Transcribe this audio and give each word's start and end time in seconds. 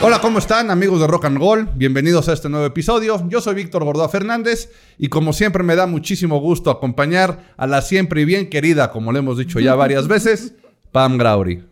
Hola, 0.00 0.20
¿cómo 0.20 0.38
están 0.38 0.70
amigos 0.70 1.00
de 1.00 1.06
Rock 1.06 1.26
and 1.26 1.38
Roll? 1.38 1.68
Bienvenidos 1.74 2.28
a 2.28 2.32
este 2.32 2.48
nuevo 2.48 2.64
episodio. 2.64 3.26
Yo 3.28 3.42
soy 3.42 3.54
Víctor 3.54 3.84
Gordoa 3.84 4.08
Fernández 4.08 4.70
y 4.98 5.08
como 5.08 5.34
siempre 5.34 5.62
me 5.62 5.76
da 5.76 5.86
muchísimo 5.86 6.40
gusto 6.40 6.70
acompañar 6.70 7.52
a 7.58 7.66
la 7.66 7.82
siempre 7.82 8.22
y 8.22 8.24
bien 8.24 8.48
querida, 8.48 8.90
como 8.90 9.12
le 9.12 9.18
hemos 9.18 9.36
dicho 9.36 9.60
ya 9.60 9.74
varias 9.74 10.08
veces, 10.08 10.54
Pam 10.90 11.18
Grauri. 11.18 11.64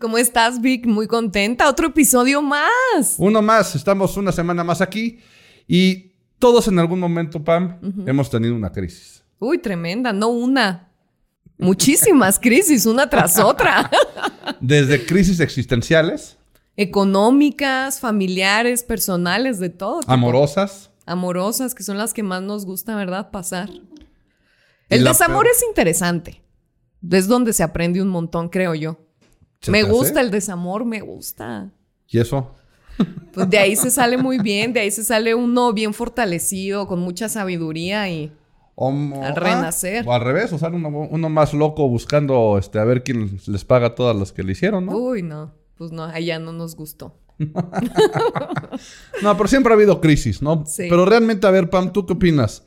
¿Cómo 0.00 0.18
estás, 0.18 0.60
Vic? 0.60 0.84
Muy 0.86 1.06
contenta. 1.06 1.68
Otro 1.68 1.88
episodio 1.88 2.42
más. 2.42 3.16
Uno 3.18 3.40
más, 3.40 3.76
estamos 3.76 4.16
una 4.16 4.32
semana 4.32 4.64
más 4.64 4.80
aquí 4.80 5.20
y 5.68 6.10
todos 6.40 6.66
en 6.66 6.80
algún 6.80 6.98
momento, 6.98 7.44
Pam, 7.44 7.78
hemos 8.04 8.30
tenido 8.30 8.56
una 8.56 8.72
crisis. 8.72 9.19
Uy, 9.40 9.58
tremenda, 9.58 10.12
no 10.12 10.28
una. 10.28 10.92
Muchísimas 11.58 12.38
crisis, 12.38 12.86
una 12.86 13.10
tras 13.10 13.38
otra. 13.38 13.90
Desde 14.60 15.04
crisis 15.04 15.40
existenciales 15.40 16.38
económicas, 16.80 18.00
familiares, 18.00 18.82
personales, 18.82 19.58
de 19.58 19.68
todo. 19.68 20.00
Amorosas. 20.06 20.90
Amorosas, 21.04 21.74
que 21.74 21.82
son 21.82 21.98
las 21.98 22.14
que 22.14 22.22
más 22.22 22.42
nos 22.42 22.64
gusta, 22.64 22.96
¿verdad? 22.96 23.30
Pasar. 23.30 23.68
El 24.88 25.04
desamor 25.04 25.46
es 25.46 25.62
interesante. 25.68 26.42
Es 27.10 27.28
donde 27.28 27.52
se 27.52 27.62
aprende 27.62 28.00
un 28.00 28.08
montón, 28.08 28.48
creo 28.48 28.74
yo. 28.74 28.98
Me 29.68 29.82
gusta 29.82 30.22
el 30.22 30.30
desamor, 30.30 30.86
me 30.86 31.02
gusta. 31.02 31.70
¿Y 32.08 32.18
eso? 32.18 32.54
Pues 33.32 33.48
de 33.50 33.58
ahí 33.58 33.76
se 33.76 33.90
sale 33.90 34.16
muy 34.16 34.38
bien, 34.38 34.72
de 34.72 34.80
ahí 34.80 34.90
se 34.90 35.04
sale 35.04 35.34
uno 35.34 35.74
bien 35.74 35.92
fortalecido, 35.92 36.86
con 36.86 37.00
mucha 37.00 37.28
sabiduría 37.28 38.08
y 38.08 38.32
al 38.80 39.36
renacer. 39.36 40.06
o 40.06 40.12
al 40.12 40.22
revés, 40.22 40.52
o 40.52 40.58
sale 40.58 40.76
uno, 40.76 40.88
uno, 40.88 41.28
más 41.28 41.52
loco 41.52 41.88
buscando 41.88 42.56
este, 42.58 42.78
a 42.78 42.84
ver 42.84 43.02
quién 43.02 43.38
les 43.46 43.64
paga 43.64 43.94
todas 43.94 44.16
las 44.16 44.32
que 44.32 44.42
le 44.42 44.52
hicieron, 44.52 44.86
¿no? 44.86 44.96
Uy, 44.96 45.22
no 45.22 45.60
pues 45.80 45.92
no, 45.92 46.04
allá 46.04 46.38
no 46.38 46.52
nos 46.52 46.76
gustó. 46.76 47.16
no, 47.38 49.36
pero 49.38 49.48
siempre 49.48 49.72
ha 49.72 49.76
habido 49.76 49.98
crisis, 50.02 50.42
¿no? 50.42 50.66
Sí. 50.66 50.88
Pero 50.90 51.06
realmente, 51.06 51.46
a 51.46 51.50
ver, 51.50 51.70
Pam, 51.70 51.90
¿tú 51.90 52.04
qué 52.04 52.12
opinas? 52.12 52.64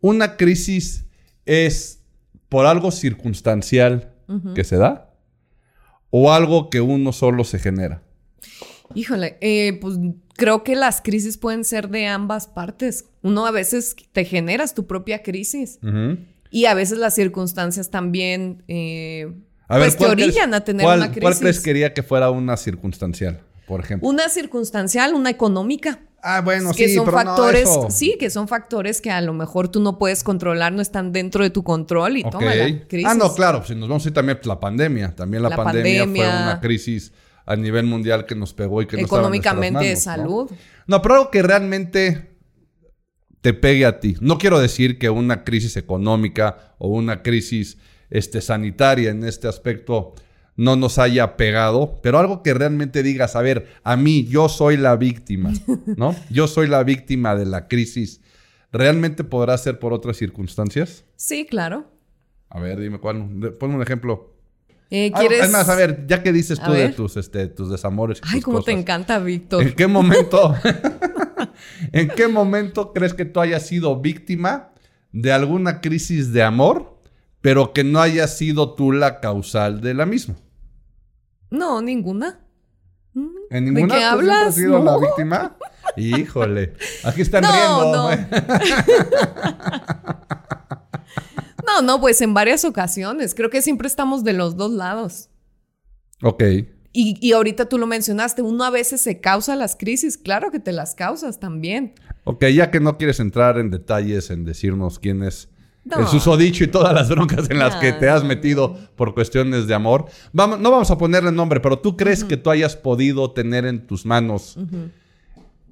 ¿Una 0.00 0.36
crisis 0.36 1.06
es 1.46 2.02
por 2.48 2.66
algo 2.66 2.90
circunstancial 2.90 4.12
que 4.56 4.64
se 4.64 4.76
da? 4.76 5.14
¿O 6.10 6.32
algo 6.32 6.68
que 6.68 6.80
uno 6.80 7.12
solo 7.12 7.44
se 7.44 7.60
genera? 7.60 8.02
Híjole, 8.94 9.36
eh, 9.40 9.78
pues 9.80 9.96
creo 10.36 10.62
que 10.64 10.76
las 10.76 11.00
crisis 11.00 11.36
pueden 11.36 11.64
ser 11.64 11.88
de 11.88 12.06
ambas 12.06 12.46
partes. 12.46 13.06
Uno 13.22 13.46
a 13.46 13.50
veces 13.50 13.96
te 14.12 14.24
generas 14.24 14.74
tu 14.74 14.86
propia 14.86 15.22
crisis. 15.22 15.78
Y 16.50 16.64
a 16.64 16.74
veces 16.74 16.98
las 16.98 17.14
circunstancias 17.14 17.90
también 17.90 18.62
eh, 18.68 19.30
pues 19.66 19.96
te 19.96 20.06
orillan 20.06 20.54
a 20.54 20.64
tener 20.64 20.86
una 20.86 21.06
crisis. 21.06 21.22
¿Cuál 21.22 21.38
crees 21.38 21.60
quería 21.60 21.92
que 21.92 22.02
fuera 22.02 22.30
una 22.30 22.56
circunstancial, 22.56 23.42
por 23.66 23.80
ejemplo? 23.80 24.08
Una 24.08 24.28
circunstancial, 24.28 25.14
una 25.14 25.30
económica. 25.30 26.00
Ah, 26.22 26.40
bueno, 26.40 26.72
que 26.72 26.88
sí, 26.88 26.94
son 26.96 27.04
pero 27.04 27.18
factores, 27.18 27.68
no 27.68 27.90
sí, 27.90 28.16
que 28.18 28.28
son 28.28 28.48
factores 28.48 29.00
que 29.00 29.10
a 29.10 29.20
lo 29.20 29.32
mejor 29.34 29.68
tú 29.68 29.80
no 29.80 29.98
puedes 29.98 30.24
controlar, 30.24 30.72
no 30.72 30.82
están 30.82 31.12
dentro 31.12 31.44
de 31.44 31.50
tu 31.50 31.62
control 31.62 32.16
y 32.16 32.22
toma 32.24 32.54
la 32.54 32.88
crisis. 32.88 33.08
Ah, 33.08 33.14
no, 33.14 33.32
claro, 33.34 33.64
si 33.64 33.76
nos 33.76 33.88
vamos 33.88 34.04
a 34.04 34.08
ir 34.08 34.14
también 34.14 34.36
pues, 34.38 34.46
la 34.46 34.58
pandemia, 34.58 35.14
también 35.14 35.44
la, 35.44 35.54
pandemia, 35.54 36.06
fue 36.06 36.42
una 36.42 36.58
crisis 36.60 37.12
a 37.48 37.56
nivel 37.56 37.86
mundial 37.86 38.26
que 38.26 38.34
nos 38.34 38.52
pegó 38.52 38.82
y 38.82 38.86
que 38.86 39.00
económicamente 39.00 39.86
de 39.86 39.96
salud. 39.96 40.50
¿no? 40.50 40.56
no, 40.86 41.02
pero 41.02 41.14
algo 41.14 41.30
que 41.30 41.42
realmente 41.42 42.36
te 43.40 43.54
pegue 43.54 43.86
a 43.86 44.00
ti. 44.00 44.16
No 44.20 44.36
quiero 44.36 44.60
decir 44.60 44.98
que 44.98 45.08
una 45.08 45.44
crisis 45.44 45.78
económica 45.78 46.74
o 46.76 46.88
una 46.88 47.22
crisis 47.22 47.78
este, 48.10 48.42
sanitaria 48.42 49.10
en 49.10 49.24
este 49.24 49.48
aspecto 49.48 50.12
no 50.56 50.76
nos 50.76 50.98
haya 50.98 51.38
pegado, 51.38 52.00
pero 52.02 52.18
algo 52.18 52.42
que 52.42 52.52
realmente 52.52 53.02
digas, 53.02 53.34
a 53.34 53.40
ver, 53.40 53.68
a 53.82 53.96
mí, 53.96 54.26
yo 54.26 54.50
soy 54.50 54.76
la 54.76 54.96
víctima, 54.96 55.50
¿no? 55.96 56.14
Yo 56.30 56.48
soy 56.48 56.66
la 56.66 56.82
víctima 56.82 57.34
de 57.34 57.46
la 57.46 57.66
crisis. 57.66 58.20
¿Realmente 58.72 59.24
podrá 59.24 59.56
ser 59.56 59.78
por 59.78 59.94
otras 59.94 60.18
circunstancias? 60.18 61.04
Sí, 61.16 61.46
claro. 61.46 61.90
A 62.50 62.60
ver, 62.60 62.78
dime 62.78 62.98
cuál. 62.98 63.54
Ponme 63.58 63.76
un 63.76 63.82
ejemplo. 63.82 64.37
Eh, 64.90 65.12
¿quieres... 65.12 65.44
es 65.44 65.50
más, 65.50 65.68
a 65.68 65.74
ver, 65.74 66.06
ya 66.06 66.22
que 66.22 66.32
dices 66.32 66.60
tú 66.60 66.72
de 66.72 66.88
tus, 66.90 67.16
este, 67.16 67.48
tus 67.48 67.70
desamores. 67.70 68.20
Ay, 68.22 68.40
cómo 68.40 68.62
te 68.62 68.72
encanta, 68.72 69.18
Víctor. 69.18 69.62
¿En 69.62 69.74
qué 69.74 69.86
momento? 69.86 70.54
¿En 71.92 72.08
qué 72.08 72.28
momento 72.28 72.92
crees 72.92 73.14
que 73.14 73.24
tú 73.24 73.40
hayas 73.40 73.66
sido 73.66 74.00
víctima 74.00 74.70
de 75.12 75.32
alguna 75.32 75.80
crisis 75.80 76.32
de 76.32 76.42
amor, 76.42 76.98
pero 77.40 77.72
que 77.72 77.84
no 77.84 78.00
haya 78.00 78.26
sido 78.28 78.74
tú 78.74 78.92
la 78.92 79.20
causal 79.20 79.80
de 79.80 79.94
la 79.94 80.06
misma? 80.06 80.36
No, 81.50 81.80
ninguna. 81.80 82.40
¿En 83.50 83.64
ninguna 83.64 83.94
¿De 83.94 84.00
qué 84.00 84.06
hablas? 84.06 84.48
has 84.48 84.54
sido 84.54 84.82
la 84.82 84.98
víctima? 84.98 85.56
Híjole, 85.96 86.74
aquí 87.04 87.22
están 87.22 87.42
no, 87.42 87.50
riendo. 87.50 88.10
No. 88.10 88.38
No, 91.80 91.86
no, 91.94 92.00
pues 92.00 92.20
en 92.20 92.34
varias 92.34 92.64
ocasiones. 92.64 93.34
Creo 93.34 93.50
que 93.50 93.62
siempre 93.62 93.88
estamos 93.88 94.24
de 94.24 94.32
los 94.32 94.56
dos 94.56 94.72
lados. 94.72 95.30
Ok. 96.22 96.42
Y, 96.92 97.16
y, 97.20 97.32
ahorita 97.32 97.66
tú 97.68 97.78
lo 97.78 97.86
mencionaste, 97.86 98.42
uno 98.42 98.64
a 98.64 98.70
veces 98.70 99.00
se 99.00 99.20
causa 99.20 99.54
las 99.56 99.76
crisis, 99.76 100.16
claro 100.16 100.50
que 100.50 100.58
te 100.58 100.72
las 100.72 100.94
causas 100.94 101.38
también. 101.38 101.94
Ok, 102.24 102.46
ya 102.46 102.70
que 102.70 102.80
no 102.80 102.96
quieres 102.96 103.20
entrar 103.20 103.58
en 103.58 103.70
detalles 103.70 104.30
en 104.30 104.44
decirnos 104.44 104.98
quién 104.98 105.22
es 105.22 105.50
el 105.84 106.06
susodicho 106.06 106.64
y 106.64 106.68
todas 106.68 106.92
las 106.92 107.08
broncas 107.08 107.48
en 107.50 107.58
las 107.58 107.76
que 107.76 107.92
te 107.92 108.08
has 108.08 108.24
metido 108.24 108.76
por 108.96 109.14
cuestiones 109.14 109.66
de 109.66 109.74
amor. 109.74 110.06
Vamos, 110.32 110.58
no 110.60 110.70
vamos 110.70 110.90
a 110.90 110.98
ponerle 110.98 111.30
nombre, 111.30 111.60
pero 111.60 111.78
tú 111.78 111.96
crees 111.96 112.24
que 112.24 112.36
tú 112.36 112.50
hayas 112.50 112.74
podido 112.74 113.30
tener 113.32 113.64
en 113.64 113.86
tus 113.86 114.04
manos 114.04 114.58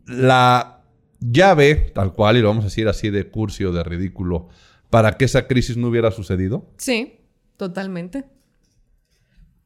la 0.06 0.82
llave, 1.20 1.92
tal 1.94 2.12
cual, 2.12 2.36
y 2.36 2.40
lo 2.40 2.48
vamos 2.48 2.64
a 2.64 2.68
decir 2.68 2.88
así 2.88 3.10
de 3.10 3.28
cursi 3.28 3.64
o 3.64 3.72
de 3.72 3.82
ridículo, 3.82 4.48
para 4.90 5.16
que 5.16 5.24
esa 5.24 5.46
crisis 5.46 5.76
no 5.76 5.88
hubiera 5.88 6.10
sucedido? 6.10 6.70
Sí, 6.76 7.20
totalmente. 7.56 8.24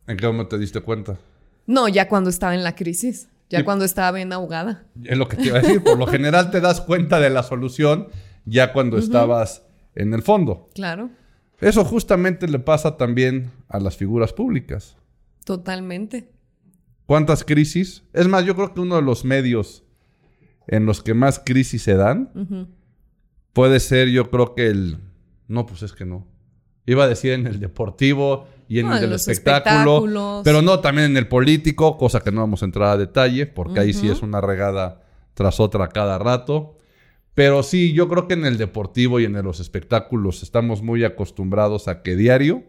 ¿En 0.06 0.16
qué 0.16 0.26
momento 0.26 0.56
te 0.56 0.58
diste 0.58 0.80
cuenta? 0.80 1.18
No, 1.66 1.88
ya 1.88 2.08
cuando 2.08 2.30
estaba 2.30 2.54
en 2.54 2.64
la 2.64 2.74
crisis. 2.74 3.28
Ya 3.48 3.64
cuando 3.64 3.84
estaba 3.84 4.12
bien 4.12 4.32
ahogada. 4.32 4.86
Es 5.02 5.18
lo 5.18 5.28
que 5.28 5.36
te 5.36 5.48
iba 5.48 5.58
a 5.58 5.60
decir. 5.60 5.82
Por 5.82 5.98
lo 5.98 6.06
general 6.06 6.52
te 6.52 6.60
das 6.60 6.80
cuenta 6.80 7.18
de 7.18 7.30
la 7.30 7.42
solución 7.42 8.08
ya 8.44 8.72
cuando 8.72 8.96
estabas 8.96 9.64
en 9.96 10.14
el 10.14 10.22
fondo. 10.22 10.68
Claro. 10.72 11.10
Eso 11.60 11.84
justamente 11.84 12.48
le 12.48 12.60
pasa 12.60 12.96
también 12.96 13.50
a 13.68 13.80
las 13.80 13.96
figuras 13.96 14.32
públicas. 14.32 14.96
Totalmente. 15.44 16.30
¿Cuántas 17.06 17.42
crisis? 17.42 18.04
Es 18.12 18.28
más, 18.28 18.44
yo 18.44 18.54
creo 18.54 18.72
que 18.72 18.80
uno 18.80 18.96
de 18.96 19.02
los 19.02 19.24
medios 19.24 19.82
en 20.68 20.86
los 20.86 21.02
que 21.02 21.14
más 21.14 21.40
crisis 21.44 21.82
se 21.82 21.94
dan 21.94 22.68
puede 23.52 23.80
ser, 23.80 24.08
yo 24.08 24.30
creo 24.30 24.54
que 24.54 24.68
el... 24.68 24.98
No, 25.50 25.66
pues 25.66 25.82
es 25.82 25.92
que 25.92 26.04
no. 26.04 26.28
Iba 26.86 27.04
a 27.04 27.08
decir 27.08 27.32
en 27.32 27.46
el 27.48 27.58
deportivo 27.58 28.46
y 28.68 28.78
en 28.78 28.90
el 28.90 29.00
del 29.00 29.12
espectáculo, 29.14 30.42
pero 30.44 30.62
no 30.62 30.78
también 30.78 31.10
en 31.10 31.16
el 31.16 31.26
político, 31.26 31.98
cosa 31.98 32.20
que 32.20 32.30
no 32.30 32.40
vamos 32.40 32.62
a 32.62 32.66
entrar 32.66 32.90
a 32.90 32.96
detalle, 32.96 33.46
porque 33.46 33.80
ahí 33.80 33.92
sí 33.92 34.08
es 34.08 34.22
una 34.22 34.40
regada 34.40 35.02
tras 35.34 35.58
otra 35.58 35.88
cada 35.88 36.18
rato. 36.18 36.78
Pero 37.34 37.64
sí, 37.64 37.92
yo 37.92 38.08
creo 38.08 38.28
que 38.28 38.34
en 38.34 38.46
el 38.46 38.58
deportivo 38.58 39.18
y 39.18 39.24
en 39.24 39.32
los 39.42 39.58
espectáculos 39.58 40.44
estamos 40.44 40.82
muy 40.82 41.02
acostumbrados 41.02 41.88
a 41.88 42.02
que 42.02 42.14
diario 42.14 42.62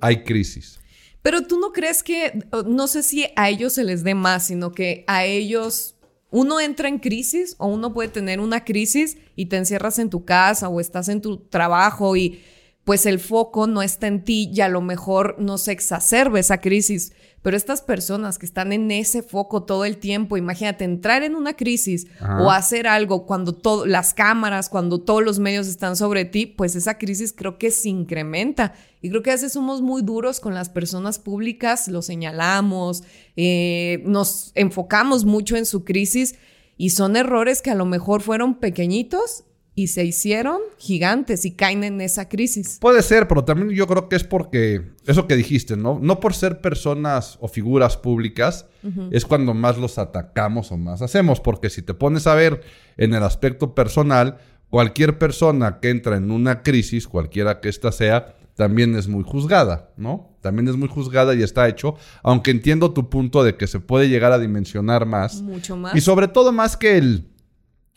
hay 0.00 0.24
crisis. 0.24 0.78
Pero 1.22 1.46
tú 1.46 1.58
no 1.58 1.72
crees 1.72 2.02
que, 2.02 2.44
no 2.66 2.86
sé 2.86 3.02
si 3.02 3.26
a 3.34 3.48
ellos 3.48 3.72
se 3.72 3.84
les 3.84 4.04
dé 4.04 4.14
más, 4.14 4.46
sino 4.46 4.72
que 4.72 5.04
a 5.06 5.24
ellos 5.24 5.96
uno 6.30 6.60
entra 6.60 6.88
en 6.88 6.98
crisis 6.98 7.56
o 7.58 7.66
uno 7.66 7.92
puede 7.92 8.08
tener 8.08 8.40
una 8.40 8.64
crisis 8.64 9.18
y 9.36 9.46
te 9.46 9.56
encierras 9.56 9.98
en 9.98 10.10
tu 10.10 10.24
casa 10.24 10.68
o 10.68 10.80
estás 10.80 11.08
en 11.08 11.20
tu 11.20 11.38
trabajo 11.38 12.16
y 12.16 12.40
pues 12.84 13.06
el 13.06 13.18
foco 13.20 13.66
no 13.66 13.82
está 13.82 14.06
en 14.06 14.24
ti 14.24 14.50
y 14.52 14.60
a 14.62 14.68
lo 14.68 14.80
mejor 14.80 15.36
no 15.38 15.58
se 15.58 15.72
exacerba 15.72 16.40
esa 16.40 16.60
crisis. 16.60 17.12
Pero 17.42 17.56
estas 17.56 17.80
personas 17.80 18.38
que 18.38 18.44
están 18.44 18.72
en 18.72 18.90
ese 18.90 19.22
foco 19.22 19.62
todo 19.62 19.86
el 19.86 19.96
tiempo, 19.96 20.36
imagínate 20.36 20.84
entrar 20.84 21.22
en 21.22 21.34
una 21.34 21.54
crisis 21.54 22.06
o 22.38 22.50
hacer 22.50 22.86
algo 22.86 23.24
cuando 23.24 23.54
todo, 23.54 23.86
las 23.86 24.12
cámaras, 24.12 24.68
cuando 24.68 25.00
todos 25.00 25.22
los 25.24 25.38
medios 25.38 25.66
están 25.66 25.96
sobre 25.96 26.26
ti, 26.26 26.44
pues 26.44 26.76
esa 26.76 26.98
crisis 26.98 27.32
creo 27.32 27.56
que 27.56 27.70
se 27.70 27.88
incrementa. 27.88 28.74
Y 29.00 29.08
creo 29.08 29.22
que 29.22 29.30
a 29.30 29.34
veces 29.34 29.54
somos 29.54 29.80
muy 29.80 30.02
duros 30.02 30.38
con 30.38 30.52
las 30.52 30.68
personas 30.68 31.18
públicas, 31.18 31.88
lo 31.88 32.02
señalamos, 32.02 33.04
eh, 33.36 34.02
nos 34.04 34.52
enfocamos 34.54 35.24
mucho 35.24 35.56
en 35.56 35.64
su 35.64 35.84
crisis 35.84 36.34
y 36.76 36.90
son 36.90 37.16
errores 37.16 37.62
que 37.62 37.70
a 37.70 37.74
lo 37.74 37.86
mejor 37.86 38.20
fueron 38.20 38.56
pequeñitos 38.56 39.44
y 39.80 39.86
se 39.86 40.04
hicieron 40.04 40.58
gigantes 40.76 41.46
y 41.46 41.52
caen 41.52 41.84
en 41.84 42.02
esa 42.02 42.28
crisis. 42.28 42.76
Puede 42.82 43.00
ser, 43.00 43.26
pero 43.26 43.44
también 43.44 43.70
yo 43.70 43.86
creo 43.86 44.10
que 44.10 44.16
es 44.16 44.24
porque, 44.24 44.92
eso 45.06 45.26
que 45.26 45.36
dijiste, 45.36 45.74
¿no? 45.74 45.98
No 46.02 46.20
por 46.20 46.34
ser 46.34 46.60
personas 46.60 47.38
o 47.40 47.48
figuras 47.48 47.96
públicas 47.96 48.66
es 49.10 49.24
cuando 49.24 49.54
más 49.54 49.78
los 49.78 49.96
atacamos 49.96 50.70
o 50.70 50.76
más 50.76 51.00
hacemos, 51.00 51.40
porque 51.40 51.70
si 51.70 51.80
te 51.80 51.94
pones 51.94 52.26
a 52.26 52.34
ver 52.34 52.60
en 52.98 53.14
el 53.14 53.22
aspecto 53.22 53.74
personal, 53.74 54.36
cualquier 54.68 55.16
persona 55.16 55.80
que 55.80 55.88
entra 55.88 56.18
en 56.18 56.30
una 56.30 56.62
crisis, 56.62 57.08
cualquiera 57.08 57.60
que 57.60 57.70
ésta 57.70 57.90
sea, 57.90 58.36
también 58.56 58.94
es 58.96 59.08
muy 59.08 59.24
juzgada, 59.24 59.94
¿no? 59.96 60.36
También 60.42 60.68
es 60.68 60.76
muy 60.76 60.88
juzgada 60.88 61.34
y 61.34 61.42
está 61.42 61.68
hecho, 61.68 61.94
aunque 62.22 62.50
entiendo 62.50 62.92
tu 62.92 63.08
punto 63.08 63.44
de 63.44 63.56
que 63.56 63.66
se 63.66 63.80
puede 63.80 64.10
llegar 64.10 64.32
a 64.32 64.38
dimensionar 64.38 65.06
más. 65.06 65.40
Mucho 65.40 65.74
más. 65.74 65.94
Y 65.96 66.02
sobre 66.02 66.28
todo 66.28 66.52
más 66.52 66.76
que 66.76 66.98
el, 66.98 67.30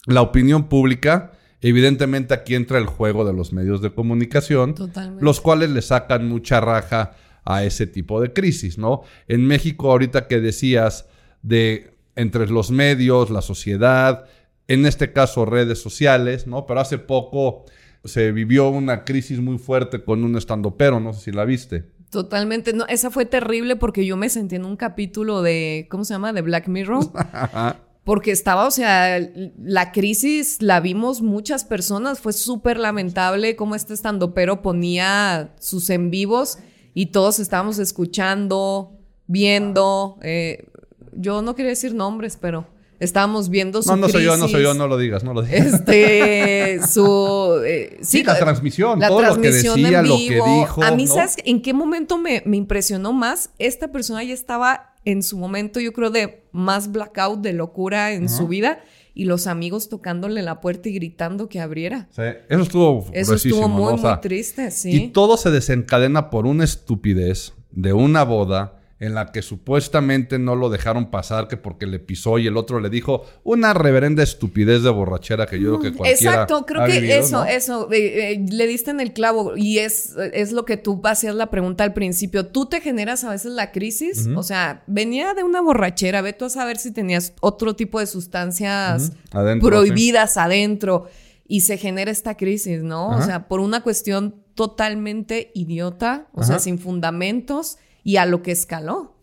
la 0.06 0.22
opinión 0.22 0.70
pública, 0.70 1.34
evidentemente 1.69 2.33
aquí 2.33 2.56
entra 2.56 2.77
el 2.77 2.86
juego 2.86 3.25
de 3.25 3.33
los 3.33 3.54
medios 3.54 3.81
de 3.81 3.92
comunicación, 3.92 4.75
Totalmente. 4.75 5.24
los 5.24 5.42
cuales 5.42 5.69
le 5.69 5.81
sacan 5.81 6.27
mucha 6.27 6.62
raja 6.62 7.15
a 7.45 7.63
ese 7.63 7.88
tipo 7.88 8.21
de 8.21 8.33
crisis, 8.33 8.77
¿no? 8.77 9.01
En 9.27 9.45
México, 9.45 9.92
ahorita 9.92 10.27
que 10.27 10.39
decías 10.39 11.07
de 11.42 11.94
entre 12.15 12.48
los 12.48 12.71
medios, 12.71 13.30
la 13.30 13.42
sociedad, 13.42 14.25
en 14.68 14.86
este 14.86 15.12
caso 15.12 15.45
redes 15.45 15.81
sociales, 15.81 16.48
¿no? 16.48 16.65
Pero 16.65 16.80
hace 16.80 16.98
poco 16.98 17.65
se 18.04 18.31
vivió 18.31 18.69
una 18.69 19.04
crisis 19.04 19.39
muy 19.39 19.57
fuerte 19.57 20.04
con 20.04 20.24
un 20.24 20.38
estandopero, 20.38 21.00
no 21.00 21.13
sé 21.13 21.21
si 21.21 21.31
la 21.31 21.45
viste. 21.45 21.86
Totalmente. 22.10 22.74
No, 22.74 22.86
esa 22.88 23.10
fue 23.10 23.25
terrible 23.25 23.75
porque 23.75 24.06
yo 24.06 24.18
me 24.18 24.30
sentí 24.30 24.56
en 24.56 24.65
un 24.65 24.77
capítulo 24.77 25.42
de, 25.42 25.88
¿cómo 25.89 26.06
se 26.06 26.13
llama? 26.13 26.31
De 26.31 26.42
Black 26.42 26.68
Mirror. 26.68 27.06
Porque 28.04 28.32
estaba, 28.32 28.68
o 28.68 28.72
sea, 28.72 29.18
la 29.64 29.92
crisis 29.94 30.62
la 30.62 30.82
vimos 30.82 31.22
muchas 31.22 31.64
personas. 31.64 32.20
Fue 32.20 32.34
súper 32.34 32.78
lamentable 32.78 33.56
cómo 33.56 33.76
este 33.76 33.94
estandopero 33.94 34.62
ponía 34.62 35.54
sus 35.60 35.90
en 35.90 36.12
vivos 36.12 36.58
y 36.94 37.08
todos 37.08 37.40
estábamos 37.40 37.80
escuchando, 37.80 38.92
viendo. 39.28 40.18
Eh, 40.22 40.68
yo 41.14 41.42
no 41.42 41.56
quería 41.56 41.70
decir 41.70 41.94
nombres, 41.96 42.38
pero 42.40 42.68
estábamos 43.00 43.48
viendo 43.48 43.82
su 43.82 43.90
No, 43.92 43.96
no 43.96 44.10
soy 44.10 44.26
yo, 44.26 44.32
no 44.32 44.44
crisis. 44.46 44.52
soy 44.52 44.64
yo, 44.64 44.74
no 44.74 44.88
lo 44.90 44.98
digas, 44.98 45.24
no 45.24 45.34
lo 45.34 45.42
digas. 45.42 45.66
Este, 45.76 46.80
su... 46.92 47.62
eh, 47.66 48.00
Sí, 48.02 48.22
la 48.24 48.38
transmisión, 48.38 49.00
la 49.00 49.08
todo 49.08 49.20
transmisión 49.20 49.82
lo 49.82 49.90
que 49.90 49.96
decía, 49.96 50.00
en 50.00 50.08
lo 50.10 50.18
que 50.18 50.30
vivo. 50.34 50.60
dijo. 50.60 50.84
A 50.84 50.92
mí, 50.92 51.06
¿no? 51.06 51.14
¿sabes 51.14 51.38
en 51.46 51.62
qué 51.62 51.74
momento 51.74 52.18
me, 52.18 52.44
me 52.46 52.58
impresionó 52.58 53.14
más? 53.14 53.52
Esta 53.60 53.94
persona 53.94 54.24
ya 54.26 54.34
estaba 54.34 54.94
en 55.06 55.24
su 55.24 55.38
momento, 55.38 55.80
yo 55.80 55.94
creo, 55.94 56.10
de 56.10 56.43
más 56.54 56.92
blackout, 56.92 57.42
de 57.42 57.52
locura 57.52 58.14
en 58.14 58.30
su 58.30 58.48
vida. 58.48 58.80
Y 59.14 59.26
los 59.26 59.46
amigos 59.46 59.90
tocándole 59.90 60.42
la 60.42 60.62
puerta 60.62 60.90
y 60.90 60.94
gritando 60.94 61.50
que 61.50 61.60
abriera. 61.60 62.08
Sí, 62.12 62.22
eso 62.50 62.62
estuvo 62.62 63.06
Eso 63.12 63.36
estuvo 63.36 63.68
muy, 63.68 63.84
¿no? 63.84 63.94
O 63.94 63.98
sea, 63.98 64.12
muy 64.14 64.22
triste, 64.22 64.72
sí. 64.72 65.04
Y 65.04 65.08
todo 65.10 65.38
se 65.38 65.52
desencadena 65.52 66.30
por 66.32 66.48
una 66.48 66.64
estupidez 66.64 67.54
de 67.72 67.94
una 67.94 68.24
boda 68.24 68.83
en 69.04 69.14
la 69.14 69.34
que 69.34 69.42
supuestamente 69.42 70.40
no 70.40 70.56
lo 70.56 70.70
dejaron 70.70 71.12
pasar 71.12 71.50
que 71.50 71.58
porque 71.58 71.86
le 71.86 72.00
pisó 72.00 72.40
y 72.40 72.48
el 72.48 72.56
otro 72.56 72.80
le 72.80 72.90
dijo 72.90 73.26
una 73.44 73.74
reverenda 73.74 74.24
estupidez 74.24 74.82
de 74.82 74.90
borrachera 74.92 75.46
que 75.46 75.60
yo 75.60 75.78
creo 75.78 75.92
que 75.92 75.98
cualquiera 75.98 76.32
Mm, 76.32 76.34
Exacto, 76.34 76.66
creo 76.66 76.82
ha 76.84 76.86
que 76.86 77.02
vivido, 77.02 77.20
eso, 77.20 77.38
¿no? 77.40 77.46
eso, 77.46 77.92
eh, 77.92 78.32
eh, 78.32 78.46
le 78.50 78.66
diste 78.66 78.92
en 78.92 79.02
el 79.02 79.12
clavo 79.12 79.58
y 79.58 79.80
es, 79.80 80.16
es 80.32 80.54
lo 80.54 80.64
que 80.64 80.78
tú 80.78 81.02
hacías 81.04 81.36
la 81.36 81.50
pregunta 81.50 81.84
al 81.84 81.94
principio. 81.94 82.48
Tú 82.48 82.68
te 82.68 82.80
generas 82.80 83.26
a 83.26 83.30
veces 83.30 83.52
la 83.52 83.74
crisis, 83.74 84.30
o 84.36 84.44
sea, 84.44 84.84
venía 84.88 85.34
de 85.34 85.44
una 85.44 85.60
borrachera, 85.60 86.22
ve 86.22 86.32
tú 86.32 86.46
a 86.46 86.50
saber 86.50 86.78
si 86.78 86.92
tenías 86.92 87.34
otro 87.42 87.76
tipo 87.76 88.00
de 88.00 88.08
sustancias 88.08 89.12
adentro, 89.32 89.70
prohibidas 89.70 90.38
adentro 90.38 91.08
y 91.46 91.62
se 91.62 91.78
genera 91.78 92.10
esta 92.10 92.38
crisis, 92.38 92.84
¿no? 92.84 93.10
O 93.10 93.22
sea, 93.22 93.50
por 93.50 93.60
una 93.60 93.84
cuestión 93.84 94.36
totalmente 94.56 95.52
idiota, 95.54 96.28
o 96.32 96.44
sea, 96.44 96.60
sin 96.60 96.80
fundamentos 96.80 97.78
y 98.04 98.18
a 98.18 98.26
lo 98.26 98.42
que 98.42 98.52
escaló. 98.52 99.16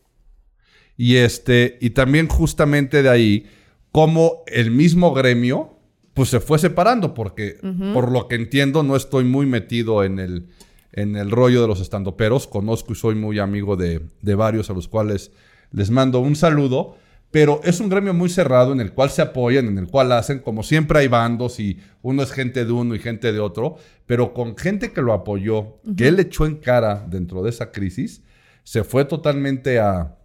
Y 0.97 1.17
este, 1.17 1.79
y 1.81 1.91
también 1.91 2.29
justamente 2.29 3.03
de 3.03 3.09
ahí, 3.09 3.47
como 3.93 4.43
el 4.47 4.71
mismo 4.71 5.15
gremio, 5.15 5.79
pues 6.15 6.29
se 6.29 6.41
fue 6.41 6.59
separando, 6.59 7.15
porque 7.15 7.59
por 7.95 8.11
lo 8.11 8.29
que 8.29 8.35
entiendo, 8.35 8.83
no 8.83 8.97
estoy 8.97 9.25
muy 9.25 9.47
metido 9.47 10.05
en 10.05 10.19
el, 10.19 10.49
en 10.93 11.17
el 11.17 11.31
rollo 11.31 11.63
de 11.63 11.69
los 11.69 11.81
estandoperos. 11.81 12.47
Conozco 12.47 12.93
y 12.93 12.97
soy 12.97 13.15
muy 13.15 13.39
amigo 13.39 13.77
de, 13.77 14.03
de 14.21 14.35
varios 14.35 14.69
a 14.69 14.75
los 14.75 14.89
cuales 14.89 15.33
les 15.73 15.91
mando 15.91 16.21
un 16.21 16.37
saludo. 16.37 16.97
Pero 17.31 17.61
es 17.63 17.79
un 17.79 17.89
gremio 17.89 18.13
muy 18.13 18.29
cerrado 18.29 18.73
en 18.73 18.81
el 18.81 18.93
cual 18.93 19.09
se 19.09 19.23
apoyan, 19.23 19.69
en 19.69 19.79
el 19.79 19.87
cual 19.87 20.11
hacen, 20.11 20.41
como 20.41 20.65
siempre 20.65 20.99
hay 20.99 21.09
bandos 21.09 21.61
y 21.61 21.79
uno 22.03 22.25
es 22.25 22.33
gente 22.33 22.65
de 22.65 22.73
uno 22.73 22.95
y 22.97 22.99
gente 22.99 23.33
de 23.33 23.39
otro, 23.39 23.77
pero 24.05 24.35
con 24.35 24.57
gente 24.57 24.93
que 24.93 25.01
lo 25.01 25.13
apoyó, 25.13 25.79
que 25.97 26.09
él 26.09 26.19
echó 26.19 26.45
en 26.45 26.57
cara 26.57 27.07
dentro 27.09 27.43
de 27.43 27.51
esa 27.51 27.71
crisis, 27.71 28.25
se 28.65 28.85
fue 28.85 29.05
totalmente 29.05 29.79
a, 29.79 30.17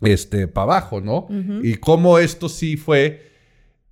este, 0.00 0.48
para 0.48 0.64
abajo, 0.64 1.00
¿no? 1.00 1.26
Y 1.62 1.76
cómo 1.76 2.18
esto 2.18 2.48
sí 2.48 2.76
fue 2.76 3.32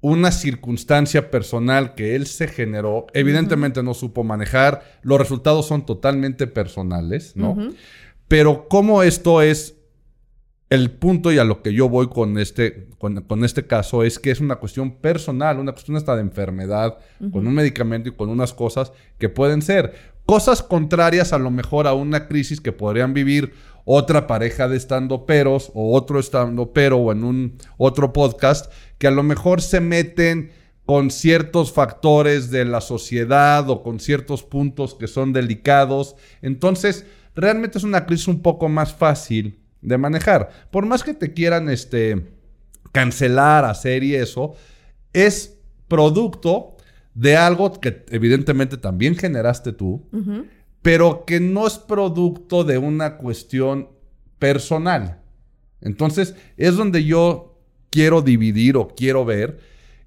una 0.01 0.33
circunstancia 0.33 1.31
personal 1.31 1.95
que 1.95 2.15
él 2.15 2.27
se 2.27 2.47
generó, 2.47 3.07
evidentemente 3.15 3.83
no 3.83 3.95
supo 3.95 4.23
manejar, 4.23 4.83
los 5.03 5.19
resultados 5.19 5.67
son 5.67 5.87
totalmente 5.87 6.47
personales, 6.47 7.35
¿no? 7.37 7.57
Pero 8.29 8.69
cómo 8.69 9.03
esto 9.03 9.41
es 9.41 9.77
el 10.69 10.91
punto 10.91 11.33
y 11.33 11.39
a 11.39 11.45
lo 11.45 11.63
que 11.63 11.73
yo 11.73 11.89
voy 11.89 12.09
con 12.09 12.39
este, 12.39 12.89
con, 12.99 13.23
con 13.23 13.45
este 13.45 13.67
caso 13.67 14.03
es 14.03 14.19
que 14.19 14.31
es 14.31 14.41
una 14.41 14.57
cuestión 14.57 14.97
personal, 14.97 15.59
una 15.59 15.73
cuestión 15.73 15.97
hasta 15.97 16.17
de 16.17 16.23
enfermedad, 16.23 16.99
con 17.33 17.47
un 17.47 17.55
medicamento 17.55 18.11
y 18.11 18.13
con 18.13 18.29
unas 18.29 18.53
cosas 18.53 18.93
que 19.19 19.31
pueden 19.31 19.63
ser 19.63 20.13
cosas 20.26 20.62
contrarias 20.62 21.32
a 21.32 21.38
lo 21.38 21.50
mejor 21.50 21.87
a 21.87 21.94
una 21.94 22.26
crisis 22.29 22.61
que 22.61 22.73
podrían 22.73 23.15
vivir 23.15 23.53
otra 23.85 24.26
pareja 24.26 24.69
de 24.69 24.76
estando 24.76 25.26
peros 25.26 25.71
o 25.75 25.94
otro 25.94 26.19
estando 26.19 26.73
pero 26.73 26.99
o 26.99 27.12
en 27.12 27.25
un 27.25 27.59
otro 27.76 28.12
podcast 28.12 28.73
que 28.99 29.06
a 29.06 29.11
lo 29.11 29.23
mejor 29.23 29.61
se 29.61 29.81
meten 29.81 30.50
con 30.87 31.11
ciertos 31.11 31.73
factores 31.73 32.50
de 32.50 32.65
la 32.65 32.81
sociedad 32.81 33.69
o 33.71 33.82
con 33.82 34.00
ciertos 34.00 34.43
puntos 34.43 34.94
que 34.94 35.06
son 35.06 35.32
delicados. 35.32 36.17
Entonces, 36.43 37.06
realmente 37.35 37.79
es 37.79 37.85
una 37.85 38.05
crisis 38.05 38.29
un 38.29 38.43
poco 38.43 38.69
más 38.69 38.93
fácil 38.93 39.59
de 39.81 39.99
manejar. 39.99 40.50
Por 40.71 40.85
más 40.85 41.03
que 41.03 41.15
te 41.15 41.32
quieran 41.32 41.71
este, 41.71 42.26
cancelar, 42.93 43.65
hacer 43.65 44.05
y 44.05 44.15
eso, 44.15 44.55
es 45.12 45.59
producto 45.88 46.74
de 47.14 47.37
algo 47.37 47.81
que 47.81 48.05
evidentemente 48.11 48.76
también 48.76 49.16
generaste 49.16 49.72
tú, 49.72 50.08
pero 50.82 51.25
que 51.25 51.40
no 51.40 51.66
es 51.66 51.78
producto 51.78 52.64
de 52.64 52.78
una 52.78 53.16
cuestión 53.16 53.88
personal. 54.38 55.22
Entonces, 55.81 56.34
es 56.56 56.76
donde 56.76 57.05
yo 57.05 57.58
quiero 57.90 58.22
dividir 58.22 58.76
o 58.76 58.88
quiero 58.88 59.25
ver 59.25 59.58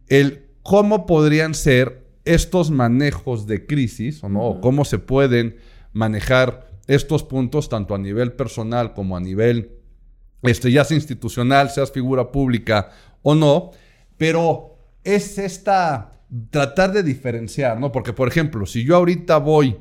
el 0.08 0.46
cómo 0.64 1.06
podrían 1.06 1.54
ser 1.54 2.06
estos 2.26 2.72
manejos 2.72 3.48
de 3.48 3.66
crisis, 3.66 4.24
o 4.24 4.30
no, 4.30 4.44
o 4.44 4.62
cómo 4.62 4.84
se 4.84 5.00
pueden 5.00 5.58
manejar 5.94 6.68
estos 6.88 7.24
puntos 7.24 7.70
tanto 7.70 7.96
a 7.96 7.98
nivel 7.98 8.34
personal 8.34 8.94
como 8.94 9.16
a 9.16 9.22
nivel, 9.22 9.72
este, 10.42 10.72
ya 10.72 10.84
sea 10.84 10.96
institucional, 10.96 11.70
seas 11.70 11.92
figura 11.92 12.32
pública 12.32 12.92
o 13.22 13.34
no, 13.34 13.72
pero 14.18 14.78
es 15.04 15.38
esta, 15.38 16.12
tratar 16.50 16.92
de 16.92 17.04
diferenciar, 17.04 17.80
¿no? 17.80 17.92
Porque, 17.92 18.14
por 18.14 18.28
ejemplo, 18.28 18.66
si 18.66 18.84
yo 18.84 18.96
ahorita 18.96 19.38
voy, 19.38 19.78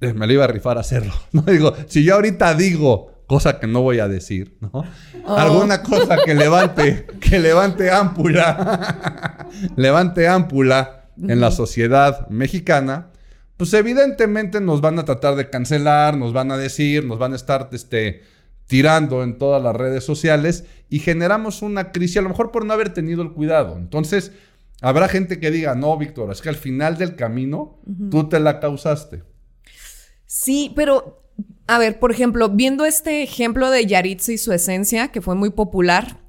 eh, 0.00 0.12
me 0.12 0.26
lo 0.26 0.32
iba 0.32 0.44
a 0.44 0.48
rifar 0.48 0.78
a 0.78 0.80
hacerlo, 0.80 1.12
¿no? 1.32 1.42
Digo, 1.42 1.74
si 1.86 2.04
yo 2.04 2.14
ahorita 2.14 2.54
digo, 2.54 3.24
cosa 3.26 3.58
que 3.58 3.66
no 3.66 3.82
voy 3.82 3.98
a 3.98 4.08
decir, 4.08 4.56
¿no? 4.60 4.84
Alguna 5.26 5.82
cosa 5.82 6.18
que 6.24 6.34
levante, 6.34 7.06
que 7.20 7.38
levante 7.38 7.90
ámpula, 7.90 9.48
levante 9.76 10.28
ámpula 10.28 11.10
en 11.16 11.40
la 11.40 11.50
sociedad 11.50 12.28
mexicana, 12.28 13.10
pues 13.56 13.74
evidentemente 13.74 14.60
nos 14.60 14.80
van 14.80 14.98
a 14.98 15.04
tratar 15.04 15.36
de 15.36 15.48
cancelar, 15.48 16.16
nos 16.16 16.32
van 16.32 16.50
a 16.50 16.56
decir, 16.56 17.04
nos 17.04 17.18
van 17.18 17.32
a 17.32 17.36
estar 17.36 17.68
este, 17.72 18.22
tirando 18.66 19.22
en 19.22 19.38
todas 19.38 19.62
las 19.62 19.76
redes 19.76 20.04
sociales 20.04 20.64
y 20.88 20.98
generamos 20.98 21.62
una 21.62 21.92
crisis, 21.92 22.16
a 22.16 22.22
lo 22.22 22.30
mejor 22.30 22.50
por 22.50 22.64
no 22.64 22.72
haber 22.72 22.92
tenido 22.92 23.22
el 23.22 23.32
cuidado. 23.32 23.76
Entonces, 23.76 24.32
habrá 24.82 25.08
gente 25.08 25.40
que 25.40 25.50
diga, 25.50 25.74
no, 25.74 25.96
Víctor, 25.96 26.30
es 26.30 26.42
que 26.42 26.50
al 26.50 26.56
final 26.56 26.98
del 26.98 27.16
camino 27.16 27.80
tú 28.10 28.28
te 28.28 28.40
la 28.40 28.60
causaste. 28.60 29.22
Sí, 30.26 30.72
pero 30.76 31.22
a 31.66 31.78
ver, 31.78 31.98
por 31.98 32.10
ejemplo, 32.10 32.48
viendo 32.50 32.84
este 32.84 33.22
ejemplo 33.22 33.70
de 33.70 33.86
Yaritza 33.86 34.32
y 34.32 34.38
su 34.38 34.52
esencia, 34.52 35.08
que 35.08 35.22
fue 35.22 35.34
muy 35.34 35.50
popular, 35.50 36.20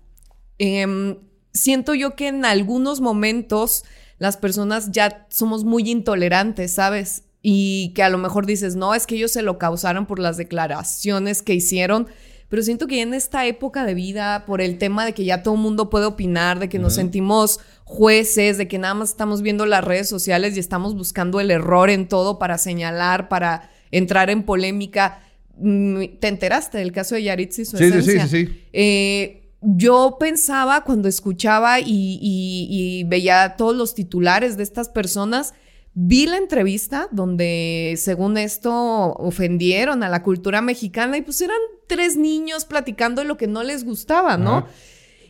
em, 0.60 1.18
siento 1.52 1.94
yo 1.94 2.16
que 2.16 2.28
en 2.28 2.46
algunos 2.46 3.02
momentos 3.02 3.84
las 4.20 4.38
personas 4.38 4.92
ya 4.92 5.26
somos 5.30 5.66
muy 5.66 5.90
intolerantes, 5.90 6.74
¿sabes? 6.74 7.24
Y 7.42 7.92
que 7.94 8.04
a 8.04 8.10
lo 8.10 8.18
mejor 8.18 8.46
dices, 8.46 8.76
no, 8.76 8.96
es 8.96 9.06
que 9.06 9.16
ellos 9.16 9.32
se 9.32 9.42
lo 9.42 9.58
causaron 9.58 10.06
por 10.06 10.20
las 10.20 10.38
declaraciones 10.38 11.42
que 11.42 11.54
hicieron. 11.54 12.08
Pero 12.54 12.62
siento 12.62 12.86
que 12.86 13.02
en 13.02 13.16
esta 13.16 13.48
época 13.48 13.84
de 13.84 13.96
vida, 13.96 14.46
por 14.46 14.62
el 14.62 14.78
tema 14.78 15.06
de 15.06 15.14
que 15.14 15.26
ya 15.26 15.42
todo 15.42 15.56
el 15.56 15.60
mundo 15.60 15.90
puede 15.90 16.06
opinar, 16.06 16.60
de 16.60 16.70
que 16.70 16.78
nos 16.78 16.94
sentimos 16.94 17.60
jueces, 17.84 18.60
de 18.60 18.68
que 18.68 18.78
nada 18.78 18.94
más 18.94 19.10
estamos 19.10 19.42
viendo 19.42 19.66
las 19.66 19.84
redes 19.84 20.08
sociales 20.08 20.56
y 20.56 20.60
estamos 20.60 20.96
buscando 20.96 21.40
el 21.40 21.50
error 21.50 21.90
en 21.90 22.08
todo 22.08 22.38
para 22.38 22.60
señalar, 22.60 23.28
para 23.28 23.72
entrar 23.90 24.30
en 24.30 24.44
polémica. 24.44 25.20
Mm, 25.58 26.04
¿Te 26.20 26.28
enteraste 26.28 26.78
del 26.78 26.92
caso 26.92 27.16
de 27.16 27.24
Yaritza 27.24 27.64
y 27.64 27.66
su 27.66 27.76
Sí, 27.76 27.92
sí, 27.92 28.02
sí, 28.04 28.20
sí, 28.20 28.28
sí. 28.46 28.64
Eh, 28.72 29.50
yo 29.62 30.18
pensaba 30.20 30.84
cuando 30.84 31.08
escuchaba 31.10 31.80
y, 31.80 31.86
y- 32.22 32.68
y 32.70 33.04
veía 33.06 33.56
todos 33.58 33.76
los 33.76 33.96
titulares 33.96 34.58
de 34.58 34.64
estas 34.64 34.90
personas, 34.90 35.56
Vi 35.96 36.26
la 36.26 36.38
entrevista 36.38 37.08
donde, 37.12 37.94
según 37.98 38.38
esto, 38.38 39.14
ofendieron 39.14 40.02
a 40.02 40.10
la 40.10 40.24
cultura 40.24 40.62
mexicana 40.62 41.18
y 41.18 41.22
pues 41.22 41.40
eran 41.42 41.60
tres 41.88 42.18
niños 42.18 42.66
platicando 42.66 43.22
de 43.22 43.28
lo 43.28 43.38
que 43.38 43.46
no 43.46 43.62
les 43.62 43.86
gustaba, 43.86 44.38
¿no? 44.38 44.66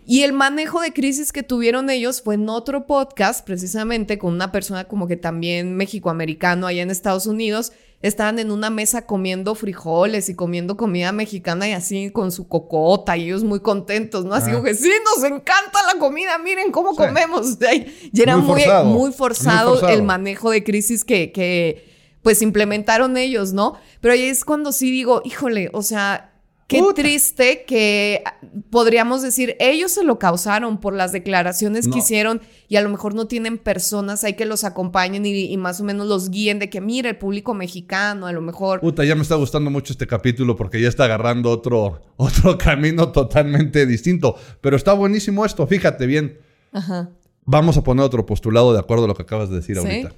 Y 0.06 0.24
el 0.24 0.34
manejo 0.34 0.82
de 0.82 0.92
crisis 0.92 1.32
que 1.32 1.44
tuvieron 1.44 1.90
ellos 1.90 2.22
fue 2.22 2.36
en 2.36 2.50
otro 2.50 2.86
podcast, 2.86 3.46
precisamente 3.46 4.18
con 4.18 4.34
una 4.34 4.52
persona 4.52 4.86
como 4.86 5.08
que 5.08 5.16
también 5.16 5.76
mexicoamericano 5.76 6.68
allá 6.68 6.82
en 6.82 6.92
Estados 6.92 7.26
Unidos, 7.26 7.72
estaban 8.02 8.38
en 8.38 8.52
una 8.52 8.70
mesa 8.70 9.06
comiendo 9.06 9.56
frijoles 9.56 10.28
y 10.28 10.36
comiendo 10.36 10.76
comida 10.76 11.14
mexicana 11.14 11.70
y 11.70 11.72
así 11.72 12.12
con 12.12 12.34
su 12.34 12.50
cocota 12.50 13.16
y 13.16 13.24
ellos 13.24 13.46
muy 13.46 13.62
contentos, 13.62 14.26
¿no? 14.26 14.34
Así 14.34 14.52
como 14.52 14.64
que 14.64 14.76
sí, 14.76 14.92
nos 15.06 15.24
encanta 15.24 15.80
la 15.94 15.98
comida, 16.00 16.38
miren 16.38 16.72
cómo 16.72 16.96
comemos. 16.96 17.58
Y 18.12 18.22
era 18.22 18.38
muy, 18.38 18.62
muy, 18.86 19.12
forzado, 19.14 19.88
el 19.88 20.04
manejo 20.04 20.52
de 20.52 20.64
crisis 20.64 21.06
que, 21.06 21.32
que 21.32 21.90
pues 22.22 22.42
implementaron 22.42 23.16
ellos, 23.16 23.54
¿no? 23.54 23.78
Pero 24.02 24.14
ahí 24.14 24.24
es 24.24 24.44
cuando 24.44 24.74
sí 24.74 24.92
digo, 24.92 25.22
híjole, 25.24 25.70
o 25.74 25.82
sea, 25.82 26.33
Qué 26.68 26.82
triste 26.96 27.66
que 27.68 28.24
podríamos 28.70 29.22
decir, 29.22 29.56
ellos 29.60 29.92
se 29.92 30.04
lo 30.04 30.18
causaron 30.18 30.80
por 30.80 30.94
las 30.94 31.12
declaraciones 31.12 31.88
que 31.88 32.00
hicieron 32.00 32.42
y 32.68 32.78
a 32.78 32.82
lo 32.82 32.90
mejor 32.90 33.14
no 33.14 33.28
tienen 33.28 33.58
personas 33.58 34.24
ahí 34.24 34.34
que 34.34 34.46
los 34.46 34.64
acompañen 34.64 35.26
y, 35.26 35.56
más 35.58 35.82
o 35.82 35.84
menos 35.84 36.08
los 36.08 36.30
guíen 36.30 36.60
de 36.60 36.70
que, 36.70 36.82
mire, 36.82 37.10
el 37.10 37.18
público 37.18 37.54
mexicano, 37.54 38.28
a 38.28 38.32
lo 38.32 38.42
mejor. 38.42 38.80
Puta, 38.80 39.04
ya 39.04 39.16
me 39.16 39.22
está 39.22 39.36
gustando 39.36 39.70
mucho 39.70 39.94
este 39.94 40.08
capítulo 40.08 40.56
porque 40.56 40.82
ya 40.82 40.88
está 40.88 41.06
agarrando 41.06 41.52
otro, 41.52 42.02
otro 42.16 42.58
camino 42.58 43.12
totalmente 43.12 43.86
distinto. 43.86 44.36
Pero 44.62 44.76
está 44.76 44.94
buenísimo 44.94 45.46
esto, 45.46 45.68
fíjate 45.68 46.06
bien. 46.06 46.40
Ajá. 46.72 47.10
Vamos 47.46 47.78
a 47.78 47.84
poner 47.84 48.06
otro 48.06 48.26
postulado 48.26 48.74
de 48.74 48.80
acuerdo 48.80 49.06
a 49.06 49.08
lo 49.08 49.16
que 49.16 49.24
acabas 49.24 49.50
de 49.50 49.58
decir 49.58 49.78
ahorita. 49.78 50.14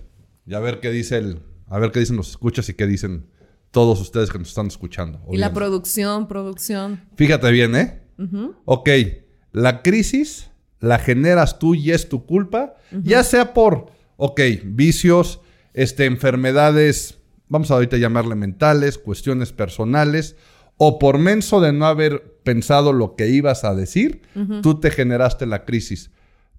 Y 0.46 0.54
a 0.54 0.60
ver 0.60 0.80
qué 0.80 0.92
dice 0.92 1.18
el, 1.18 1.40
a 1.68 1.80
ver 1.80 1.92
qué 1.92 2.00
dicen 2.00 2.18
los 2.18 2.30
escuchas 2.30 2.70
y 2.70 2.76
qué 2.76 2.86
dicen 2.86 3.26
todos 3.76 4.00
ustedes 4.00 4.32
que 4.32 4.40
nos 4.40 4.48
están 4.48 4.68
escuchando. 4.68 5.20
Y 5.30 5.36
la 5.36 5.52
producción, 5.52 6.30
producción. 6.30 7.02
Fíjate 7.18 7.52
bien, 7.52 7.76
¿eh? 7.76 8.02
Ok, 8.64 8.90
la 9.52 9.82
crisis 9.82 10.50
la 10.80 10.98
generas 10.98 11.60
tú 11.60 11.76
y 11.76 11.92
es 11.92 12.08
tu 12.08 12.26
culpa, 12.26 12.76
ya 13.04 13.22
sea 13.26 13.54
por, 13.54 13.88
ok, 14.16 14.40
vicios, 14.64 15.42
este, 15.74 16.06
enfermedades, 16.06 17.18
vamos 17.50 17.70
a 17.70 17.74
ahorita 17.74 17.98
llamarle 17.98 18.36
mentales, 18.36 18.98
cuestiones 18.98 19.52
personales, 19.52 20.38
o 20.78 20.98
por 20.98 21.18
menso 21.18 21.60
de 21.60 21.74
no 21.74 21.86
haber 21.86 22.40
pensado 22.44 22.94
lo 22.94 23.18
que 23.18 23.28
ibas 23.28 23.66
a 23.66 23.76
decir, 23.76 24.22
tú 24.62 24.80
te 24.80 24.90
generaste 24.90 25.46
la 25.46 25.66
crisis. 25.66 26.12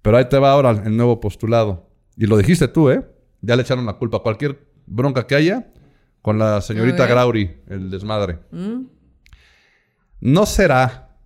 Pero 0.03 0.19
ahí 0.19 0.29
te 0.29 0.39
va 0.39 0.53
ahora 0.53 0.83
el 0.85 0.99
nuevo 0.99 1.19
postulado. 1.19 1.89
Y 2.15 2.27
lo 2.27 2.37
dijiste 2.37 2.69
tú, 2.69 2.91
¿eh? 2.91 3.07
Ya 3.41 3.57
le 3.57 3.63
echaron 3.63 3.87
la 3.87 3.95
culpa. 3.95 4.19
Cualquier 4.19 4.67
bronca 4.87 5.27
que 5.27 5.35
haya, 5.35 5.73
con 6.27 6.41
la 6.41 6.61
señorita 6.61 7.07
Grauri, 7.07 7.59
el 7.69 7.89
desmadre. 7.89 8.41
Mm. 8.51 8.87
¿No 10.23 10.45
será 10.45 11.17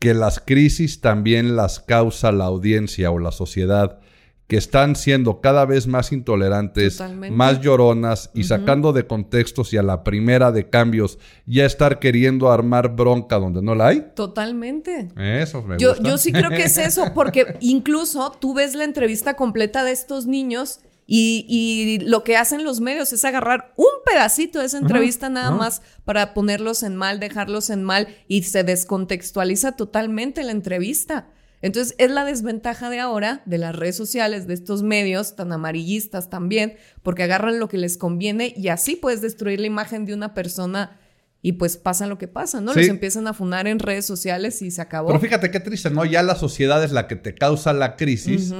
que 0.00 0.14
las 0.14 0.40
crisis 0.40 1.00
también 1.00 1.54
las 1.54 1.78
causa 1.78 2.32
la 2.32 2.46
audiencia 2.46 3.12
o 3.12 3.20
la 3.20 3.30
sociedad 3.30 4.00
que 4.48 4.56
están 4.56 4.96
siendo 4.96 5.40
cada 5.40 5.64
vez 5.64 5.86
más 5.86 6.10
intolerantes, 6.10 7.00
más 7.30 7.60
lloronas 7.60 8.32
y 8.34 8.42
sacando 8.42 8.92
de 8.92 9.06
contextos 9.06 9.72
y 9.72 9.76
a 9.76 9.84
la 9.84 10.02
primera 10.02 10.50
de 10.50 10.70
cambios 10.70 11.20
ya 11.46 11.64
estar 11.64 12.00
queriendo 12.00 12.50
armar 12.50 12.96
bronca 12.96 13.38
donde 13.38 13.62
no 13.62 13.76
la 13.76 13.86
hay? 13.86 14.08
Totalmente. 14.16 15.06
Eso 15.16 15.62
me 15.62 15.78
yo, 15.78 15.90
gusta. 15.90 16.02
Yo 16.02 16.18
sí 16.18 16.32
creo 16.32 16.50
que 16.50 16.64
es 16.64 16.78
eso, 16.78 17.12
porque 17.14 17.58
incluso 17.60 18.32
tú 18.40 18.54
ves 18.54 18.74
la 18.74 18.82
entrevista 18.82 19.34
completa 19.34 19.84
de 19.84 19.92
estos 19.92 20.26
niños 20.26 20.80
y, 21.06 21.98
lo 22.02 22.24
que 22.24 22.36
hacen 22.36 22.64
los 22.64 22.80
medios 22.80 23.12
es 23.12 23.24
agarrar 23.24 23.72
un 23.76 23.86
pedacito 24.04 24.58
de 24.58 24.66
esa 24.66 24.78
entrevista 24.78 25.28
nada 25.28 25.52
más 25.52 25.82
para 26.04 26.34
ponerlos 26.34 26.82
en 26.82 26.96
mal, 26.96 27.20
dejarlos 27.20 27.70
en 27.70 27.84
mal 27.84 28.08
y 28.26 28.42
se 28.42 28.64
descontextualiza 28.64 29.72
totalmente 29.72 30.42
la 30.42 30.52
entrevista. 30.52 31.28
Entonces 31.62 31.94
es 31.98 32.10
la 32.10 32.24
desventaja 32.24 32.90
de 32.90 33.00
ahora 33.00 33.42
de 33.46 33.58
las 33.58 33.74
redes 33.74 33.96
sociales, 33.96 34.46
de 34.46 34.54
estos 34.54 34.82
medios 34.82 35.36
tan 35.36 35.52
amarillistas 35.52 36.28
también, 36.28 36.76
porque 37.02 37.22
agarran 37.22 37.58
lo 37.58 37.68
que 37.68 37.78
les 37.78 37.96
conviene 37.96 38.52
y 38.56 38.68
así 38.68 38.96
puedes 38.96 39.20
destruir 39.20 39.60
la 39.60 39.66
imagen 39.66 40.06
de 40.06 40.14
una 40.14 40.34
persona 40.34 40.98
y 41.40 41.52
pues 41.52 41.76
pasa 41.76 42.08
lo 42.08 42.18
que 42.18 42.26
pasa, 42.26 42.60
¿no? 42.60 42.74
Los 42.74 42.88
empiezan 42.88 43.28
a 43.28 43.32
funar 43.32 43.68
en 43.68 43.78
redes 43.78 44.04
sociales 44.04 44.60
y 44.62 44.72
se 44.72 44.82
acabó. 44.82 45.08
Pero 45.08 45.20
fíjate 45.20 45.50
qué 45.52 45.60
triste, 45.60 45.90
¿no? 45.90 46.04
Ya 46.04 46.22
la 46.24 46.34
sociedad 46.34 46.82
es 46.82 46.90
la 46.90 47.06
que 47.06 47.14
te 47.14 47.36
causa 47.36 47.72
la 47.72 47.94
crisis. 47.94 48.52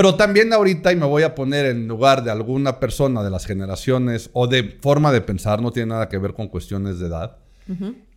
Pero 0.00 0.14
también 0.14 0.50
ahorita, 0.50 0.92
y 0.92 0.96
me 0.96 1.04
voy 1.04 1.24
a 1.24 1.34
poner 1.34 1.66
en 1.66 1.86
lugar 1.86 2.24
de 2.24 2.30
alguna 2.30 2.80
persona 2.80 3.22
de 3.22 3.28
las 3.28 3.44
generaciones 3.44 4.30
o 4.32 4.46
de 4.46 4.78
forma 4.80 5.12
de 5.12 5.20
pensar, 5.20 5.60
no 5.60 5.72
tiene 5.72 5.90
nada 5.90 6.08
que 6.08 6.16
ver 6.16 6.32
con 6.32 6.48
cuestiones 6.48 6.98
de 6.98 7.08
edad, 7.08 7.36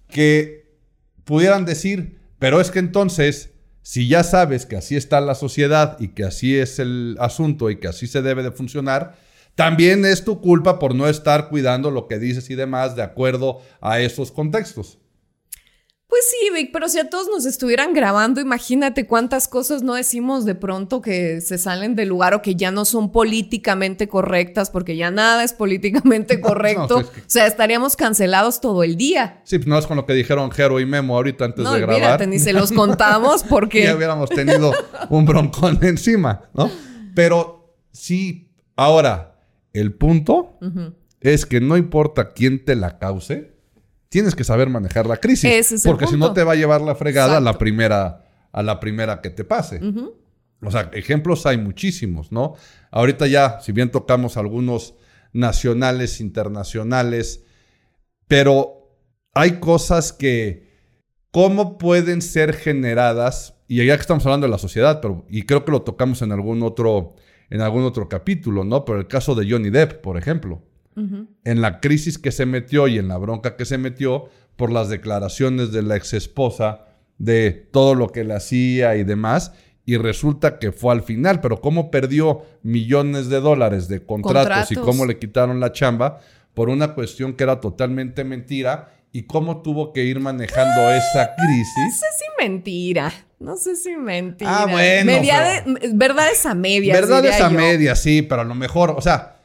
que 0.07 0.77
pudieran 1.25 1.65
decir, 1.65 2.19
pero 2.39 2.61
es 2.61 2.71
que 2.71 2.79
entonces, 2.79 3.49
si 3.81 4.07
ya 4.07 4.23
sabes 4.23 4.65
que 4.65 4.77
así 4.77 4.95
está 4.95 5.19
la 5.19 5.35
sociedad 5.35 5.97
y 5.99 6.07
que 6.13 6.23
así 6.23 6.55
es 6.55 6.79
el 6.79 7.17
asunto 7.19 7.69
y 7.69 7.75
que 7.75 7.89
así 7.89 8.07
se 8.07 8.21
debe 8.21 8.43
de 8.43 8.51
funcionar, 8.51 9.17
también 9.55 10.05
es 10.05 10.23
tu 10.23 10.39
culpa 10.39 10.79
por 10.79 10.95
no 10.95 11.09
estar 11.09 11.49
cuidando 11.49 11.91
lo 11.91 12.07
que 12.07 12.17
dices 12.17 12.49
y 12.49 12.55
demás 12.55 12.95
de 12.95 13.03
acuerdo 13.03 13.59
a 13.81 13.99
esos 13.99 14.31
contextos. 14.31 14.99
Pues 16.13 16.25
sí, 16.29 16.49
Vic, 16.53 16.69
pero 16.71 16.89
si 16.89 16.99
a 16.99 17.09
todos 17.09 17.27
nos 17.27 17.47
estuvieran 17.47 17.91
grabando, 17.91 18.39
imagínate 18.39 19.07
cuántas 19.07 19.47
cosas 19.47 19.81
no 19.81 19.95
decimos 19.95 20.45
de 20.45 20.53
pronto 20.53 21.01
que 21.01 21.41
se 21.41 21.57
salen 21.57 21.95
del 21.95 22.09
lugar 22.09 22.35
o 22.35 22.43
que 22.43 22.53
ya 22.53 22.69
no 22.69 22.85
son 22.85 23.11
políticamente 23.11 24.07
correctas, 24.07 24.69
porque 24.69 24.95
ya 24.95 25.09
nada 25.09 25.43
es 25.43 25.53
políticamente 25.53 26.39
correcto. 26.39 26.97
o 26.97 27.03
sea, 27.25 27.47
estaríamos 27.47 27.95
cancelados 27.95 28.61
todo 28.61 28.83
el 28.83 28.95
día. 28.95 29.41
Sí, 29.43 29.57
pues 29.57 29.67
no 29.67 29.75
es 29.75 29.87
con 29.87 29.97
lo 29.97 30.05
que 30.05 30.13
dijeron 30.13 30.51
Jero 30.51 30.79
y 30.79 30.85
Memo 30.85 31.15
ahorita 31.15 31.45
antes 31.45 31.67
de 31.67 31.79
grabar. 31.79 31.95
Mírate, 31.95 32.27
ni 32.27 32.37
se 32.37 32.53
los 32.53 32.71
contamos 32.71 33.43
porque. 33.49 33.81
ya 33.81 33.95
hubiéramos 33.95 34.29
tenido 34.29 34.71
un 35.09 35.25
broncón 35.25 35.79
encima, 35.81 36.43
¿no? 36.53 36.69
Pero 37.15 37.75
sí, 37.91 38.51
ahora, 38.75 39.39
el 39.73 39.95
punto 39.95 40.59
es 41.21 41.47
que 41.47 41.59
no 41.59 41.75
importa 41.75 42.33
quién 42.33 42.63
te 42.63 42.75
la 42.75 42.99
cause 42.99 43.52
tienes 44.13 44.35
que 44.35 44.43
saber 44.43 44.69
manejar 44.69 45.07
la 45.07 45.17
crisis. 45.17 45.81
porque 45.83 46.05
si 46.05 46.17
no 46.17 46.33
te 46.33 46.43
va 46.43 46.51
a 46.51 46.55
llevar 46.55 46.81
la 46.81 46.93
fregada 46.93 47.37
a 47.37 47.39
la 47.39 47.57
primera, 47.57 48.23
a 48.51 48.61
la 48.61 48.79
primera 48.79 49.21
que 49.21 49.31
te 49.31 49.43
pase. 49.43 49.81
O 50.61 50.69
sea, 50.69 50.91
ejemplos 50.93 51.47
hay 51.47 51.57
muchísimos, 51.57 52.31
¿no? 52.31 52.53
Ahorita 52.91 53.25
ya, 53.25 53.59
si 53.59 53.71
bien 53.71 53.89
tocamos 53.89 54.37
algunos 54.37 54.93
nacionales, 55.33 56.21
internacionales, 56.21 57.43
pero 58.27 58.95
hay 59.33 59.53
cosas 59.53 60.13
que, 60.13 60.69
¿cómo 61.31 61.79
pueden 61.79 62.21
ser 62.21 62.53
generadas? 62.53 63.55
Y 63.67 63.83
ya 63.83 63.95
que 63.95 64.01
estamos 64.01 64.23
hablando 64.27 64.45
de 64.45 64.51
la 64.51 64.59
sociedad, 64.59 65.01
pero, 65.01 65.25
y 65.27 65.41
creo 65.41 65.65
que 65.65 65.71
lo 65.71 65.81
tocamos 65.81 66.21
en 66.21 66.31
algún 66.31 66.61
otro, 66.61 67.15
en 67.49 67.61
algún 67.61 67.83
otro 67.83 68.07
capítulo, 68.07 68.63
¿no? 68.63 68.85
Pero 68.85 68.99
el 68.99 69.07
caso 69.07 69.33
de 69.33 69.49
Johnny 69.49 69.71
Depp, 69.71 70.03
por 70.03 70.19
ejemplo 70.19 70.61
en 70.95 71.61
la 71.61 71.79
crisis 71.79 72.17
que 72.17 72.31
se 72.31 72.45
metió 72.45 72.87
y 72.87 72.97
en 72.97 73.07
la 73.07 73.17
bronca 73.17 73.55
que 73.55 73.65
se 73.65 73.77
metió 73.77 74.29
por 74.55 74.71
las 74.71 74.89
declaraciones 74.89 75.71
de 75.71 75.81
la 75.81 75.95
ex 75.95 76.13
esposa 76.13 76.85
de 77.17 77.51
todo 77.51 77.95
lo 77.95 78.09
que 78.09 78.23
le 78.23 78.35
hacía 78.35 78.95
y 78.95 79.03
demás. 79.03 79.53
Y 79.85 79.97
resulta 79.97 80.59
que 80.59 80.71
fue 80.71 80.93
al 80.93 81.03
final, 81.03 81.41
pero 81.41 81.59
cómo 81.59 81.91
perdió 81.91 82.43
millones 82.61 83.27
de 83.27 83.41
dólares 83.41 83.87
de 83.89 84.05
contratos, 84.05 84.71
y 84.71 84.75
cómo 84.75 85.05
le 85.05 85.19
quitaron 85.19 85.59
la 85.59 85.73
chamba 85.73 86.19
por 86.53 86.69
una 86.69 86.93
cuestión 86.93 87.33
que 87.33 87.43
era 87.43 87.59
totalmente 87.59 88.23
mentira 88.23 88.93
y 89.11 89.23
cómo 89.23 89.61
tuvo 89.61 89.93
que 89.93 90.03
ir 90.03 90.19
manejando 90.19 90.81
ah, 90.81 90.97
esa 90.97 91.35
crisis. 91.35 91.75
No 91.77 91.91
sé 91.91 92.05
si 92.17 92.45
mentira. 92.45 93.13
No 93.39 93.57
sé 93.57 93.75
si 93.75 93.95
mentira. 93.95 94.63
Ah, 94.63 94.65
bueno. 94.65 95.11
Media 95.11 95.63
verdad 95.91 96.31
es 96.31 96.45
a 96.45 96.55
media. 96.55 96.93
Verdad 96.93 97.25
es 97.25 97.41
a 97.41 97.49
media, 97.49 97.95
sí, 97.95 98.21
pero 98.21 98.41
a 98.41 98.45
lo 98.45 98.55
mejor, 98.55 98.91
o 98.97 99.01
sea, 99.01 99.37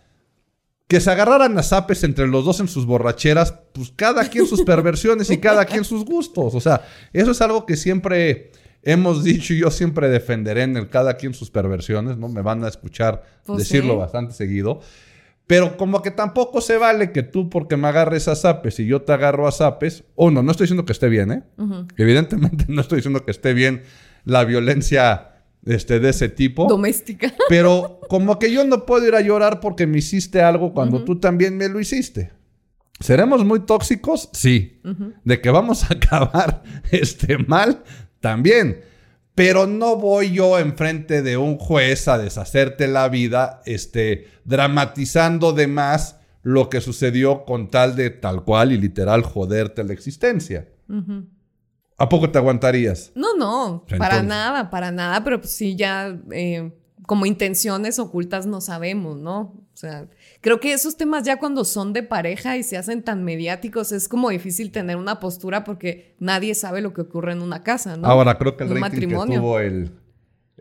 que 0.89 1.01
se 1.01 1.11
agarraran 1.11 1.57
a 1.59 1.63
zapes 1.63 2.03
entre 2.03 2.27
los 2.27 2.47
dos 2.47 2.61
en 2.61 2.69
sus 2.69 2.87
borracheras, 2.87 3.55
pues 3.73 3.93
cada 3.95 4.25
quien 4.29 4.47
sus 4.47 4.63
perversiones 4.63 5.31
y 5.31 5.37
cada 5.37 5.67
quien 5.67 5.85
sus 5.85 6.05
gustos. 6.05 6.55
O 6.55 6.61
sea, 6.61 6.83
eso 7.13 7.31
es 7.31 7.41
algo 7.43 7.67
que 7.67 7.77
siempre 7.77 8.51
hemos 8.83 9.23
dicho 9.23 9.53
y 9.53 9.59
yo 9.59 9.71
siempre 9.71 10.09
defenderé 10.09 10.63
en 10.63 10.79
el 10.79 10.89
cada 10.89 11.19
quien 11.19 11.35
sus 11.35 11.51
perversiones, 11.51 12.17
¿no? 12.17 12.29
Me 12.29 12.41
van 12.41 12.65
a 12.65 12.69
escuchar 12.69 13.23
pues 13.45 13.59
decirlo 13.59 13.99
bastante 13.99 14.33
seguido. 14.33 14.81
Pero 15.47 15.77
como 15.77 16.03
que 16.03 16.11
tampoco 16.11 16.63
se 16.63 16.79
vale 16.79 17.13
que 17.13 17.23
tú 17.23 17.51
porque 17.51 17.77
me 17.77 17.89
agarres 17.89 18.27
a 18.29 18.35
zapes 18.35 18.81
y 18.81 18.87
yo 18.87 19.03
te 19.03 19.13
agarro 19.13 19.47
a 19.47 19.53
zapes, 19.53 20.05
uno, 20.15 20.43
no 20.43 20.51
estoy 20.51 20.65
diciendo 20.65 20.87
que 20.87 20.93
esté 20.93 21.09
bien, 21.09 21.33
¿eh? 21.33 21.43
Evidentemente 21.99 22.65
no 22.69 22.81
estoy 22.81 22.97
diciendo 22.97 23.25
que 23.27 23.31
esté 23.31 23.53
bien 23.53 23.83
la 24.25 24.45
violencia 24.45 25.38
este, 25.69 26.01
de 26.01 26.11
ese 26.11 26.29
tipo. 26.29 26.67
Doméstica. 26.67 27.33
Pero 27.49 28.01
como 28.09 28.39
que 28.39 28.53
yo 28.53 28.65
no 28.65 28.87
puedo 28.87 29.07
ir 29.07 29.15
a 29.15 29.21
llorar 29.21 29.61
porque 29.61 29.87
me 29.87 29.99
hiciste 29.99 30.41
algo 30.43 30.73
cuando 30.73 31.05
tú 31.05 31.21
también 31.21 31.57
me 31.57 31.69
lo 31.69 31.81
hiciste. 31.81 32.33
¿Seremos 33.01 33.45
muy 33.45 33.61
tóxicos? 33.61 34.29
Sí. 34.33 34.81
De 35.25 35.41
que 35.41 35.51
vamos 35.51 35.85
a 35.85 35.95
acabar 35.95 36.63
este, 36.91 37.39
mal, 37.39 37.83
también. 38.21 38.81
Pero 39.35 39.69
no 39.69 39.97
voy 39.97 40.33
yo 40.33 40.59
enfrente 40.59 41.23
de 41.23 41.37
un 41.37 41.59
juez 41.59 42.09
a 42.09 42.19
deshacerte 42.19 42.89
la 42.89 43.09
vida, 43.09 43.63
este, 43.67 44.27
dramatizando 44.45 45.53
de 45.53 45.69
más 45.69 46.17
lo 46.43 46.69
que 46.69 46.81
sucedió 46.81 47.45
con 47.45 47.71
tal 47.71 47.95
de 47.95 48.11
tal 48.11 48.43
cual 48.43 48.73
y 48.73 48.79
literal 48.79 49.23
joderte 49.23 49.85
la 49.85 49.93
existencia. 49.93 50.67
¿A 51.99 52.09
poco 52.09 52.31
te 52.31 52.39
aguantarías? 52.39 53.11
No, 53.17 53.37
no, 53.37 53.85
para 53.99 54.23
nada, 54.23 54.71
para 54.71 54.93
nada, 54.93 55.25
pero 55.25 55.41
pues 55.41 55.51
sí 55.53 55.75
ya 55.75 56.17
eh, 56.31 56.71
como 57.09 57.27
intenciones 57.27 57.99
ocultas 57.99 58.47
no 58.47 58.61
sabemos, 58.61 59.17
¿no? 59.19 59.41
O 59.41 59.77
sea, 59.81 60.07
creo 60.41 60.61
que 60.61 60.73
esos 60.73 60.97
temas 60.97 61.25
ya 61.25 61.39
cuando 61.39 61.65
son 61.65 61.93
de 61.93 62.05
pareja 62.05 62.57
y 62.57 62.63
se 62.63 62.77
hacen 62.77 63.03
tan 63.03 63.25
mediáticos 63.25 63.91
es 63.93 64.09
como 64.09 64.31
difícil 64.31 64.71
tener 64.71 64.97
una 64.97 65.19
postura 65.19 65.65
porque 65.65 66.15
nadie 66.21 66.55
sabe 66.55 66.83
lo 66.83 66.95
que 66.95 67.01
ocurre 67.01 67.33
en 67.33 67.43
una 67.43 67.65
casa, 67.65 67.97
¿no? 67.97 68.07
Ahora 68.07 68.39
creo 68.39 68.57
que 68.57 68.65
el 68.65 68.81
rating 68.81 69.09
que 69.09 69.15
tuvo 69.15 69.59
el, 69.59 69.91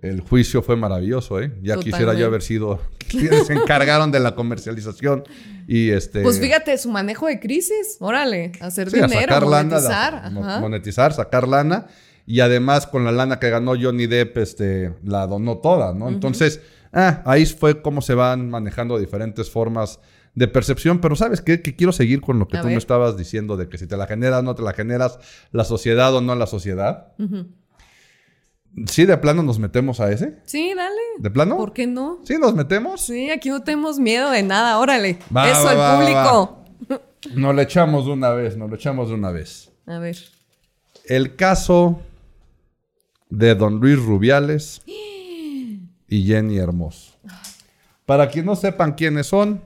el 0.02 0.22
juicio 0.22 0.62
fue 0.62 0.76
maravilloso, 0.76 1.42
¿eh? 1.42 1.54
Ya 1.62 1.78
quisiera 1.78 2.14
yo 2.14 2.26
haber 2.26 2.42
sido 2.42 2.80
quienes 3.10 3.48
se 3.48 3.54
encargaron 3.54 4.12
de 4.12 4.20
la 4.20 4.36
comercialización 4.36 5.24
y 5.68 5.90
este... 5.90 6.22
Pues 6.22 6.40
fíjate, 6.40 6.78
su 6.78 6.90
manejo 6.90 7.28
de 7.28 7.40
crisis, 7.40 7.98
órale, 8.00 8.52
hacer 8.60 8.92
dinero, 8.92 9.42
monetizar. 9.42 10.32
monetizar, 10.32 11.14
sacar 11.14 11.48
lana 11.48 11.88
y 12.26 12.42
además 12.42 12.86
con 12.86 13.06
la 13.06 13.12
lana 13.12 13.40
que 13.40 13.50
ganó 13.50 13.74
Johnny 13.80 14.06
Depp, 14.06 14.38
este, 14.38 14.94
la 15.04 15.26
donó 15.28 15.58
toda, 15.60 15.94
¿no? 15.94 16.10
Entonces, 16.10 16.62
ah, 16.94 17.22
ahí 17.26 17.46
fue 17.46 17.82
cómo 17.82 18.02
se 18.02 18.14
van 18.14 18.50
manejando 18.50 19.00
diferentes 19.00 19.50
formas 19.50 20.00
de 20.36 20.48
percepción, 20.48 21.00
pero 21.00 21.16
¿sabes 21.16 21.42
qué? 21.42 21.62
Que 21.62 21.76
quiero 21.76 21.92
seguir 21.92 22.22
con 22.22 22.38
lo 22.38 22.48
que 22.48 22.60
tú 22.60 22.68
me 22.68 22.76
estabas 22.76 23.18
diciendo 23.18 23.58
de 23.58 23.70
que 23.70 23.78
si 23.80 23.88
te 23.88 23.98
la 23.98 24.06
generas, 24.06 24.44
no 24.44 24.54
te 24.54 24.62
la 24.62 24.74
generas, 24.74 25.18
la 25.52 25.64
sociedad 25.64 26.14
o 26.14 26.22
no 26.22 26.36
la 26.36 26.46
sociedad. 26.46 27.14
¿Sí, 28.86 29.06
de 29.06 29.18
plano 29.18 29.42
nos 29.42 29.58
metemos 29.58 30.00
a 30.00 30.12
ese? 30.12 30.38
Sí, 30.46 30.74
dale. 30.76 31.02
¿De 31.18 31.32
plano? 31.32 31.58
¿Por 31.58 31.74
qué 31.74 31.88
no? 31.88 32.20
¿Sí 32.24 32.36
nos 32.40 32.54
metemos? 32.54 33.02
Sí, 33.02 33.32
aquí 33.32 33.50
no 33.50 33.64
tenemos 33.64 33.98
miedo 33.98 34.30
de 34.30 34.44
nada, 34.44 34.78
órale. 34.78 35.18
Eso 35.30 35.68
al 35.68 35.98
público. 35.98 36.64
nos 37.36 37.56
lo 37.56 37.62
echamos 37.62 38.06
de 38.06 38.12
una 38.12 38.30
vez, 38.30 38.56
nos 38.56 38.70
lo 38.70 38.76
echamos 38.76 39.10
de 39.10 39.16
una 39.16 39.32
vez. 39.32 39.72
A 39.88 39.98
ver. 39.98 40.18
El 41.06 41.36
caso 41.36 42.02
de 43.30 43.56
Don 43.56 43.80
Luis 43.80 43.98
Rubiales 43.98 44.82
y 44.86 46.24
Jenny 46.24 46.58
Hermoso. 46.58 47.14
Para 48.06 48.30
quien 48.30 48.46
no 48.46 48.56
sepan 48.56 48.94
quiénes 48.94 49.28
son, 49.28 49.62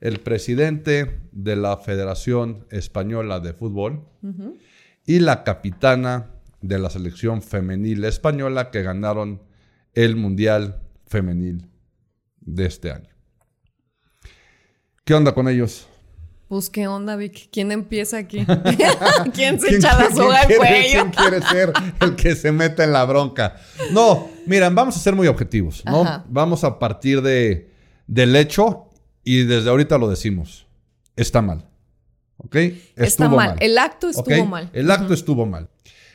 el 0.00 0.20
presidente 0.20 1.20
de 1.32 1.56
la 1.56 1.78
Federación 1.78 2.64
Española 2.70 3.40
de 3.40 3.54
Fútbol 3.54 4.04
y 5.04 5.18
la 5.18 5.42
capitana 5.42 6.30
de 6.60 6.78
la 6.78 6.90
selección 6.90 7.42
femenil 7.42 8.04
española 8.04 8.70
que 8.70 8.82
ganaron 8.82 9.42
el 9.94 10.16
Mundial 10.16 10.80
Femenil 11.06 11.68
de 12.40 12.66
este 12.66 12.90
año. 12.90 13.10
¿Qué 15.04 15.14
onda 15.14 15.32
con 15.32 15.48
ellos? 15.48 15.86
Pues 16.48 16.70
qué 16.70 16.86
onda, 16.86 17.16
Vic. 17.16 17.48
¿Quién 17.50 17.72
empieza 17.72 18.18
aquí? 18.18 18.46
¿Quién 19.34 19.60
se 19.60 19.76
echa 19.76 19.98
la 19.98 20.14
soga 20.14 20.40
al 20.42 20.46
cuello? 20.46 20.60
¿Quién 20.90 21.10
quiere 21.10 21.42
ser 21.42 21.72
el 22.00 22.14
que 22.14 22.36
se 22.36 22.52
meta 22.52 22.84
en 22.84 22.92
la 22.92 23.04
bronca? 23.04 23.56
No, 23.92 24.28
miren, 24.46 24.74
vamos 24.74 24.96
a 24.96 25.00
ser 25.00 25.14
muy 25.14 25.26
objetivos, 25.26 25.82
¿no? 25.84 26.24
Vamos 26.28 26.64
a 26.64 26.78
partir 26.78 27.22
de, 27.22 27.70
del 28.06 28.36
hecho 28.36 28.90
y 29.24 29.44
desde 29.44 29.70
ahorita 29.70 29.98
lo 29.98 30.08
decimos. 30.08 30.66
Está 31.16 31.42
mal. 31.42 31.68
¿Ok? 32.36 32.54
Estuvo 32.54 32.96
Está 32.96 33.28
mal. 33.28 33.56
El 33.60 33.78
acto 33.78 34.08
estuvo 34.08 34.46
mal. 34.46 34.70
El 34.72 34.90
acto 34.90 35.14
estuvo 35.14 35.46
mal 35.46 35.68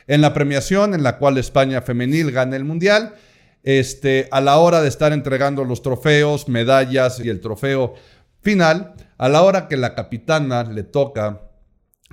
en 0.07 0.21
la 0.21 0.33
premiación 0.33 0.93
en 0.93 1.03
la 1.03 1.17
cual 1.17 1.37
España 1.37 1.81
femenil 1.81 2.31
gana 2.31 2.55
el 2.55 2.63
mundial. 2.63 3.15
Este, 3.63 4.27
a 4.31 4.41
la 4.41 4.57
hora 4.57 4.81
de 4.81 4.87
estar 4.87 5.13
entregando 5.13 5.63
los 5.65 5.81
trofeos, 5.81 6.47
medallas 6.47 7.19
y 7.19 7.29
el 7.29 7.41
trofeo 7.41 7.93
final, 8.41 8.95
a 9.17 9.29
la 9.29 9.43
hora 9.43 9.67
que 9.67 9.77
la 9.77 9.93
capitana 9.93 10.63
le 10.63 10.83
toca 10.83 11.41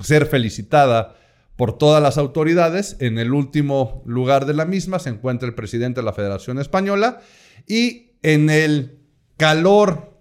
ser 0.00 0.26
felicitada 0.26 1.16
por 1.57 1.76
todas 1.76 2.02
las 2.02 2.18
autoridades, 2.18 2.96
en 3.01 3.18
el 3.18 3.33
último 3.33 4.03
lugar 4.07 4.46
de 4.46 4.55
la 4.55 4.64
misma 4.64 5.01
se 5.01 5.09
encuentra 5.09 5.48
el 5.48 5.55
presidente 5.55 6.01
de 6.01 6.05
la 6.05 6.12
Federación 6.12 6.59
Española 6.61 7.20
y 7.66 8.12
en 8.22 8.48
el 8.51 9.01
calor 9.37 10.20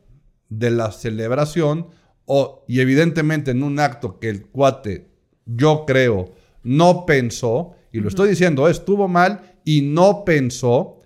de 0.49 0.71
la 0.71 0.91
celebración 0.91 1.89
o, 2.25 2.65
y 2.67 2.79
evidentemente 2.79 3.51
en 3.51 3.63
un 3.63 3.79
acto 3.79 4.19
que 4.19 4.29
el 4.29 4.47
cuate, 4.47 5.11
yo 5.45 5.85
creo, 5.85 6.33
no 6.63 7.05
pensó, 7.05 7.75
y 7.91 7.99
lo 7.99 8.09
estoy 8.09 8.29
diciendo, 8.29 8.67
estuvo 8.67 9.07
mal 9.07 9.55
y 9.63 9.81
no 9.81 10.23
pensó, 10.25 11.01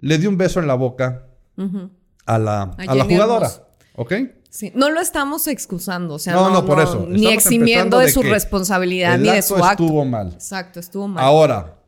le 0.00 0.18
dio 0.18 0.28
un 0.28 0.36
beso 0.36 0.60
en 0.60 0.66
la 0.66 0.74
boca 0.74 1.26
a 2.26 2.38
la, 2.38 2.74
la 2.78 3.04
jugadora. 3.04 3.50
¿Ok? 3.96 4.12
Sí, 4.48 4.72
no 4.74 4.90
lo 4.90 5.00
estamos 5.00 5.46
excusando, 5.46 6.14
o 6.14 6.18
sea, 6.18 6.34
no, 6.34 6.50
no, 6.50 6.66
por 6.66 6.80
eso. 6.80 7.06
ni 7.08 7.28
eximiendo 7.28 7.98
de, 7.98 8.10
su 8.10 8.22
responsabilidad 8.22 9.16
ni 9.16 9.30
de 9.30 9.42
su 9.42 9.54
acto. 9.56 9.84
estuvo 9.84 10.04
mal. 10.04 10.32
Exacto, 10.32 10.80
estuvo 10.80 11.06
mal. 11.06 11.24
Ahora, 11.24 11.78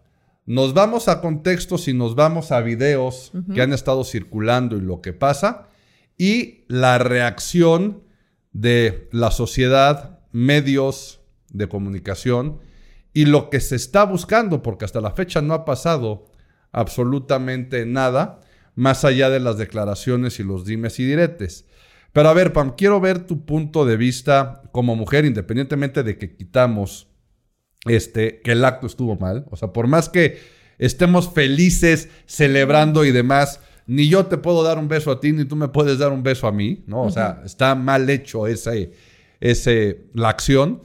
nos 0.47 0.73
vamos 0.73 1.09
a 1.09 1.21
contextos 1.21 1.89
y 1.89 1.95
nos 1.95 2.15
vamos 2.15 2.53
a 2.53 2.61
videos 2.61 3.33
que 3.53 3.63
han 3.63 3.73
estado 3.73 4.05
circulando 4.05 4.77
y 4.77 4.81
lo 4.81 5.01
que 5.01 5.13
pasa 5.13 5.69
y 6.17 6.65
la 6.69 6.99
reacción 6.99 8.05
de 8.53 9.09
la 9.11 9.31
sociedad, 9.31 10.21
medios 10.31 11.21
de 11.49 11.69
comunicación 11.69 12.61
y 13.13 13.27
lo 13.27 13.51
que 13.51 13.61
se 13.61 13.77
está 13.77 14.05
buscando, 14.05 14.63
porque 14.63 14.85
hasta 14.85 15.01
la 15.01 15.13
fecha 15.13 15.43
no 15.43 15.55
ha 15.55 15.65
pasado 15.65 16.27
absolutamente 16.73 17.85
nada, 17.87 18.41
más 18.75 19.05
allá 19.05 19.29
de 19.29 19.41
las 19.41 19.59
declaraciones 19.59 20.41
y 20.41 20.45
los 20.45 20.65
dimes 20.65 20.99
y 20.99 21.05
diretes. 21.05 21.67
Pero 22.13 22.29
a 22.29 22.35
ver, 22.35 22.53
Pam, 22.53 22.75
quiero 22.77 23.01
ver 23.01 23.27
tu 23.27 23.45
punto 23.45 23.85
de 23.85 23.97
vista 23.97 24.63
como 24.73 24.97
mujer, 24.97 25.25
independientemente 25.25 26.03
de 26.03 26.19
que 26.19 26.37
quitamos 26.37 27.09
este, 27.87 28.41
que 28.41 28.53
el 28.53 28.65
acto 28.65 28.87
estuvo 28.87 29.17
mal. 29.17 29.47
O 29.51 29.57
sea, 29.57 29.73
por 29.73 29.87
más 29.87 30.09
que 30.09 30.39
estemos 30.79 31.33
felices, 31.33 32.09
celebrando 32.27 33.05
y 33.05 33.13
demás, 33.13 33.61
ni 33.87 34.09
yo 34.09 34.27
te 34.27 34.39
puedo 34.39 34.63
dar 34.63 34.79
un 34.79 34.89
beso 34.89 35.11
a 35.11 35.21
ti, 35.21 35.33
ni 35.33 35.45
tú 35.45 35.57
me 35.57 35.69
puedes 35.69 35.99
dar 35.99 36.13
un 36.13 36.23
beso 36.23 36.47
a 36.47 36.53
mí, 36.53 36.85
¿no? 36.87 37.03
O 37.03 37.11
sea, 37.11 37.43
está 37.45 37.75
mal 37.75 38.09
hecho 38.09 38.47
ese, 38.47 38.93
ese, 39.41 40.05
la 40.15 40.29
acción. 40.29 40.83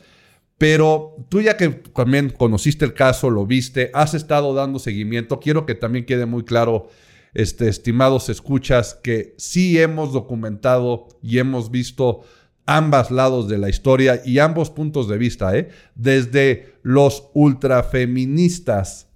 Pero 0.58 1.16
tú 1.30 1.42
ya 1.42 1.56
que 1.56 1.70
también 1.70 2.30
conociste 2.30 2.86
el 2.86 2.94
caso, 2.94 3.30
lo 3.30 3.46
viste, 3.46 3.92
has 3.94 4.14
estado 4.14 4.54
dando 4.54 4.80
seguimiento, 4.80 5.40
quiero 5.40 5.66
que 5.66 5.76
también 5.76 6.06
quede 6.06 6.26
muy 6.26 6.44
claro, 6.44 6.90
este, 7.34 7.68
estimados 7.68 8.30
escuchas, 8.30 8.96
que 9.04 9.36
sí 9.38 9.80
hemos 9.80 10.14
documentado 10.14 11.08
y 11.22 11.38
hemos 11.38 11.70
visto 11.70 12.22
ambos 12.66 13.12
lados 13.12 13.48
de 13.48 13.58
la 13.60 13.70
historia 13.70 14.22
y 14.26 14.40
ambos 14.40 14.72
puntos 14.72 15.08
de 15.08 15.18
vista, 15.18 15.56
¿eh? 15.56 15.70
desde 15.96 16.74
los 16.82 17.30
ultrafeministas, 17.34 19.08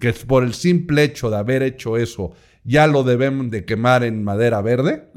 que 0.00 0.12
por 0.12 0.44
el 0.44 0.54
simple 0.54 1.04
hecho 1.04 1.30
de 1.30 1.36
haber 1.36 1.62
hecho 1.62 1.96
eso 1.96 2.32
ya 2.66 2.86
lo 2.88 3.04
deben 3.04 3.48
de 3.48 3.64
quemar 3.64 4.02
en 4.02 4.24
madera 4.24 4.60
verde, 4.60 5.08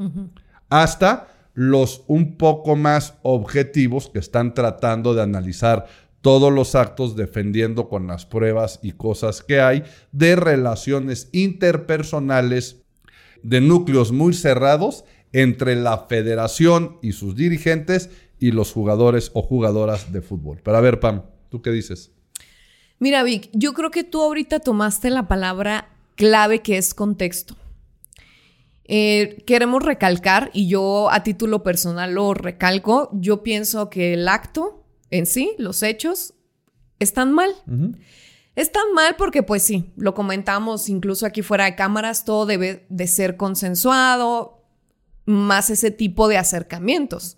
hasta 0.69 1.27
los 1.59 2.05
un 2.07 2.37
poco 2.37 2.77
más 2.77 3.15
objetivos 3.21 4.09
que 4.09 4.19
están 4.19 4.53
tratando 4.53 5.13
de 5.13 5.23
analizar 5.23 5.87
todos 6.21 6.53
los 6.53 6.73
actos 6.73 7.17
defendiendo 7.17 7.89
con 7.89 8.07
las 8.07 8.25
pruebas 8.25 8.79
y 8.81 8.93
cosas 8.93 9.43
que 9.43 9.59
hay 9.59 9.83
de 10.13 10.37
relaciones 10.37 11.27
interpersonales 11.33 12.77
de 13.43 13.59
núcleos 13.59 14.13
muy 14.13 14.33
cerrados 14.33 15.03
entre 15.33 15.75
la 15.75 15.97
federación 16.07 16.97
y 17.01 17.11
sus 17.11 17.35
dirigentes 17.35 18.09
y 18.39 18.51
los 18.51 18.71
jugadores 18.71 19.29
o 19.33 19.41
jugadoras 19.41 20.13
de 20.13 20.21
fútbol. 20.21 20.61
Pero 20.63 20.77
a 20.77 20.81
ver, 20.81 21.01
Pam, 21.01 21.23
¿tú 21.49 21.61
qué 21.61 21.71
dices? 21.71 22.13
Mira, 22.99 23.21
Vic, 23.23 23.49
yo 23.51 23.73
creo 23.73 23.91
que 23.91 24.05
tú 24.05 24.21
ahorita 24.21 24.61
tomaste 24.61 25.09
la 25.09 25.27
palabra 25.27 25.89
clave 26.15 26.61
que 26.61 26.77
es 26.77 26.93
contexto. 26.93 27.57
Eh, 28.91 29.43
queremos 29.45 29.83
recalcar, 29.83 30.49
y 30.51 30.67
yo 30.67 31.11
a 31.11 31.21
título 31.21 31.61
personal 31.61 32.15
lo 32.15 32.33
recalco, 32.33 33.11
yo 33.13 33.43
pienso 33.43 33.87
que 33.91 34.13
el 34.13 34.27
acto 34.27 34.83
en 35.11 35.27
sí, 35.27 35.53
los 35.59 35.83
hechos, 35.83 36.33
están 36.97 37.31
mal. 37.31 37.51
Están 38.55 38.91
mal 38.95 39.15
porque, 39.15 39.43
pues 39.43 39.61
sí, 39.61 39.91
lo 39.95 40.15
comentamos 40.15 40.89
incluso 40.89 41.27
aquí 41.27 41.43
fuera 41.43 41.65
de 41.65 41.75
cámaras, 41.75 42.25
todo 42.25 42.47
debe 42.47 42.87
de 42.89 43.05
ser 43.05 43.37
consensuado, 43.37 44.63
más 45.25 45.69
ese 45.69 45.91
tipo 45.91 46.27
de 46.27 46.37
acercamientos. 46.37 47.37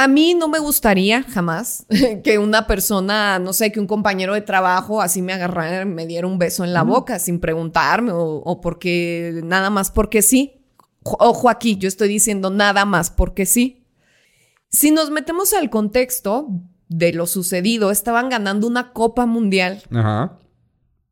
A 0.00 0.06
mí 0.06 0.34
no 0.34 0.46
me 0.46 0.60
gustaría 0.60 1.24
jamás 1.24 1.84
que 2.22 2.38
una 2.38 2.68
persona, 2.68 3.40
no 3.40 3.52
sé, 3.52 3.72
que 3.72 3.80
un 3.80 3.88
compañero 3.88 4.34
de 4.34 4.42
trabajo 4.42 5.02
así 5.02 5.22
me 5.22 5.32
agarrara, 5.32 5.84
me 5.84 6.06
diera 6.06 6.28
un 6.28 6.38
beso 6.38 6.62
en 6.62 6.72
la 6.72 6.84
boca 6.84 7.18
sin 7.18 7.40
preguntarme 7.40 8.12
o, 8.14 8.60
porque 8.62 9.40
nada 9.42 9.70
más 9.70 9.90
porque 9.90 10.22
sí. 10.22 10.62
Ojo 11.02 11.50
aquí, 11.50 11.78
yo 11.78 11.88
estoy 11.88 12.08
diciendo 12.08 12.48
nada 12.50 12.84
más 12.84 13.10
porque 13.10 13.44
sí. 13.44 13.84
Si 14.68 14.92
nos 14.92 15.10
metemos 15.10 15.52
al 15.52 15.68
contexto 15.68 16.46
de 16.88 17.12
lo 17.12 17.26
sucedido, 17.26 17.90
estaban 17.90 18.28
ganando 18.28 18.68
una 18.68 18.92
Copa 18.92 19.26
Mundial. 19.26 19.82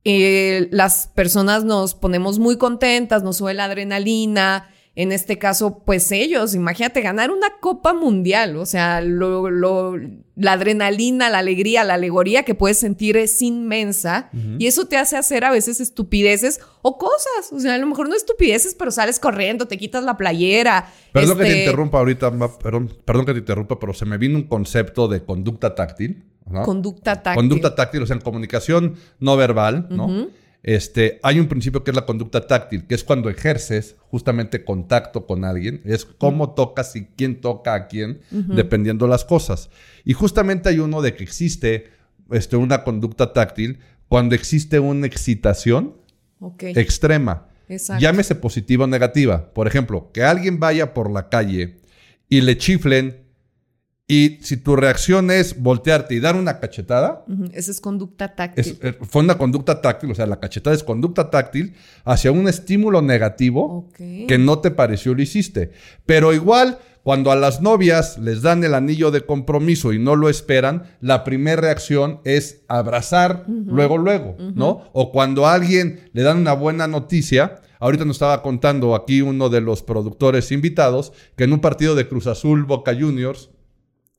eh, 0.05 0.69
las 0.71 1.09
personas 1.09 1.65
nos 1.65 1.97
ponemos 1.97 2.39
muy 2.39 2.57
contentas, 2.57 3.25
nos 3.25 3.39
sube 3.39 3.53
la 3.53 3.65
adrenalina, 3.65 4.71
en 4.97 5.13
este 5.13 5.37
caso, 5.39 5.83
pues 5.85 6.11
ellos, 6.11 6.55
imagínate 6.55 7.03
ganar 7.03 7.31
una 7.31 7.49
Copa 7.61 7.93
Mundial, 7.93 8.57
o 8.57 8.65
sea, 8.65 9.03
la 9.03 10.53
adrenalina, 10.53 11.29
la 11.29 11.39
alegría, 11.39 11.85
la 11.85 11.95
alegoría 11.95 12.45
que 12.45 12.55
puedes 12.55 12.79
sentir 12.79 13.19
es 13.19 13.43
inmensa 13.43 14.31
y 14.59 14.67
eso 14.67 14.87
te 14.87 14.97
hace 14.97 15.19
hacer 15.19 15.45
a 15.45 15.51
veces 15.51 15.81
estupideces 15.81 16.61
o 16.81 16.97
cosas, 16.97 17.53
o 17.53 17.61
sea, 17.61 17.75
a 17.75 17.79
lo 17.79 17.87
mejor 17.87 18.09
no 18.09 18.15
estupideces, 18.15 18.75
pero 18.75 18.91
sales 18.91 19.21
corriendo, 19.21 19.69
te 19.69 19.77
quitas 19.77 20.03
la 20.03 20.17
playera. 20.17 20.91
Perdón 21.13 21.37
que 21.37 21.45
te 21.45 21.49
este 21.51 21.61
interrumpa 21.65 21.99
ahorita, 21.99 22.33
perdón, 22.59 22.91
perdón 23.05 23.27
que 23.27 23.33
te 23.35 23.41
interrumpa, 23.41 23.79
pero 23.79 23.93
se 23.93 24.07
me 24.07 24.17
vino 24.17 24.37
un 24.37 24.45
concepto 24.45 25.09
de 25.09 25.23
conducta 25.23 25.75
táctil. 25.75 26.25
Conducta 26.65 27.23
táctil. 27.23 27.35
Conducta 27.35 27.75
táctil, 27.75 28.03
o 28.03 28.07
sea, 28.07 28.17
en 28.17 28.23
comunicación 28.23 28.95
no 29.21 29.37
verbal, 29.37 29.89
¿no? 29.91 30.29
Este, 30.67 31.21
hay 31.23 31.39
un 31.39 31.47
principio 31.47 31.85
que 31.85 31.93
es 31.93 31.95
la 31.95 32.07
conducta 32.07 32.45
táctil, 32.49 32.89
que 32.89 32.97
es 32.97 33.05
cuando 33.05 33.31
ejerces 33.31 33.95
justamente 34.11 34.65
contacto 34.65 35.25
con 35.25 35.45
alguien, 35.45 35.81
es 35.85 36.05
cómo 36.05 36.55
tocas 36.55 36.97
y 36.97 37.07
quién 37.17 37.41
toca 37.41 37.75
a 37.75 37.87
quién, 37.87 38.21
dependiendo 38.31 39.07
las 39.07 39.25
cosas. 39.25 39.71
Y 40.05 40.13
justamente 40.13 40.69
hay 40.69 40.81
uno 40.81 41.03
de 41.03 41.15
que 41.15 41.23
existe 41.23 41.93
este, 42.33 42.57
una 42.57 42.83
conducta 42.83 43.33
táctil 43.33 43.79
cuando 44.09 44.35
existe 44.35 44.81
una 44.81 45.07
excitación 45.07 45.99
extrema. 46.59 47.47
Llámese 48.01 48.35
positiva 48.35 48.85
o 48.85 48.89
negativa. 48.89 49.53
Por 49.53 49.69
ejemplo, 49.69 50.11
que 50.13 50.25
alguien 50.25 50.59
vaya 50.59 50.95
por 50.95 51.13
la 51.13 51.29
calle 51.29 51.79
y 52.29 52.41
le 52.41 52.59
chiflen 52.59 53.26
y 54.09 54.39
si 54.43 54.57
tu 54.57 54.77
reacción 54.77 55.33
es 55.33 55.61
voltearte 55.61 56.15
y 56.15 56.21
dar 56.21 56.37
una 56.37 56.61
cachetada. 56.61 57.25
Esa 57.53 57.73
es 57.73 57.81
conducta 57.81 58.37
táctil. 58.37 58.79
Eh, 58.81 58.97
fue 59.01 59.23
una 59.23 59.37
conducta 59.37 59.81
táctil, 59.81 60.13
o 60.13 60.15
sea, 60.15 60.27
la 60.27 60.39
cachetada 60.39 60.77
es 60.77 60.85
conducta 60.85 61.29
táctil 61.29 61.75
hacia 62.05 62.31
un 62.31 62.47
estímulo 62.47 63.03
negativo 63.03 63.89
que 63.97 64.39
no 64.39 64.61
te 64.61 64.71
pareció 64.71 65.15
lo 65.15 65.23
hiciste. 65.23 65.73
Pero 66.05 66.33
igual, 66.33 66.79
cuando 67.03 67.33
a 67.33 67.37
las 67.37 67.61
novias 67.63 68.17
les 68.19 68.43
dan 68.43 68.63
el 68.63 68.75
anillo 68.75 69.11
de 69.11 69.23
compromiso 69.23 69.93
y 69.93 69.99
no 69.99 70.15
lo 70.15 70.29
esperan, 70.29 70.85
la 71.01 71.25
primera 71.25 71.61
reacción 71.61 72.21
es 72.25 72.63
abrazar 72.69 73.45
luego, 73.49 73.99
luego, 73.99 74.37
¿no? 74.55 74.85
O 74.93 75.11
cuando 75.11 75.47
a 75.47 75.55
alguien 75.55 76.09
le 76.13 76.23
dan 76.23 76.39
una 76.39 76.53
buena 76.53 76.87
noticia. 76.87 77.61
Ahorita 77.81 78.05
nos 78.05 78.17
estaba 78.17 78.41
contando 78.43 78.95
aquí 78.95 79.21
uno 79.21 79.49
de 79.49 79.61
los 79.61 79.83
productores 79.83 80.51
invitados 80.53 81.13
que 81.37 81.45
en 81.45 81.53
un 81.53 81.61
partido 81.61 81.95
de 81.95 82.09
Cruz 82.09 82.27
Azul 82.27 82.65
Boca 82.65 82.95
Juniors 82.95 83.51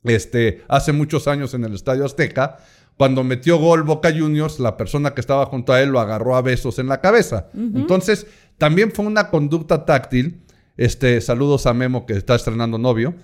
este, 0.03 0.63
hace 0.67 0.91
muchos 0.93 1.27
años 1.27 1.53
en 1.53 1.63
el 1.65 1.73
Estadio 1.73 2.05
Azteca, 2.05 2.57
cuando 2.97 3.23
metió 3.23 3.57
gol 3.57 3.83
Boca 3.83 4.11
Juniors, 4.11 4.59
la 4.59 4.75
persona 4.75 5.13
que 5.13 5.21
estaba 5.21 5.45
junto 5.45 5.71
a 5.71 5.81
él 5.81 5.89
lo 5.89 5.99
agarró 5.99 6.35
a 6.35 6.41
besos 6.41 6.79
en 6.79 6.87
la 6.87 6.99
cabeza. 6.99 7.47
Entonces, 7.53 8.25
también 8.57 8.91
fue 8.91 9.05
una 9.05 9.29
conducta 9.29 9.85
táctil. 9.85 10.41
Este, 10.77 11.21
saludos 11.21 11.67
a 11.67 11.73
Memo 11.73 12.05
que 12.05 12.13
está 12.13 12.35
estrenando 12.35 12.77
novio. 12.79 13.15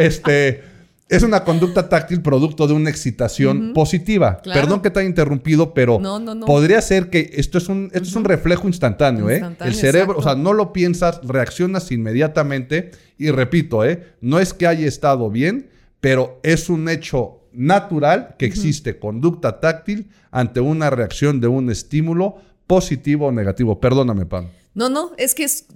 este, 0.00 0.64
es 1.08 1.22
una 1.22 1.42
conducta 1.42 1.88
táctil 1.88 2.20
producto 2.20 2.66
de 2.66 2.74
una 2.74 2.90
excitación 2.90 3.72
positiva. 3.72 4.42
Perdón 4.42 4.82
que 4.82 4.90
te 4.90 5.00
haya 5.00 5.08
interrumpido, 5.08 5.72
pero 5.72 6.00
podría 6.46 6.80
ser 6.82 7.08
que 7.08 7.30
esto 7.34 7.58
es 7.58 7.68
un, 7.68 7.90
esto 7.92 8.08
es 8.08 8.14
un 8.14 8.24
reflejo 8.24 8.66
instantáneo, 8.66 9.30
¿eh? 9.30 9.42
El 9.60 9.74
cerebro, 9.74 10.18
o 10.18 10.22
sea, 10.22 10.34
no 10.34 10.52
lo 10.52 10.72
piensas, 10.72 11.20
reaccionas 11.24 11.90
inmediatamente. 11.92 12.90
Y 13.16 13.30
repito, 13.30 13.84
¿eh? 13.84 14.14
No 14.20 14.38
es 14.38 14.52
que 14.52 14.66
haya 14.66 14.86
estado 14.86 15.30
bien, 15.30 15.70
pero 16.00 16.40
es 16.42 16.68
un 16.68 16.88
hecho 16.88 17.40
natural 17.52 18.36
que 18.38 18.46
existe 18.46 18.98
conducta 18.98 19.60
táctil 19.60 20.10
ante 20.30 20.60
una 20.60 20.90
reacción 20.90 21.40
de 21.40 21.48
un 21.48 21.70
estímulo 21.70 22.36
positivo 22.66 23.28
o 23.28 23.32
negativo. 23.32 23.80
Perdóname, 23.80 24.26
Pam. 24.26 24.48
No, 24.74 24.90
no, 24.90 25.12
es 25.16 25.34
que 25.34 25.44
es 25.44 25.66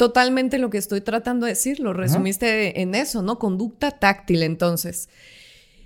totalmente 0.00 0.56
lo 0.56 0.70
que 0.70 0.78
estoy 0.78 1.02
tratando 1.02 1.44
de 1.44 1.52
decir, 1.52 1.78
lo 1.78 1.92
resumiste 1.92 2.80
en 2.80 2.94
eso, 2.94 3.20
¿no? 3.20 3.38
Conducta 3.38 3.90
táctil, 3.90 4.42
entonces. 4.42 5.10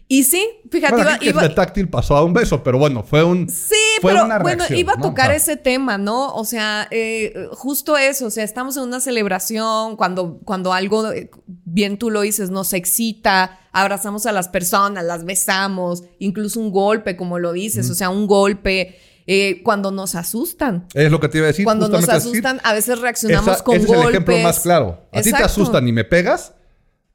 Y 0.07 0.23
sí, 0.23 0.49
fíjate, 0.71 1.03
iba, 1.27 1.53
táctil 1.53 1.89
pasó 1.89 2.17
a 2.17 2.23
un 2.23 2.33
beso, 2.33 2.63
pero 2.63 2.79
bueno, 2.79 3.03
fue 3.03 3.25
un 3.25 3.49
Sí, 3.49 3.75
pero 4.01 4.29
bueno, 4.41 4.63
iba 4.71 4.93
a 4.93 5.01
tocar 5.01 5.33
ese 5.33 5.57
tema, 5.57 5.99
¿no? 5.99 6.33
O 6.33 6.45
sea, 6.45 6.87
eh, 6.93 7.49
justo 7.55 7.97
eso, 7.97 8.27
o 8.27 8.31
sea, 8.31 8.45
estamos 8.45 8.77
en 8.77 8.85
una 8.85 9.01
celebración 9.01 9.97
cuando 9.97 10.39
cuando 10.45 10.73
algo 10.73 11.11
eh, 11.11 11.29
bien 11.47 11.99
tú 11.99 12.09
lo 12.09 12.21
dices, 12.21 12.51
nos 12.51 12.73
excita, 12.73 13.59
abrazamos 13.73 14.27
a 14.27 14.33
las 14.33 14.47
personas, 14.47 15.03
las 15.03 15.25
besamos, 15.25 16.05
incluso 16.21 16.61
un 16.61 16.71
golpe, 16.71 17.17
como 17.17 17.41
lo 17.41 17.51
dices, 17.51 17.91
o 17.91 17.95
sea, 17.95 18.11
un 18.11 18.29
golpe 18.29 18.97
eh, 19.27 19.63
cuando 19.63 19.91
nos 19.91 20.15
asustan. 20.15 20.87
Es 20.95 21.11
lo 21.11 21.21
que 21.21 21.29
te 21.29 21.39
iba 21.39 21.47
a 21.47 21.49
decir. 21.49 21.65
Cuando 21.65 21.89
nos 21.89 22.09
asustan, 22.09 22.61
a, 22.63 22.73
veces 22.75 22.99
reaccionamos 22.99 23.63
con 23.63 23.77
ese 23.77 23.87
golpes. 23.87 24.03
es 24.03 24.09
el 24.09 24.11
ejemplo 24.11 24.39
más 24.39 24.61
claro. 24.61 25.01
A 25.13 25.23
ti 25.23 25.33
te 25.33 25.43
asustan 25.43 25.87
y 25.89 25.93
me 25.93 26.05
pegas. 26.05 26.53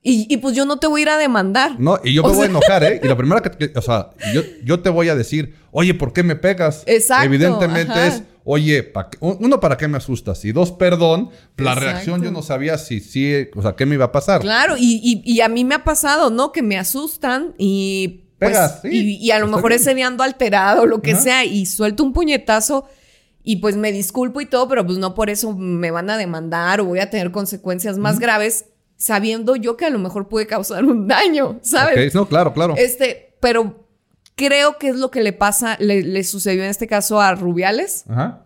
Y, 0.02 0.38
pues 0.38 0.56
yo 0.56 0.64
no 0.64 0.78
te 0.78 0.88
voy 0.88 1.02
a 1.02 1.04
ir 1.04 1.10
a 1.10 1.18
demandar. 1.18 1.78
No, 1.78 2.00
y 2.02 2.14
yo 2.14 2.24
me 2.24 2.30
voy 2.30 2.44
a 2.44 2.46
enojar, 2.46 2.84
¿eh? 2.86 3.02
Y 3.04 3.08
la 3.08 3.18
primera 3.18 3.42
que, 3.42 3.74
o 3.76 3.82
sea, 3.82 4.12
yo, 4.34 4.42
yo, 4.64 4.80
te 4.80 4.90
voy 4.90 5.10
a 5.10 5.16
decir, 5.16 5.56
oye, 5.72 5.94
¿por 5.94 6.14
qué 6.14 6.24
me 6.24 6.38
pegas? 6.38 6.84
Exacto. 6.86 7.26
Evidentemente 7.26 8.08
es, 8.08 8.24
oye, 8.46 8.94
uno, 9.20 9.60
¿para 9.60 9.76
qué 9.76 9.90
me 9.90 9.98
asustas? 9.98 10.46
Y 10.46 10.54
dos, 10.54 10.72
perdón, 10.72 11.32
la 11.58 11.76
reacción 11.76 12.24
yo 12.24 12.32
no 12.32 12.42
sabía 12.42 12.78
si 12.78 13.02
sí, 13.02 13.50
o 13.54 13.62
sea, 13.62 13.76
qué 13.76 13.86
me 13.86 13.96
iba 13.96 14.06
a 14.06 14.12
pasar. 14.14 14.40
Claro, 14.40 14.76
y, 14.80 15.22
y 15.24 15.42
a 15.42 15.50
mí 15.50 15.66
me 15.66 15.76
ha 15.76 15.84
pasado, 15.84 16.30
¿no? 16.30 16.54
Que 16.54 16.64
me 16.64 16.78
asustan 16.78 17.54
y 17.58 18.29
pues, 18.40 18.58
y, 18.84 19.32
a 19.32 19.40
lo 19.40 19.48
mejor 19.48 19.74
ese 19.74 19.94
día 19.94 20.08
ando 20.08 20.24
alterado 20.24 20.84
o 20.84 20.86
lo 20.86 21.02
que 21.02 21.16
sea 21.16 21.44
y 21.44 21.66
suelto 21.66 22.04
un 22.04 22.14
puñetazo 22.14 22.88
y 23.44 23.58
pues 23.58 23.76
me 23.76 23.92
disculpo 23.92 24.42
y 24.42 24.46
todo, 24.46 24.68
pero 24.68 24.86
pues 24.86 24.98
no 24.98 25.14
por 25.14 25.30
eso 25.30 25.54
me 25.56 25.92
van 25.92 26.10
a 26.10 26.18
demandar 26.18 26.80
o 26.82 26.86
voy 26.86 27.00
a 27.00 27.10
tener 27.10 27.32
consecuencias 27.32 27.98
más 27.98 28.20
graves 28.20 28.66
sabiendo 28.96 29.56
yo 29.56 29.78
que 29.78 29.86
a 29.86 29.90
lo 29.90 30.00
mejor 30.00 30.28
puede 30.28 30.48
causar 30.48 30.86
un 30.86 31.08
daño, 31.08 31.60
¿sabes? 31.62 32.14
No, 32.14 32.28
claro, 32.28 32.54
claro. 32.54 32.76
Este, 32.78 33.36
pero 33.40 33.88
creo 34.36 34.78
que 34.78 34.90
es 34.90 34.96
lo 34.96 35.12
que 35.12 35.22
le 35.22 35.34
pasa, 35.34 35.78
le, 35.80 36.24
sucedió 36.24 36.64
en 36.64 36.70
este 36.70 36.88
caso 36.88 37.20
a 37.20 37.36
Rubiales. 37.36 38.06
Ajá. 38.10 38.46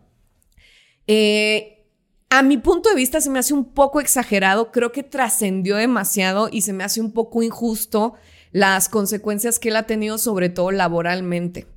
Eh, 1.06 1.86
a 2.30 2.42
mi 2.42 2.58
punto 2.58 2.90
de 2.90 2.96
vista 2.96 3.22
se 3.22 3.30
me 3.30 3.38
hace 3.38 3.54
un 3.54 3.74
poco 3.74 4.00
exagerado, 4.00 4.72
creo 4.72 4.92
que 4.92 5.04
trascendió 5.04 5.76
demasiado 5.76 6.50
y 6.52 6.62
se 6.62 6.74
me 6.74 6.84
hace 6.84 7.00
un 7.00 7.12
poco 7.12 7.44
injusto 7.44 8.16
las 8.54 8.88
consecuencias 8.88 9.60
que 9.60 9.70
él 9.70 9.76
ha 9.76 9.84
tenido, 9.84 10.18
sobre 10.18 10.48
todo 10.48 10.72
laboralmente. 10.72 11.68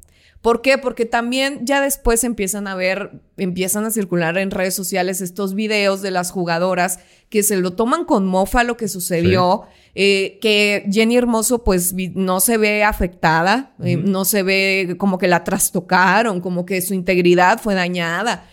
¿Por 0.43 0.63
qué? 0.63 0.79
Porque 0.79 1.07
también 1.07 1.67
ya 1.67 1.81
después 1.81 2.23
empiezan 2.23 2.69
a 2.69 2.77
ver, 2.77 3.21
empiezan 3.37 3.85
a 3.85 3.91
circular 3.91 4.39
en 4.39 4.53
redes 4.53 4.75
sociales 4.75 5.21
estos 5.21 5.55
videos 5.55 6.03
de 6.03 6.13
las 6.13 6.31
jugadoras 6.31 7.01
que 7.31 7.43
se 7.43 7.57
lo 7.57 7.73
toman 7.73 8.05
con 8.05 8.27
mofa 8.27 8.63
lo 8.63 8.77
que 8.77 8.87
sucedió, 8.87 9.63
eh, 9.97 10.39
que 10.41 10.87
Jenny 10.93 11.17
Hermoso 11.17 11.65
pues 11.65 11.95
no 12.15 12.39
se 12.39 12.59
ve 12.59 12.85
afectada, 12.85 13.75
eh, 13.83 13.97
no 13.97 14.25
se 14.25 14.45
ve 14.45 14.95
como 14.99 15.19
que 15.19 15.27
la 15.27 15.43
trastocaron, 15.43 16.41
como 16.41 16.65
que 16.65 16.81
su 16.81 16.95
integridad 16.95 17.61
fue 17.61 17.75
dañada. 17.75 18.49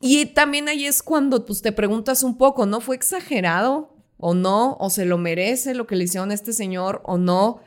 Y 0.00 0.26
también 0.26 0.68
ahí 0.68 0.84
es 0.84 1.02
cuando 1.02 1.46
pues 1.46 1.62
te 1.62 1.72
preguntas 1.72 2.22
un 2.22 2.36
poco, 2.36 2.66
¿no? 2.66 2.82
¿Fue 2.82 2.94
exagerado? 2.94 3.93
O 4.18 4.34
no, 4.34 4.76
o 4.80 4.90
se 4.90 5.04
lo 5.04 5.18
merece 5.18 5.74
lo 5.74 5.86
que 5.86 5.96
le 5.96 6.04
hicieron 6.04 6.30
a 6.30 6.34
este 6.34 6.52
señor 6.52 7.02
o 7.04 7.18
no. 7.18 7.60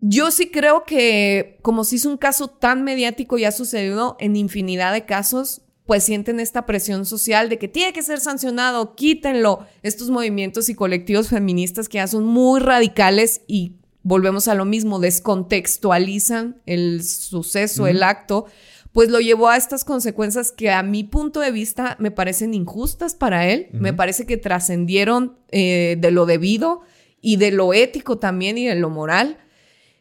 Yo 0.00 0.30
sí 0.30 0.50
creo 0.50 0.84
que 0.84 1.58
como 1.62 1.84
si 1.84 1.96
es 1.96 2.04
un 2.04 2.16
caso 2.16 2.48
tan 2.48 2.84
mediático 2.84 3.38
y 3.38 3.44
ha 3.44 3.52
sucedido 3.52 4.16
en 4.18 4.36
infinidad 4.36 4.92
de 4.92 5.04
casos, 5.04 5.62
pues 5.86 6.04
sienten 6.04 6.40
esta 6.40 6.66
presión 6.66 7.04
social 7.04 7.48
de 7.48 7.58
que 7.58 7.68
tiene 7.68 7.92
que 7.92 8.02
ser 8.02 8.20
sancionado, 8.20 8.94
quítenlo. 8.94 9.66
Estos 9.82 10.08
movimientos 10.08 10.68
y 10.68 10.74
colectivos 10.74 11.28
feministas 11.28 11.88
que 11.88 11.98
ya 11.98 12.06
son 12.06 12.24
muy 12.24 12.60
radicales 12.60 13.42
y 13.46 13.72
volvemos 14.02 14.48
a 14.48 14.54
lo 14.54 14.64
mismo, 14.64 15.00
descontextualizan 15.00 16.60
el 16.64 17.02
suceso, 17.04 17.86
el 17.86 18.02
acto 18.02 18.46
pues 18.92 19.08
lo 19.08 19.20
llevó 19.20 19.48
a 19.48 19.56
estas 19.56 19.84
consecuencias 19.84 20.50
que 20.52 20.70
a 20.70 20.82
mi 20.82 21.04
punto 21.04 21.40
de 21.40 21.52
vista 21.52 21.96
me 22.00 22.10
parecen 22.10 22.54
injustas 22.54 23.14
para 23.14 23.48
él, 23.48 23.68
me 23.72 23.92
parece 23.92 24.26
que 24.26 24.36
trascendieron 24.36 25.38
eh, 25.50 25.96
de 25.98 26.10
lo 26.10 26.26
debido 26.26 26.82
y 27.20 27.36
de 27.36 27.52
lo 27.52 27.72
ético 27.72 28.18
también 28.18 28.58
y 28.58 28.66
de 28.66 28.74
lo 28.74 28.90
moral. 28.90 29.38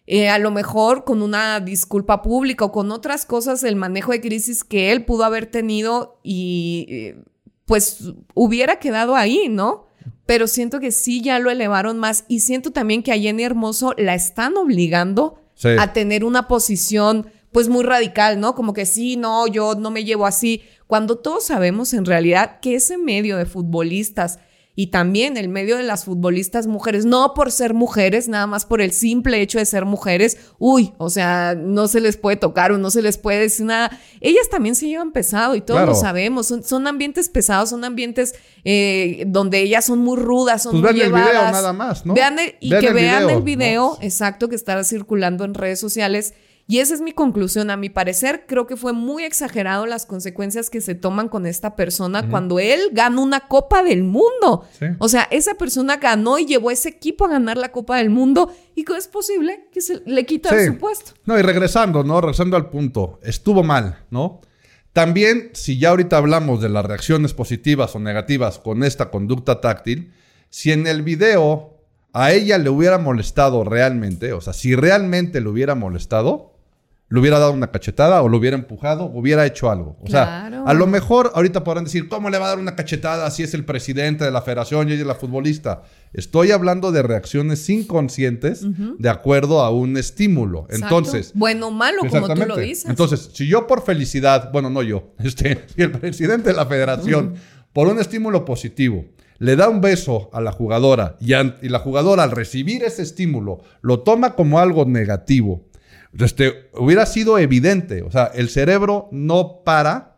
Eh, 0.08 0.28
a 0.28 0.40
lo 0.40 0.50
mejor 0.50 1.04
con 1.04 1.22
una 1.22 1.60
disculpa 1.60 2.24
pública 2.24 2.66
o 2.66 2.72
con 2.72 2.92
otras 2.92 3.28
cosas, 3.28 3.64
el 3.64 3.76
manejo 3.76 4.12
de 4.12 4.22
crisis 4.22 4.64
que 4.64 4.92
él 4.92 5.06
pudo 5.06 5.24
haber 5.24 5.46
tenido 5.46 6.20
y 6.24 6.88
eh, 6.90 7.24
pues 7.66 8.12
hubiera 8.34 8.80
quedado 8.80 9.16
ahí, 9.16 9.50
¿no? 9.50 9.86
Pero 10.26 10.48
siento 10.48 10.80
que 10.80 10.92
sí 10.92 11.22
ya 11.22 11.38
lo 11.38 11.52
elevaron 11.52 12.00
más 12.00 12.26
y 12.28 12.40
siento 12.40 12.72
también 12.72 13.04
que 13.04 13.12
a 13.12 13.20
Jenny 13.20 13.44
Hermoso 13.44 13.94
la 13.98 14.16
están 14.16 14.58
obligando 14.58 15.40
a 15.78 15.94
tener 15.94 16.24
una 16.24 16.48
posición 16.48 17.28
pues 17.52 17.70
muy 17.70 17.84
radical, 17.84 18.40
¿no? 18.40 18.56
Como 18.56 18.74
que 18.74 18.86
sí, 18.86 19.18
no, 19.18 19.48
yo 19.48 19.76
no 19.76 19.92
me 19.92 20.04
llevo 20.04 20.26
así, 20.26 20.64
cuando 20.88 21.18
todos 21.18 21.46
sabemos 21.46 21.94
en 21.94 22.06
realidad 22.06 22.60
que 22.62 22.76
ese 22.76 22.98
medio 22.98 23.38
de 23.38 23.46
futbolistas 23.46 24.40
y 24.80 24.88
también 24.88 25.36
el 25.36 25.50
medio 25.50 25.76
de 25.76 25.84
las 25.84 26.06
futbolistas 26.06 26.66
mujeres, 26.66 27.04
no 27.04 27.34
por 27.34 27.52
ser 27.52 27.74
mujeres, 27.74 28.30
nada 28.30 28.48
más 28.48 28.66
por 28.66 28.80
el 28.80 28.94
simple 28.94 29.42
hecho 29.42 29.60
de 29.60 29.66
ser 29.66 29.84
mujeres, 29.84 30.38
uy, 30.58 30.94
o 30.98 31.10
sea, 31.10 31.54
no 31.54 31.90
se 31.90 32.00
les 32.00 32.16
puede 32.16 32.38
tocar 32.38 32.72
o 32.72 32.78
no 32.78 32.90
se 32.90 33.02
les 33.02 33.18
puede 33.18 33.42
decir 33.42 33.66
nada. 33.66 33.92
Ellas 34.22 34.48
también 34.50 34.76
se 34.76 34.88
llevan 34.88 35.12
pesado 35.12 35.54
y 35.56 35.60
todos 35.60 35.86
lo 35.86 35.96
sabemos, 35.96 36.48
son, 36.64 36.88
ambientes 36.88 37.28
pesados, 37.28 37.72
son 37.72 37.84
ambientes 37.84 38.36
eh, 38.64 39.26
donde 39.28 39.60
ellas 39.60 39.84
son 39.84 40.00
muy 40.00 40.18
rudas, 40.18 40.64
son 40.64 40.80
pues 40.80 40.94
muy 40.94 41.02
vean 41.02 41.14
el 41.14 41.24
video 41.24 41.52
nada 41.52 41.74
más, 41.74 42.06
¿no? 42.06 42.14
Vean 42.14 42.38
y 42.62 42.70
que 42.70 42.94
vean 42.94 43.30
el 43.30 43.42
video, 43.42 43.98
exacto, 44.00 44.48
que 44.48 44.56
estará 44.56 44.86
circulando 44.86 45.44
en 45.44 45.56
redes 45.56 45.82
sociales 45.82 46.34
y 46.72 46.82
esa 46.82 46.94
es 46.94 47.02
mi 47.02 47.14
conclusión. 47.14 47.72
A 47.72 47.78
mi 47.78 47.90
parecer, 47.90 48.46
creo 48.48 48.68
que 48.68 48.78
fue 48.78 48.94
muy 48.94 49.24
exagerado 49.24 49.88
las 49.88 50.06
consecuencias 50.06 50.70
que 50.70 50.82
se 50.82 50.94
toman 50.94 51.28
con 51.28 51.48
esta 51.48 51.76
persona 51.76 52.30
cuando 52.30 52.60
él 52.60 52.80
gana 52.92 53.20
una 53.20 53.48
Copa 53.48 53.82
del 53.82 54.04
Mundo. 54.04 54.68
O 55.00 55.10
sea, 55.10 55.28
esa 55.32 55.56
persona 55.56 55.98
ganó 55.98 56.38
y 56.38 56.46
llevó 56.46 56.70
a 56.70 56.74
ese 56.74 56.90
equipo 56.90 57.26
a 57.26 57.30
ganar 57.30 57.58
la 57.58 57.72
Copa 57.72 57.98
del 57.98 58.12
Mundo. 58.12 58.54
¿Y 58.76 58.84
cómo 58.84 59.00
es 59.00 59.08
posible 59.08 59.68
que 59.72 59.82
se 59.82 60.04
le 60.06 60.28
quita 60.28 60.52
su 60.64 60.78
puesto? 60.78 61.14
No, 61.26 61.40
y 61.40 61.42
regresando, 61.42 62.04
¿no? 62.04 62.22
Regresando 62.22 62.56
al 62.56 62.70
punto. 62.70 63.20
Estuvo 63.24 63.64
mal, 63.64 64.06
¿no? 64.12 64.42
También, 64.94 65.50
si 65.54 65.80
ya 65.80 65.90
ahorita 65.90 66.18
hablamos 66.18 66.62
de 66.62 66.70
las 66.70 66.86
reacciones 66.86 67.34
positivas 67.34 67.96
o 67.96 68.00
negativas 68.00 68.60
con 68.60 68.84
esta 68.84 69.10
conducta 69.10 69.60
táctil, 69.60 70.14
si 70.52 70.72
en 70.72 70.86
el 70.86 71.02
video 71.02 71.80
a 72.14 72.32
ella 72.32 72.60
le 72.60 72.70
hubiera 72.70 73.00
molestado 73.00 73.64
realmente, 73.64 74.34
o 74.34 74.42
sea, 74.42 74.54
si 74.54 74.76
realmente 74.76 75.42
le 75.42 75.50
hubiera 75.50 75.74
molestado, 75.74 76.59
le 77.10 77.20
hubiera 77.20 77.40
dado 77.40 77.54
una 77.54 77.72
cachetada 77.72 78.22
o 78.22 78.30
lo 78.30 78.38
hubiera 78.38 78.56
empujado 78.56 79.06
o 79.06 79.20
hubiera 79.20 79.46
hecho 79.46 79.72
algo. 79.72 79.98
O 80.02 80.08
sea, 80.08 80.46
a 80.46 80.74
lo 80.74 80.86
mejor 80.86 81.32
ahorita 81.34 81.64
podrán 81.64 81.86
decir, 81.86 82.08
¿cómo 82.08 82.30
le 82.30 82.38
va 82.38 82.46
a 82.46 82.50
dar 82.50 82.60
una 82.60 82.76
cachetada 82.76 83.30
si 83.32 83.42
es 83.42 83.56
el 83.56 83.66
presidente 83.66 84.24
de 84.24 84.32
la 84.32 84.44
federación 84.44 84.88
y 84.88 84.94
ella 84.94 85.02
es 85.02 85.08
la 85.08 85.16
futbolista? 85.16 85.82
Estoy 86.14 86.52
hablando 86.52 86.92
de 86.92 87.02
reacciones 87.02 87.68
inconscientes 87.70 88.66
de 89.00 89.10
acuerdo 89.10 89.62
a 89.62 89.72
un 89.72 89.98
estímulo. 89.98 90.68
Entonces. 90.70 91.32
Bueno 91.34 91.68
o 91.68 91.72
malo, 91.72 92.04
como 92.08 92.32
tú 92.34 92.46
lo 92.46 92.58
dices. 92.58 92.86
Entonces, 92.88 93.32
si 93.34 93.48
yo 93.48 93.66
por 93.66 93.84
felicidad, 93.84 94.52
bueno, 94.52 94.70
no 94.70 94.84
yo, 94.84 95.14
este, 95.20 95.66
si 95.76 95.82
el 95.82 95.92
presidente 95.92 96.50
de 96.50 96.56
la 96.56 96.68
federación, 96.68 97.36
por 97.74 97.88
un 97.88 98.00
estímulo 98.00 98.46
positivo, 98.46 99.06
le 99.40 99.56
da 99.56 99.70
un 99.70 99.82
beso 99.82 100.30
a 100.34 100.42
la 100.42 100.52
jugadora 100.52 101.16
y, 101.20 101.34
y 101.34 101.70
la 101.70 101.80
jugadora 101.80 102.24
al 102.24 102.32
recibir 102.32 102.84
ese 102.84 103.02
estímulo 103.02 103.62
lo 103.82 104.02
toma 104.02 104.36
como 104.36 104.60
algo 104.60 104.84
negativo 104.84 105.69
este, 106.18 106.70
hubiera 106.74 107.06
sido 107.06 107.38
evidente. 107.38 108.02
O 108.02 108.12
sea, 108.12 108.32
el 108.34 108.50
cerebro 108.50 109.08
no 109.12 109.64
para 109.64 110.18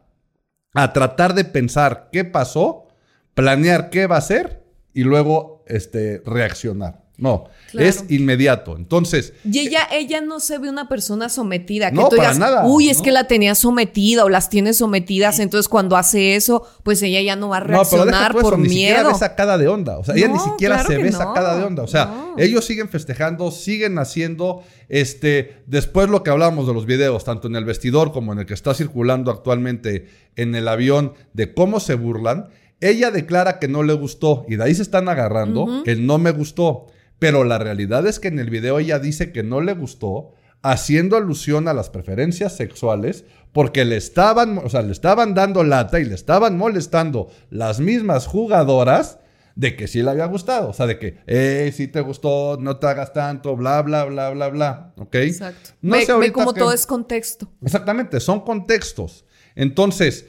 a 0.73 0.93
tratar 0.93 1.33
de 1.33 1.45
pensar 1.45 2.09
qué 2.11 2.23
pasó, 2.23 2.87
planear 3.33 3.89
qué 3.89 4.07
va 4.07 4.15
a 4.15 4.19
hacer 4.19 4.63
y 4.93 5.03
luego 5.03 5.63
este, 5.67 6.21
reaccionar. 6.25 7.00
No, 7.21 7.45
es 7.73 8.05
inmediato. 8.09 8.75
Entonces. 8.75 9.33
Y 9.45 9.59
ella, 9.59 9.87
ella 9.91 10.21
no 10.21 10.39
se 10.39 10.57
ve 10.57 10.69
una 10.69 10.89
persona 10.89 11.29
sometida. 11.29 11.91
Que 11.91 11.97
no, 11.97 12.09
para 12.09 12.33
nada. 12.33 12.65
Uy, 12.65 12.89
es 12.89 13.03
que 13.03 13.11
la 13.11 13.27
tenía 13.27 13.53
sometida 13.53 14.25
o 14.25 14.29
las 14.29 14.49
tiene 14.49 14.73
sometidas. 14.73 15.37
Entonces, 15.37 15.69
cuando 15.69 15.95
hace 15.95 16.35
eso, 16.35 16.67
pues 16.81 16.99
ella 17.03 17.21
ya 17.21 17.35
no 17.35 17.49
va 17.49 17.57
a 17.57 17.59
reaccionar 17.59 18.33
por 18.33 18.57
ni 18.57 18.69
miedo. 18.69 18.71
Ni 18.71 19.03
siquiera 19.03 19.03
ve 19.03 19.19
sacada 19.19 19.57
de 19.59 19.67
onda. 19.67 19.99
O 19.99 20.03
sea, 20.03 20.15
ella 20.15 20.29
ni 20.29 20.39
siquiera 20.39 20.83
se 20.83 20.97
ve 20.97 21.11
sacada 21.11 21.59
de 21.59 21.63
onda. 21.63 21.83
O 21.83 21.87
sea, 21.87 22.33
ellos 22.39 22.65
siguen 22.65 22.89
festejando, 22.89 23.51
siguen 23.51 23.99
haciendo. 23.99 24.63
Este, 24.89 25.61
después 25.67 26.09
lo 26.09 26.23
que 26.23 26.31
hablábamos 26.31 26.65
de 26.65 26.73
los 26.73 26.87
videos, 26.87 27.23
tanto 27.23 27.47
en 27.47 27.55
el 27.55 27.65
vestidor 27.65 28.11
como 28.11 28.33
en 28.33 28.39
el 28.39 28.45
que 28.47 28.55
está 28.55 28.73
circulando 28.73 29.29
actualmente 29.29 30.07
en 30.35 30.55
el 30.55 30.67
avión, 30.67 31.13
de 31.33 31.53
cómo 31.53 31.79
se 31.79 31.93
burlan. 31.93 32.49
Ella 32.79 33.11
declara 33.11 33.59
que 33.59 33.67
no 33.67 33.83
le 33.83 33.93
gustó 33.93 34.43
y 34.47 34.55
de 34.55 34.63
ahí 34.63 34.73
se 34.73 34.81
están 34.81 35.07
agarrando. 35.07 35.83
El 35.85 36.07
no 36.07 36.17
me 36.17 36.31
gustó. 36.31 36.87
Pero 37.21 37.43
la 37.43 37.59
realidad 37.59 38.07
es 38.07 38.19
que 38.19 38.29
en 38.29 38.39
el 38.39 38.49
video 38.49 38.79
ella 38.79 38.97
dice 38.97 39.31
que 39.31 39.43
no 39.43 39.61
le 39.61 39.75
gustó, 39.75 40.33
haciendo 40.63 41.17
alusión 41.17 41.67
a 41.67 41.73
las 41.75 41.91
preferencias 41.91 42.57
sexuales, 42.57 43.25
porque 43.51 43.85
le 43.85 43.95
estaban, 43.95 44.57
o 44.57 44.67
sea, 44.69 44.81
le 44.81 44.91
estaban 44.91 45.35
dando 45.35 45.63
lata 45.63 45.99
y 45.99 46.05
le 46.05 46.15
estaban 46.15 46.57
molestando 46.57 47.29
las 47.51 47.79
mismas 47.79 48.25
jugadoras 48.25 49.19
de 49.53 49.75
que 49.75 49.87
sí 49.87 50.01
le 50.01 50.09
había 50.09 50.25
gustado. 50.25 50.69
O 50.69 50.73
sea, 50.73 50.87
de 50.87 50.97
que, 50.97 51.19
eh, 51.27 51.71
si 51.75 51.87
te 51.87 52.01
gustó, 52.01 52.57
no 52.59 52.77
te 52.77 52.87
hagas 52.87 53.13
tanto, 53.13 53.55
bla, 53.55 53.83
bla, 53.83 54.05
bla, 54.05 54.31
bla, 54.31 54.49
bla. 54.49 54.93
¿Ok? 54.97 55.13
Exacto. 55.13 55.69
No 55.79 56.01
sé 56.01 56.11
ve 56.15 56.31
como 56.31 56.55
todo 56.55 56.73
es 56.73 56.87
contexto. 56.87 57.51
Exactamente, 57.61 58.19
son 58.19 58.39
contextos. 58.39 59.25
Entonces, 59.53 60.25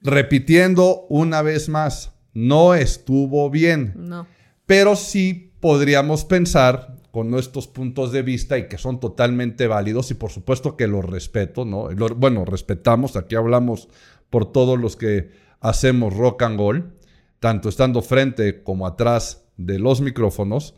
repitiendo 0.00 1.04
una 1.08 1.42
vez 1.42 1.68
más, 1.68 2.12
no 2.32 2.76
estuvo 2.76 3.50
bien. 3.50 3.94
No. 3.96 4.28
Pero 4.66 4.94
sí 4.94 5.51
podríamos 5.62 6.24
pensar 6.24 6.96
con 7.12 7.30
nuestros 7.30 7.68
puntos 7.68 8.10
de 8.10 8.22
vista 8.22 8.58
y 8.58 8.66
que 8.66 8.78
son 8.78 8.98
totalmente 8.98 9.68
válidos 9.68 10.10
y 10.10 10.14
por 10.14 10.32
supuesto 10.32 10.76
que 10.76 10.88
los 10.88 11.04
respeto, 11.04 11.64
¿no? 11.64 11.88
bueno, 12.16 12.44
respetamos, 12.44 13.14
aquí 13.14 13.36
hablamos 13.36 13.88
por 14.28 14.50
todos 14.50 14.76
los 14.76 14.96
que 14.96 15.30
hacemos 15.60 16.16
rock 16.16 16.42
and 16.42 16.58
roll, 16.58 16.94
tanto 17.38 17.68
estando 17.68 18.02
frente 18.02 18.64
como 18.64 18.88
atrás 18.88 19.44
de 19.56 19.78
los 19.78 20.00
micrófonos, 20.00 20.74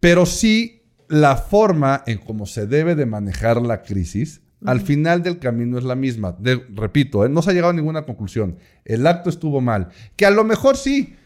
pero 0.00 0.26
sí 0.26 0.82
la 1.06 1.36
forma 1.36 2.02
en 2.08 2.18
cómo 2.18 2.46
se 2.46 2.66
debe 2.66 2.96
de 2.96 3.06
manejar 3.06 3.62
la 3.62 3.82
crisis, 3.82 4.42
al 4.64 4.80
final 4.80 5.22
del 5.22 5.38
camino 5.38 5.78
es 5.78 5.84
la 5.84 5.94
misma. 5.94 6.36
repito, 6.74 7.24
¿eh? 7.24 7.28
no 7.28 7.40
se 7.40 7.50
ha 7.50 7.52
llegado 7.52 7.70
a 7.70 7.76
ninguna 7.76 8.02
conclusión. 8.02 8.58
El 8.84 9.06
acto 9.06 9.28
estuvo 9.28 9.60
mal. 9.60 9.88
Que 10.16 10.24
a 10.26 10.30
lo 10.30 10.44
mejor 10.44 10.76
sí, 10.76 11.16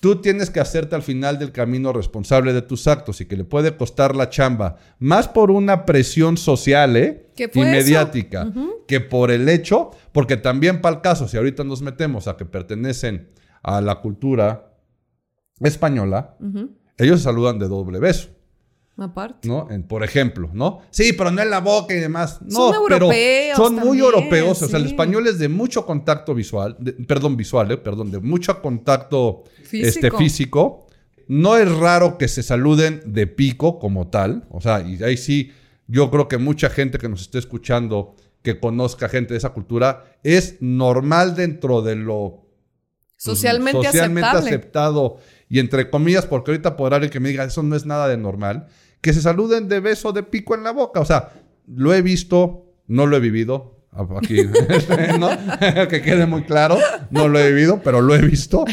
Tú 0.00 0.16
tienes 0.16 0.48
que 0.48 0.60
hacerte 0.60 0.96
al 0.96 1.02
final 1.02 1.38
del 1.38 1.52
camino 1.52 1.92
responsable 1.92 2.54
de 2.54 2.62
tus 2.62 2.86
actos 2.86 3.20
y 3.20 3.26
que 3.26 3.36
le 3.36 3.44
puede 3.44 3.76
costar 3.76 4.16
la 4.16 4.30
chamba, 4.30 4.78
más 4.98 5.28
por 5.28 5.50
una 5.50 5.84
presión 5.84 6.38
social 6.38 6.96
¿eh? 6.96 7.28
y 7.36 7.60
mediática 7.60 8.50
que 8.88 9.00
por 9.00 9.30
el 9.30 9.48
hecho, 9.48 9.90
porque 10.12 10.38
también 10.38 10.80
para 10.80 10.96
el 10.96 11.02
caso, 11.02 11.28
si 11.28 11.36
ahorita 11.36 11.64
nos 11.64 11.82
metemos 11.82 12.28
a 12.28 12.36
que 12.38 12.46
pertenecen 12.46 13.28
a 13.62 13.82
la 13.82 13.96
cultura 13.96 14.74
española, 15.60 16.36
ellos 16.96 17.20
saludan 17.20 17.58
de 17.58 17.68
doble 17.68 17.98
beso. 17.98 18.30
Aparte. 19.00 19.48
¿No? 19.48 19.66
por 19.88 20.04
ejemplo, 20.04 20.50
¿no? 20.52 20.82
Sí, 20.90 21.14
pero 21.14 21.30
no 21.30 21.40
en 21.40 21.48
la 21.48 21.60
boca 21.60 21.94
y 21.94 21.98
demás. 21.98 22.38
No, 22.42 22.72
son 22.72 22.84
pero 22.86 23.08
son 23.56 23.76
muy 23.76 23.98
europeos. 23.98 24.60
O 24.62 24.68
sea, 24.68 24.78
el 24.78 24.86
español 24.86 25.26
es 25.26 25.38
de 25.38 25.48
mucho 25.48 25.86
contacto 25.86 26.34
visual, 26.34 26.76
perdón, 27.06 27.36
visual, 27.36 27.70
eh, 27.70 27.76
perdón, 27.78 28.10
de 28.10 28.20
mucho 28.20 28.60
contacto 28.60 29.44
físico. 29.64 29.88
Este, 29.88 30.10
físico. 30.10 30.86
No 31.28 31.56
es 31.56 31.70
raro 31.72 32.18
que 32.18 32.28
se 32.28 32.42
saluden 32.42 33.02
de 33.06 33.26
pico 33.26 33.78
como 33.78 34.08
tal. 34.08 34.46
O 34.50 34.60
sea, 34.60 34.80
y 34.80 35.02
ahí 35.02 35.16
sí, 35.16 35.52
yo 35.86 36.10
creo 36.10 36.28
que 36.28 36.38
mucha 36.38 36.68
gente 36.68 36.98
que 36.98 37.08
nos 37.08 37.22
esté 37.22 37.38
escuchando, 37.38 38.16
que 38.42 38.60
conozca 38.60 39.08
gente 39.08 39.34
de 39.34 39.38
esa 39.38 39.50
cultura, 39.50 40.04
es 40.22 40.56
normal 40.60 41.34
dentro 41.34 41.82
de 41.82 41.96
lo 41.96 42.46
socialmente, 43.16 43.86
socialmente 43.86 44.28
aceptado. 44.28 45.18
Y 45.48 45.58
entre 45.58 45.88
comillas, 45.88 46.26
porque 46.26 46.50
ahorita 46.50 46.76
podrá 46.76 46.96
alguien 46.96 47.10
que 47.10 47.20
me 47.20 47.30
diga, 47.30 47.44
eso 47.44 47.62
no 47.62 47.74
es 47.74 47.86
nada 47.86 48.08
de 48.08 48.16
normal 48.16 48.68
que 49.00 49.12
se 49.12 49.22
saluden 49.22 49.68
de 49.68 49.80
beso 49.80 50.12
de 50.12 50.22
pico 50.22 50.54
en 50.54 50.62
la 50.62 50.72
boca. 50.72 51.00
O 51.00 51.04
sea, 51.04 51.32
lo 51.66 51.94
he 51.94 52.02
visto, 52.02 52.66
no 52.86 53.06
lo 53.06 53.16
he 53.16 53.20
vivido. 53.20 53.78
Aquí, 54.16 54.36
¿no? 55.18 55.28
que 55.88 56.00
quede 56.00 56.24
muy 56.26 56.44
claro, 56.44 56.78
no 57.10 57.26
lo 57.26 57.40
he 57.40 57.52
vivido, 57.52 57.80
pero 57.82 58.00
lo 58.00 58.14
he 58.14 58.22
visto. 58.22 58.64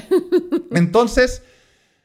Entonces, 0.72 1.42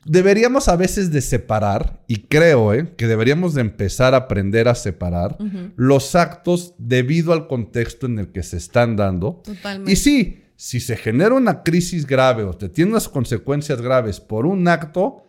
deberíamos 0.04 0.68
a 0.68 0.76
veces 0.76 1.12
de 1.12 1.20
separar, 1.20 2.02
y 2.06 2.22
creo 2.22 2.72
¿eh? 2.72 2.94
que 2.96 3.06
deberíamos 3.06 3.54
de 3.54 3.60
empezar 3.60 4.14
a 4.14 4.18
aprender 4.18 4.66
a 4.66 4.74
separar 4.74 5.36
los 5.76 6.14
actos 6.14 6.74
debido 6.78 7.34
al 7.34 7.48
contexto 7.48 8.06
en 8.06 8.18
el 8.18 8.32
que 8.32 8.42
se 8.42 8.56
están 8.56 8.96
dando. 8.96 9.42
Totalmente. 9.44 9.92
Y 9.92 9.96
sí, 9.96 10.44
si 10.56 10.80
se 10.80 10.96
genera 10.96 11.34
una 11.34 11.62
crisis 11.62 12.06
grave 12.06 12.44
o 12.44 12.54
te 12.54 12.68
tiene 12.68 12.92
unas 12.92 13.08
consecuencias 13.08 13.82
graves 13.82 14.20
por 14.20 14.46
un 14.46 14.68
acto, 14.68 15.24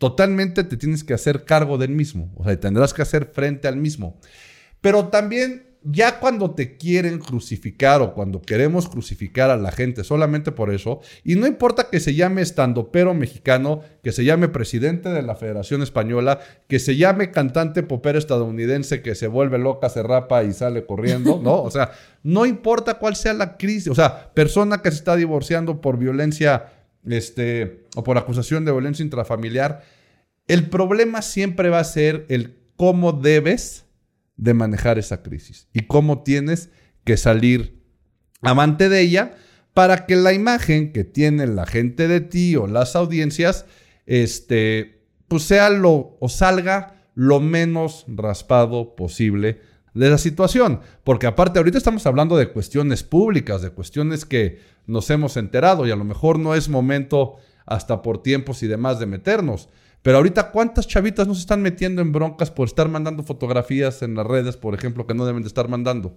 totalmente 0.00 0.64
te 0.64 0.78
tienes 0.78 1.04
que 1.04 1.12
hacer 1.12 1.44
cargo 1.44 1.76
del 1.76 1.90
mismo, 1.90 2.32
o 2.36 2.44
sea, 2.44 2.58
tendrás 2.58 2.94
que 2.94 3.02
hacer 3.02 3.26
frente 3.26 3.68
al 3.68 3.76
mismo. 3.76 4.18
Pero 4.80 5.08
también 5.08 5.66
ya 5.82 6.20
cuando 6.20 6.52
te 6.52 6.78
quieren 6.78 7.18
crucificar 7.18 8.00
o 8.00 8.14
cuando 8.14 8.40
queremos 8.40 8.88
crucificar 8.88 9.50
a 9.50 9.58
la 9.58 9.70
gente 9.72 10.02
solamente 10.02 10.52
por 10.52 10.72
eso, 10.72 11.00
y 11.22 11.34
no 11.34 11.46
importa 11.46 11.90
que 11.90 12.00
se 12.00 12.14
llame 12.14 12.40
estandopero 12.40 13.12
mexicano, 13.12 13.82
que 14.02 14.12
se 14.12 14.24
llame 14.24 14.48
presidente 14.48 15.10
de 15.10 15.20
la 15.20 15.36
Federación 15.36 15.82
Española, 15.82 16.40
que 16.66 16.78
se 16.78 16.96
llame 16.96 17.30
cantante 17.30 17.82
popero 17.82 18.18
estadounidense 18.18 19.02
que 19.02 19.14
se 19.14 19.26
vuelve 19.26 19.58
loca, 19.58 19.90
se 19.90 20.02
rapa 20.02 20.44
y 20.44 20.54
sale 20.54 20.86
corriendo, 20.86 21.38
¿no? 21.44 21.62
O 21.62 21.70
sea, 21.70 21.92
no 22.22 22.46
importa 22.46 22.94
cuál 22.94 23.16
sea 23.16 23.34
la 23.34 23.58
crisis, 23.58 23.88
o 23.88 23.94
sea, 23.94 24.32
persona 24.32 24.80
que 24.80 24.90
se 24.90 24.96
está 24.96 25.14
divorciando 25.14 25.82
por 25.82 25.98
violencia 25.98 26.79
este, 27.08 27.86
o 27.96 28.04
por 28.04 28.18
acusación 28.18 28.64
de 28.64 28.72
violencia 28.72 29.04
intrafamiliar, 29.04 29.82
el 30.48 30.68
problema 30.68 31.22
siempre 31.22 31.68
va 31.68 31.80
a 31.80 31.84
ser 31.84 32.26
el 32.28 32.56
cómo 32.76 33.12
debes 33.12 33.86
de 34.36 34.54
manejar 34.54 34.98
esa 34.98 35.22
crisis 35.22 35.68
y 35.72 35.86
cómo 35.86 36.22
tienes 36.22 36.70
que 37.04 37.16
salir 37.16 37.82
amante 38.42 38.88
de 38.88 39.00
ella 39.00 39.36
para 39.74 40.06
que 40.06 40.16
la 40.16 40.32
imagen 40.32 40.92
que 40.92 41.04
tiene 41.04 41.46
la 41.46 41.66
gente 41.66 42.08
de 42.08 42.20
ti 42.20 42.56
o 42.56 42.66
las 42.66 42.96
audiencias, 42.96 43.66
este, 44.06 45.04
pues 45.28 45.44
sea 45.44 45.70
lo, 45.70 46.16
o 46.20 46.28
salga 46.28 47.04
lo 47.14 47.40
menos 47.40 48.04
raspado 48.08 48.96
posible 48.96 49.60
de 49.94 50.10
la 50.10 50.18
situación. 50.18 50.80
Porque 51.04 51.26
aparte, 51.26 51.58
ahorita 51.58 51.78
estamos 51.78 52.06
hablando 52.06 52.36
de 52.36 52.48
cuestiones 52.48 53.02
públicas, 53.02 53.62
de 53.62 53.70
cuestiones 53.70 54.24
que 54.24 54.60
nos 54.86 55.10
hemos 55.10 55.36
enterado 55.36 55.86
y 55.86 55.90
a 55.90 55.96
lo 55.96 56.04
mejor 56.04 56.38
no 56.38 56.54
es 56.54 56.68
momento 56.68 57.36
hasta 57.66 58.02
por 58.02 58.22
tiempos 58.22 58.62
y 58.62 58.66
demás 58.66 58.98
de 58.98 59.06
meternos. 59.06 59.68
Pero 60.02 60.16
ahorita, 60.16 60.50
¿cuántas 60.50 60.86
chavitas 60.88 61.28
nos 61.28 61.38
están 61.38 61.62
metiendo 61.62 62.00
en 62.00 62.12
broncas 62.12 62.50
por 62.50 62.68
estar 62.68 62.88
mandando 62.88 63.22
fotografías 63.22 64.02
en 64.02 64.14
las 64.14 64.26
redes, 64.26 64.56
por 64.56 64.74
ejemplo, 64.74 65.06
que 65.06 65.14
no 65.14 65.26
deben 65.26 65.42
de 65.42 65.48
estar 65.48 65.68
mandando? 65.68 66.16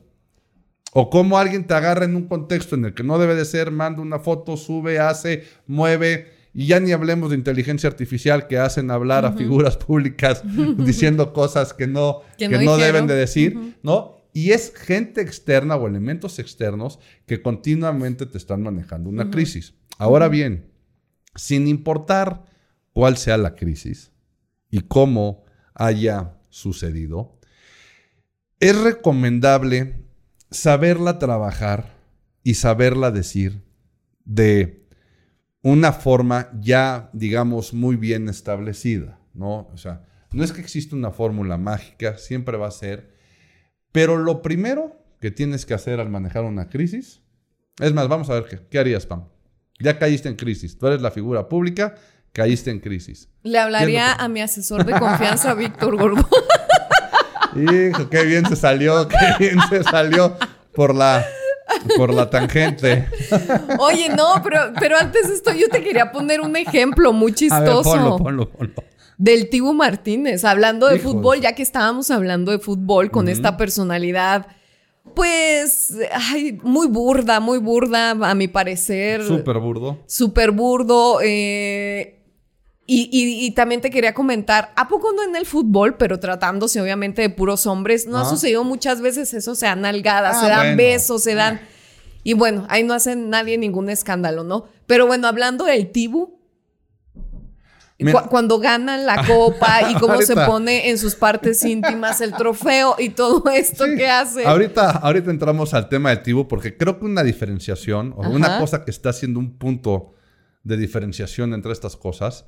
O 0.93 1.09
cómo 1.09 1.38
alguien 1.38 1.65
te 1.65 1.73
agarra 1.73 2.05
en 2.05 2.15
un 2.15 2.27
contexto 2.27 2.75
en 2.75 2.86
el 2.86 2.93
que 2.93 3.03
no 3.03 3.17
debe 3.17 3.36
de 3.36 3.45
ser, 3.45 3.71
manda 3.71 4.01
una 4.01 4.19
foto, 4.19 4.55
sube, 4.57 4.99
hace, 4.99 5.43
mueve, 5.67 6.31
y 6.53 6.67
ya 6.67 6.79
ni 6.79 6.91
hablemos 6.91 7.31
de 7.31 7.35
inteligencia 7.35 7.89
artificial 7.89 8.47
que 8.47 8.59
hacen 8.59 8.91
hablar 8.91 9.25
a 9.25 9.33
figuras 9.33 9.75
públicas 9.77 10.43
diciendo 10.77 11.33
cosas 11.33 11.73
que 11.73 11.87
no, 11.87 12.21
que 12.37 12.47
no, 12.47 12.77
deben 12.77 13.07
de 13.07 13.15
decir, 13.15 13.77
¿no? 13.81 14.17
Y 14.33 14.51
es 14.51 14.73
gente 14.75 15.21
externa 15.21 15.75
o 15.75 15.87
elementos 15.87 16.39
externos 16.39 16.99
que 17.25 17.41
continuamente 17.41 18.25
te 18.25 18.37
están 18.37 18.63
manejando 18.63 19.09
una 19.09 19.29
crisis. 19.29 19.75
Ahora 19.97 20.27
bien, 20.27 20.71
sin 21.35 21.67
importar 21.67 22.45
cuál 22.93 23.17
sea 23.17 23.37
la 23.37 23.55
crisis 23.55 24.11
y 24.69 24.81
cómo 24.81 25.43
haya 25.75 26.39
sucedido, 26.49 27.39
es 28.59 28.79
recomendable 28.79 30.03
saberla 30.49 31.19
trabajar 31.19 31.95
y 32.43 32.55
saberla 32.55 33.11
decir 33.11 33.63
de 34.25 34.83
una 35.63 35.93
forma 35.93 36.49
ya, 36.60 37.10
digamos, 37.13 37.73
muy 37.73 37.95
bien 37.95 38.30
establecida, 38.30 39.17
¿no? 39.34 39.69
O 39.73 39.78
sea, 39.78 40.06
no 40.32 40.43
es 40.43 40.52
que 40.52 40.62
exista 40.62 40.95
una 40.95 41.12
fórmula 41.12 41.58
mágica, 41.58 42.17
siempre 42.17 42.58
va 42.58 42.67
a 42.67 42.71
ser, 42.71 43.15
pero 43.91 44.17
lo 44.17 44.41
primero 44.41 45.02
que 45.21 45.32
tienes 45.32 45.65
que 45.65 45.73
hacer 45.73 45.99
al 46.02 46.10
manejar 46.10 46.43
una 46.43 46.69
crisis, 46.69 47.21
es 47.80 47.93
más, 47.93 48.10
vamos 48.10 48.30
a 48.30 48.34
ver 48.34 48.43
qué, 48.43 48.60
¿qué 48.69 48.78
harías, 48.78 49.06
Pam? 49.06 49.30
Ya 49.80 49.97
caíste 49.97 50.28
en 50.28 50.36
crisis, 50.36 50.78
tú 50.78 50.88
eres 50.88 51.02
la 51.02 51.12
figura 51.12 51.47
pública, 51.47 51.95
caíste 52.34 52.69
en 52.69 52.80
crisis. 52.80 53.30
Le 53.43 53.58
hablaría 53.58 54.12
a 54.12 54.28
mi 54.28 54.41
asesor 54.41 54.86
de 54.86 54.99
confianza, 54.99 55.54
Víctor 55.56 55.95
Gordo. 55.97 56.28
Hijo, 57.56 58.10
qué 58.10 58.23
bien 58.26 58.45
se 58.47 58.58
salió, 58.58 59.08
qué 59.08 59.15
bien 59.39 59.60
se 59.69 59.84
salió 59.84 60.36
por 60.73 60.93
la, 60.93 61.23
por 61.98 62.13
la 62.13 62.30
tangente. 62.30 63.08
Oye, 63.80 64.10
no, 64.10 64.41
pero, 64.43 64.74
pero 64.80 64.98
antes 64.98 65.30
esto 65.30 65.54
yo 65.54 65.69
te 65.69 65.84
quería 65.84 66.12
poner 66.12 66.41
un 66.41 66.56
ejemplo 66.56 67.13
muy 67.13 67.34
chistoso. 67.34 67.84
ponlo, 67.84 68.17
ponlo, 68.17 68.50
ponlo. 68.50 68.74
Del 69.17 69.50
Tibu 69.50 69.74
Martínez, 69.74 70.43
hablando 70.43 70.88
de 70.88 71.00
fútbol, 71.00 71.39
ya 71.39 71.54
que 71.54 71.63
estábamos 71.63 72.12
hablando 72.12 72.52
de 72.52 72.60
fútbol 72.60 73.12
con 73.12 73.30
esta 73.30 73.58
personalidad, 73.58 74.48
pues, 75.15 75.96
ay, 76.12 76.60
muy 76.63 76.88
burda, 76.88 77.39
muy 77.39 77.60
burda, 77.60 78.12
a 78.12 78.36
mi 78.36 78.48
parecer. 78.48 79.24
Súper 79.24 79.60
burdo. 79.60 80.00
Súper 80.08 80.52
burdo. 80.52 81.19
Eh, 81.22 82.22
y, 82.86 83.52
también 83.52 83.80
te 83.80 83.89
quería 83.89 84.13
comentar, 84.13 84.74
¿a 84.76 84.89
poco 84.89 85.13
no 85.13 85.24
en 85.24 85.36
el 85.38 85.46
fútbol, 85.46 85.96
pero 85.96 86.19
tratándose 86.19 86.82
obviamente 86.82 87.22
de 87.22 87.30
puros 87.30 87.65
hombres? 87.65 88.08
¿No 88.08 88.17
ha 88.17 88.26
sucedido 88.26 88.63
muchas 88.65 89.00
veces 89.02 89.34
eso? 89.34 89.56
Se 89.56 89.65
dan 89.65 89.82
nalgadas, 89.82 90.38
ah, 90.38 90.41
se 90.41 90.50
dan 90.50 90.78
besos, 90.78 91.24
se 91.24 91.34
dan... 91.34 91.62
Y 92.24 92.34
bueno, 92.34 92.65
ahí 92.69 92.84
no 92.84 92.93
hace 92.93 93.15
nadie 93.15 93.58
ningún 93.58 93.89
escándalo, 93.89 94.43
¿no? 94.43 94.65
Pero 94.86 95.08
bueno, 95.08 95.28
hablando 95.28 95.65
del 95.65 95.91
Tibu, 95.91 96.38
cuando 98.30 98.60
ganan 98.60 99.06
la 99.06 99.26
copa 99.26 99.80
y 99.91 99.93
cómo 99.96 100.22
se 100.22 100.36
pone 100.36 100.89
en 100.89 100.98
sus 100.98 101.15
partes 101.15 101.63
íntimas 101.63 102.19
el 102.22 102.34
trofeo 102.34 102.96
y 103.00 103.10
todo 103.10 103.50
esto 103.50 103.86
que 103.96 104.10
hace. 104.10 104.46
Ahorita, 104.46 104.91
ahorita 104.91 105.32
entramos 105.32 105.74
al 105.74 105.88
tema 105.88 106.10
del 106.10 106.22
Tibu 106.22 106.48
porque 106.48 106.76
creo 106.76 107.00
que 107.00 107.06
una 107.06 107.24
diferenciación 107.24 108.13
o 108.17 108.30
una 108.30 108.60
cosa 108.60 108.84
que 108.84 108.91
está 108.91 109.10
haciendo 109.10 109.39
un 109.39 109.58
punto 109.58 110.15
de 110.63 110.78
diferenciación 110.78 111.54
entre 111.54 111.72
estas 111.72 111.96
cosas 111.96 112.46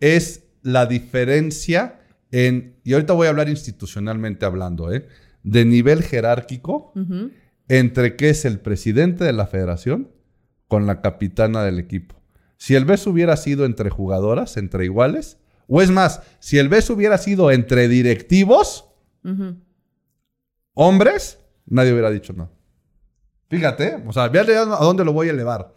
es 0.00 0.44
la 0.62 0.86
diferencia 0.86 2.00
en, 2.30 2.76
y 2.84 2.94
ahorita 2.94 3.12
voy 3.12 3.26
a 3.26 3.30
hablar 3.30 3.48
institucionalmente 3.48 4.44
hablando, 4.44 4.92
¿eh? 4.92 5.06
de 5.42 5.64
nivel 5.64 6.02
jerárquico 6.02 6.92
entre 7.68 8.16
qué 8.16 8.30
es 8.30 8.44
el 8.44 8.58
presidente 8.58 9.24
de 9.24 9.32
la 9.32 9.46
federación 9.46 10.10
con 10.68 10.86
la 10.86 11.00
capitana 11.00 11.62
del 11.62 11.78
equipo. 11.78 12.20
Si 12.56 12.74
el 12.74 12.84
beso 12.84 13.10
hubiera 13.10 13.36
sido 13.36 13.64
entre 13.64 13.90
jugadoras, 13.90 14.56
entre 14.56 14.84
iguales, 14.84 15.38
o 15.68 15.82
es 15.82 15.90
más, 15.90 16.22
si 16.40 16.58
el 16.58 16.68
beso 16.68 16.94
hubiera 16.94 17.18
sido 17.18 17.50
entre 17.50 17.88
directivos, 17.88 18.86
hombres, 20.74 21.38
nadie 21.66 21.92
hubiera 21.92 22.10
dicho 22.10 22.32
nada. 22.32 22.50
Fíjate, 23.48 24.02
o 24.06 24.12
sea, 24.12 24.28
vean 24.28 24.72
a 24.72 24.78
dónde 24.78 25.04
lo 25.04 25.12
voy 25.12 25.28
a 25.28 25.32
elevar. 25.32 25.72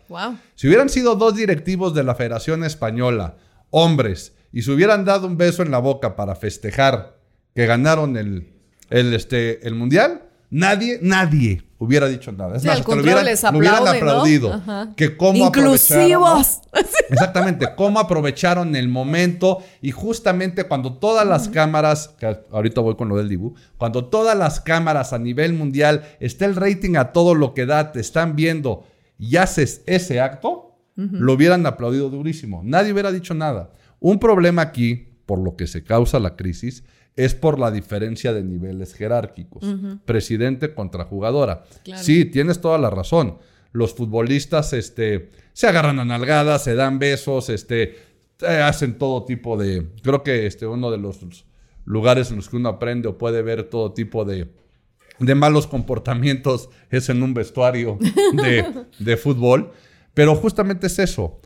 Si 0.56 0.68
hubieran 0.68 0.90
sido 0.90 1.16
dos 1.16 1.36
directivos 1.36 1.94
de 1.94 2.04
la 2.04 2.16
Federación 2.16 2.64
Española, 2.64 3.38
hombres, 3.70 4.36
y 4.52 4.62
se 4.64 4.72
hubieran 4.72 5.06
dado 5.06 5.28
un 5.28 5.38
beso 5.38 5.62
en 5.62 5.72
la 5.72 5.80
boca 5.80 6.16
para 6.16 6.36
festejar 6.36 7.20
que 7.56 7.66
ganaron 7.66 8.18
el, 8.18 8.54
el, 8.90 9.14
este, 9.14 9.66
el 9.68 9.76
mundial, 9.76 10.24
nadie, 10.50 11.00
nadie 11.02 11.64
hubiera 11.78 12.08
dicho 12.08 12.32
nada. 12.32 12.58
Es 12.58 12.66
más, 12.66 12.82
que 12.82 12.96
lo 12.96 13.02
hubieran, 13.02 13.56
hubieran 13.56 13.88
aplaudido. 13.88 14.62
Que 14.96 15.16
cómo 15.16 15.46
Inclusivos. 15.46 16.60
Exactamente, 17.10 17.68
cómo 17.76 18.00
aprovecharon 18.00 18.76
el 18.76 18.88
momento 18.90 19.64
y 19.82 19.92
justamente 19.92 20.66
cuando 20.66 20.94
todas 20.94 21.26
las 21.26 21.48
cámaras, 21.50 22.10
que 22.20 22.40
ahorita 22.52 22.82
voy 22.82 22.96
con 22.96 23.10
lo 23.10 23.18
del 23.18 23.30
Dibu, 23.30 23.56
cuando 23.78 24.06
todas 24.06 24.38
las 24.38 24.60
cámaras 24.60 25.14
a 25.14 25.20
nivel 25.20 25.54
mundial, 25.54 26.04
está 26.20 26.46
el 26.46 26.56
rating 26.56 26.96
a 26.98 27.12
todo 27.12 27.34
lo 27.34 27.54
que 27.54 27.66
da, 27.66 27.92
te 27.92 28.02
están 28.02 28.36
viendo 28.36 28.86
y 29.18 29.38
haces 29.38 29.82
ese 29.86 30.20
acto, 30.20 30.69
lo 31.12 31.34
hubieran 31.34 31.66
aplaudido 31.66 32.10
durísimo. 32.10 32.62
Nadie 32.64 32.92
hubiera 32.92 33.12
dicho 33.12 33.34
nada. 33.34 33.72
Un 34.00 34.20
problema 34.20 34.62
aquí, 34.62 35.08
por 35.26 35.40
lo 35.40 35.56
que 35.56 35.68
se 35.68 35.84
causa 35.84 36.20
la 36.20 36.36
crisis, 36.36 36.84
es 37.16 37.36
por 37.36 37.60
la 37.60 37.72
diferencia 37.72 38.34
de 38.34 38.44
niveles 38.44 38.94
jerárquicos. 38.94 39.64
Presidente 40.06 40.74
contra 40.74 41.04
jugadora. 41.06 41.66
Sí, 41.96 42.26
tienes 42.26 42.62
toda 42.62 42.78
la 42.78 42.90
razón. 42.90 43.38
Los 43.72 43.94
futbolistas 43.94 44.74
este, 44.74 45.30
se 45.54 45.68
agarran 45.68 46.00
a 46.00 46.06
nalgadas, 46.06 46.64
se 46.64 46.76
dan 46.76 46.98
besos, 46.98 47.50
este, 47.50 47.98
eh, 48.42 48.62
hacen 48.64 48.98
todo 48.98 49.26
tipo 49.26 49.58
de... 49.58 49.88
Creo 50.02 50.24
que 50.24 50.46
este, 50.46 50.66
uno 50.66 50.92
de 50.92 50.98
los 50.98 51.20
lugares 51.86 52.30
en 52.30 52.38
los 52.38 52.50
que 52.50 52.56
uno 52.56 52.70
aprende 52.70 53.10
o 53.10 53.18
puede 53.18 53.42
ver 53.42 53.64
todo 53.64 53.92
tipo 53.92 54.26
de, 54.26 54.48
de 55.20 55.36
malos 55.36 55.68
comportamientos 55.68 56.70
es 56.90 57.10
en 57.10 57.22
un 57.22 57.34
vestuario 57.34 57.98
de, 58.34 58.86
de 59.00 59.18
fútbol. 59.18 59.72
Pero 60.14 60.36
justamente 60.36 60.88
es 60.88 61.00
eso. 61.00 61.42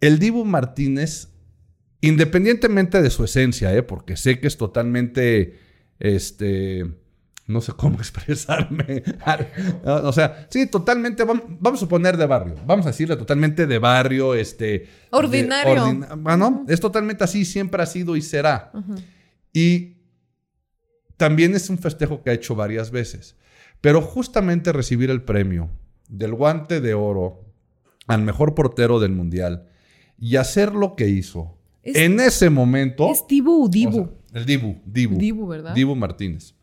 El 0.00 0.18
Dibu 0.18 0.44
Martínez, 0.44 1.28
independientemente 2.00 3.02
de 3.02 3.10
su 3.10 3.24
esencia, 3.24 3.74
¿eh? 3.74 3.82
porque 3.82 4.16
sé 4.16 4.40
que 4.40 4.46
es 4.46 4.56
totalmente, 4.56 5.58
este, 5.98 6.86
no 7.46 7.60
sé 7.60 7.72
cómo 7.72 7.96
expresarme. 7.98 9.02
o 9.84 10.12
sea, 10.12 10.46
sí, 10.50 10.66
totalmente, 10.66 11.24
vamos 11.24 11.82
a 11.82 11.88
poner 11.88 12.16
de 12.16 12.26
barrio, 12.26 12.56
vamos 12.66 12.86
a 12.86 12.90
decirle 12.90 13.16
totalmente 13.16 13.66
de 13.66 13.78
barrio, 13.78 14.34
este... 14.34 14.88
Ordinario. 15.10 16.06
bueno, 16.18 16.64
es 16.68 16.80
totalmente 16.80 17.24
así, 17.24 17.44
siempre 17.44 17.82
ha 17.82 17.86
sido 17.86 18.16
y 18.16 18.22
será. 18.22 18.72
Y 19.52 19.96
también 21.16 21.54
es 21.54 21.70
un 21.70 21.78
festejo 21.78 22.22
que 22.22 22.30
ha 22.30 22.34
hecho 22.34 22.54
varias 22.54 22.90
veces. 22.90 23.36
Pero 23.80 24.02
justamente 24.02 24.72
recibir 24.72 25.10
el 25.10 25.22
premio 25.22 25.70
del 26.08 26.34
guante 26.34 26.80
de 26.80 26.94
oro 26.94 27.45
al 28.06 28.22
mejor 28.22 28.54
portero 28.54 29.00
del 29.00 29.12
mundial 29.12 29.68
y 30.18 30.36
hacer 30.36 30.74
lo 30.74 30.96
que 30.96 31.08
hizo 31.08 31.58
en 31.82 32.20
ese 32.20 32.50
momento. 32.50 33.10
¿Es 33.10 33.24
Dibu 33.28 33.68
Dibu? 33.68 34.10
el 34.32 34.44
Dibu, 34.44 34.82
Dibu. 34.84 35.16
Dibu, 35.16 35.46
¿verdad? 35.46 35.74
Dibu 35.74 35.94
Martínez. 35.94 36.54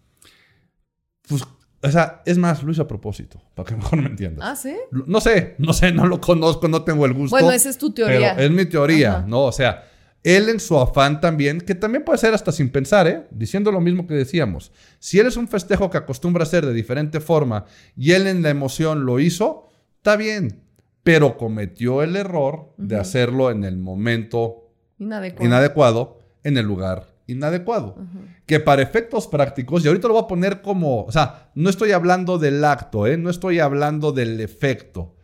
Pues, 1.27 1.43
o 1.81 1.91
sea, 1.91 2.21
es 2.25 2.37
más, 2.37 2.61
lo 2.63 2.71
hizo 2.71 2.83
a 2.83 2.87
propósito, 2.87 3.41
para 3.55 3.67
que 3.67 3.75
mejor 3.77 4.01
me 4.01 4.09
entiendas. 4.09 4.47
Ah, 4.47 4.55
¿sí? 4.55 4.75
No 4.91 5.19
sé, 5.19 5.55
no 5.57 5.73
sé, 5.73 5.91
no 5.91 6.05
lo 6.05 6.21
conozco, 6.21 6.67
no 6.67 6.83
tengo 6.83 7.05
el 7.05 7.13
gusto. 7.13 7.35
Bueno, 7.35 7.51
esa 7.51 7.69
es 7.69 7.77
tu 7.77 7.91
teoría. 7.91 8.33
es 8.33 8.51
mi 8.51 8.65
teoría, 8.65 9.25
¿no? 9.27 9.45
O 9.45 9.51
sea, 9.51 9.89
él 10.23 10.49
en 10.49 10.59
su 10.59 10.77
afán 10.77 11.19
también, 11.19 11.59
que 11.59 11.75
también 11.75 12.03
puede 12.03 12.19
ser 12.19 12.33
hasta 12.33 12.51
sin 12.51 12.69
pensar, 12.69 13.07
¿eh? 13.07 13.27
Diciendo 13.31 13.71
lo 13.71 13.81
mismo 13.81 14.07
que 14.07 14.13
decíamos. 14.13 14.71
Si 14.99 15.19
él 15.19 15.27
es 15.27 15.35
un 15.35 15.47
festejo 15.47 15.89
que 15.89 15.97
acostumbra 15.97 16.43
a 16.43 16.47
hacer 16.47 16.65
de 16.65 16.73
diferente 16.73 17.19
forma 17.19 17.65
y 17.97 18.11
él 18.11 18.27
en 18.27 18.41
la 18.43 18.49
emoción 18.49 19.05
lo 19.05 19.19
hizo, 19.19 19.69
está 19.97 20.15
bien 20.15 20.63
pero 21.03 21.37
cometió 21.37 22.01
el 22.01 22.15
error 22.15 22.73
de 22.77 22.97
hacerlo 22.97 23.51
en 23.51 23.63
el 23.63 23.77
momento 23.77 24.71
inadecuado, 24.97 26.19
en 26.43 26.57
el 26.57 26.65
lugar 26.65 27.13
inadecuado. 27.27 27.97
Que 28.45 28.59
para 28.59 28.81
efectos 28.81 29.27
prácticos, 29.27 29.83
y 29.83 29.87
ahorita 29.87 30.07
lo 30.07 30.15
voy 30.15 30.23
a 30.23 30.27
poner 30.27 30.61
como, 30.61 31.03
o 31.03 31.11
sea, 31.11 31.51
no 31.55 31.69
estoy 31.69 31.91
hablando 31.91 32.37
del 32.37 32.63
acto, 32.63 33.07
¿eh? 33.07 33.17
no 33.17 33.29
estoy 33.29 33.59
hablando 33.59 34.11
del 34.11 34.39
efecto. 34.39 35.15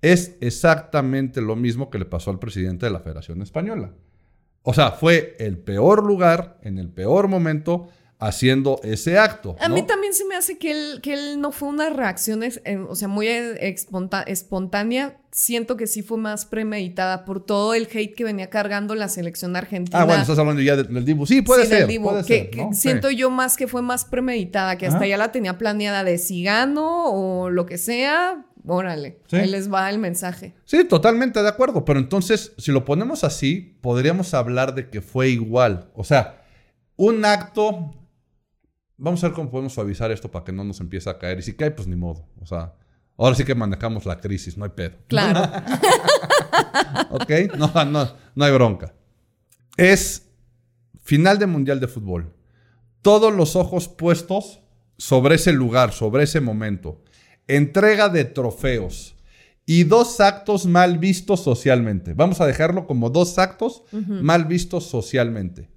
es 0.00 0.36
exactamente 0.40 1.40
lo 1.40 1.56
mismo 1.56 1.90
que 1.90 1.98
le 1.98 2.04
pasó 2.04 2.30
al 2.30 2.38
presidente 2.38 2.86
de 2.86 2.92
la 2.92 3.00
Federación 3.00 3.42
Española. 3.42 3.92
O 4.62 4.74
sea, 4.74 4.92
fue 4.92 5.34
el 5.40 5.58
peor 5.58 6.04
lugar, 6.04 6.58
en 6.62 6.78
el 6.78 6.88
peor 6.88 7.26
momento, 7.26 7.88
haciendo 8.20 8.80
ese 8.82 9.18
acto. 9.18 9.56
A 9.60 9.68
mí 9.68 9.82
también 9.82 10.12
se 10.12 10.24
me 10.24 10.34
hace 10.34 10.58
que 10.58 10.72
él, 10.72 11.00
que 11.00 11.14
él 11.14 11.40
no 11.40 11.52
fue 11.52 11.68
una 11.68 11.88
reacción, 11.88 12.42
eh, 12.42 12.76
o 12.88 12.94
sea, 12.96 13.08
muy 13.08 13.28
espontánea. 13.28 15.18
Siento 15.30 15.76
que 15.76 15.86
sí 15.86 16.02
fue 16.02 16.18
más 16.18 16.46
premeditada 16.46 17.24
por 17.24 17.44
todo 17.44 17.74
el 17.74 17.88
hate 17.92 18.14
que 18.14 18.24
venía 18.24 18.50
cargando 18.50 18.94
la 18.94 19.08
selección 19.08 19.54
argentina. 19.54 20.00
Ah, 20.00 20.04
bueno, 20.04 20.22
estás 20.22 20.38
hablando 20.38 20.62
ya 20.62 20.74
del, 20.74 21.04
Dibu. 21.04 21.26
Sí, 21.26 21.42
puede 21.42 21.66
ser. 21.66 21.86
Puede 22.00 22.24
ser 22.24 22.50
Siento 22.72 23.10
yo 23.10 23.30
más 23.30 23.56
que 23.56 23.68
fue 23.68 23.82
más 23.82 24.04
premeditada, 24.04 24.76
que 24.78 24.86
hasta 24.86 25.06
ya 25.06 25.16
la 25.16 25.30
tenía 25.30 25.56
planeada 25.56 26.02
de 26.02 26.18
si 26.18 26.42
gano 26.42 27.04
o 27.06 27.50
lo 27.50 27.66
que 27.66 27.78
sea, 27.78 28.44
Órale, 28.70 29.20
ahí 29.32 29.48
les 29.48 29.72
va 29.72 29.88
el 29.88 29.98
mensaje. 29.98 30.54
Sí, 30.66 30.84
totalmente 30.84 31.42
de 31.42 31.48
acuerdo. 31.48 31.86
Pero 31.86 31.98
entonces, 32.00 32.52
si 32.58 32.70
lo 32.70 32.84
ponemos 32.84 33.24
así, 33.24 33.78
podríamos 33.80 34.34
hablar 34.34 34.74
de 34.74 34.90
que 34.90 35.00
fue 35.00 35.30
igual. 35.30 35.90
O 35.94 36.04
sea, 36.04 36.44
un 36.96 37.24
acto. 37.24 37.94
Vamos 38.98 39.22
a 39.24 39.28
ver 39.28 39.34
cómo 39.34 39.50
podemos 39.50 39.72
suavizar 39.72 40.10
esto 40.10 40.30
para 40.30 40.44
que 40.44 40.52
no 40.52 40.64
nos 40.64 40.80
empiece 40.80 41.08
a 41.08 41.18
caer. 41.18 41.38
Y 41.38 41.42
si 41.42 41.54
cae, 41.54 41.70
pues 41.70 41.88
ni 41.88 41.96
modo. 41.96 42.26
O 42.40 42.46
sea, 42.46 42.74
ahora 43.16 43.34
sí 43.34 43.44
que 43.44 43.54
manejamos 43.54 44.04
la 44.04 44.20
crisis, 44.20 44.58
no 44.58 44.64
hay 44.64 44.70
pedo. 44.70 44.96
Claro. 45.06 45.40
ok, 47.10 47.30
no, 47.56 47.84
no, 47.84 48.12
no 48.34 48.44
hay 48.44 48.52
bronca. 48.52 48.92
Es 49.76 50.28
final 51.02 51.38
de 51.38 51.46
Mundial 51.46 51.80
de 51.80 51.88
Fútbol. 51.88 52.34
Todos 53.00 53.32
los 53.32 53.56
ojos 53.56 53.88
puestos 53.88 54.60
sobre 54.98 55.36
ese 55.36 55.52
lugar, 55.52 55.92
sobre 55.92 56.24
ese 56.24 56.40
momento 56.40 57.00
entrega 57.48 58.10
de 58.10 58.24
trofeos 58.24 59.16
y 59.66 59.84
dos 59.84 60.20
actos 60.20 60.66
mal 60.66 60.98
vistos 60.98 61.42
socialmente. 61.42 62.14
Vamos 62.14 62.40
a 62.40 62.46
dejarlo 62.46 62.86
como 62.86 63.10
dos 63.10 63.38
actos 63.38 63.82
mal 63.90 64.44
vistos 64.44 64.86
socialmente. 64.86 65.68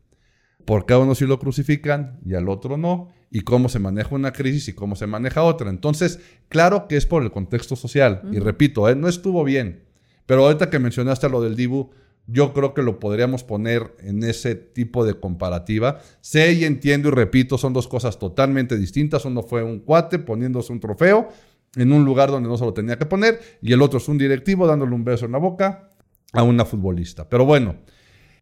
Porque 0.66 0.94
a 0.94 1.00
uno 1.00 1.16
sí 1.16 1.26
lo 1.26 1.40
crucifican 1.40 2.20
y 2.26 2.36
al 2.36 2.50
otro 2.50 2.78
no. 2.78 3.10
Y 3.30 3.42
cómo 3.42 3.70
se 3.70 3.80
maneja 3.80 4.14
una 4.14 4.34
crisis 4.34 4.68
y 4.70 4.74
cómo 4.74 4.96
se 4.96 5.08
maneja 5.08 5.44
otra. 5.44 5.70
Entonces, 5.70 6.20
claro 6.50 6.88
que 6.88 6.98
es 6.98 7.06
por 7.06 7.24
el 7.24 7.32
contexto 7.32 7.76
social. 7.76 8.24
Y 8.32 8.40
repito, 8.40 8.90
¿eh? 8.90 8.96
no 8.96 9.08
estuvo 9.08 9.44
bien. 9.44 9.84
Pero 10.26 10.46
ahorita 10.46 10.70
que 10.70 10.80
mencionaste 10.80 11.30
lo 11.30 11.42
del 11.42 11.56
Dibu, 11.56 11.92
yo 12.28 12.54
creo 12.54 12.74
que 12.74 12.84
lo 12.84 13.00
podríamos 13.00 13.44
poner 13.44 13.96
en 14.00 14.24
ese 14.24 14.56
tipo 14.56 15.06
de 15.06 15.20
comparativa. 15.20 16.00
Sé 16.22 16.54
y 16.54 16.66
entiendo 16.66 17.10
y 17.10 17.12
repito, 17.12 17.58
son 17.58 17.74
dos 17.74 17.88
cosas 17.88 18.20
totalmente 18.20 18.78
distintas. 18.78 19.26
Uno 19.26 19.44
fue 19.44 19.64
un 19.64 19.80
cuate 19.80 20.20
poniéndose 20.20 20.72
un 20.72 20.80
trofeo 20.80 21.30
en 21.76 21.92
un 21.92 22.06
lugar 22.06 22.32
donde 22.32 22.50
no 22.50 22.58
se 22.58 22.66
lo 22.66 22.74
tenía 22.74 22.98
que 22.98 23.06
poner 23.06 23.40
y 23.62 23.72
el 23.72 23.82
otro 23.82 23.98
es 23.98 24.08
un 24.10 24.18
directivo 24.18 24.68
dándole 24.68 24.94
un 24.94 25.06
beso 25.06 25.26
en 25.26 25.32
la 25.32 25.38
boca 25.38 25.90
a 26.34 26.44
una 26.44 26.66
futbolista. 26.66 27.28
Pero 27.30 27.46
bueno, 27.46 27.76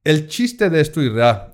el 0.04 0.28
chiste 0.28 0.70
de 0.70 0.82
esto, 0.82 1.02
y 1.02 1.12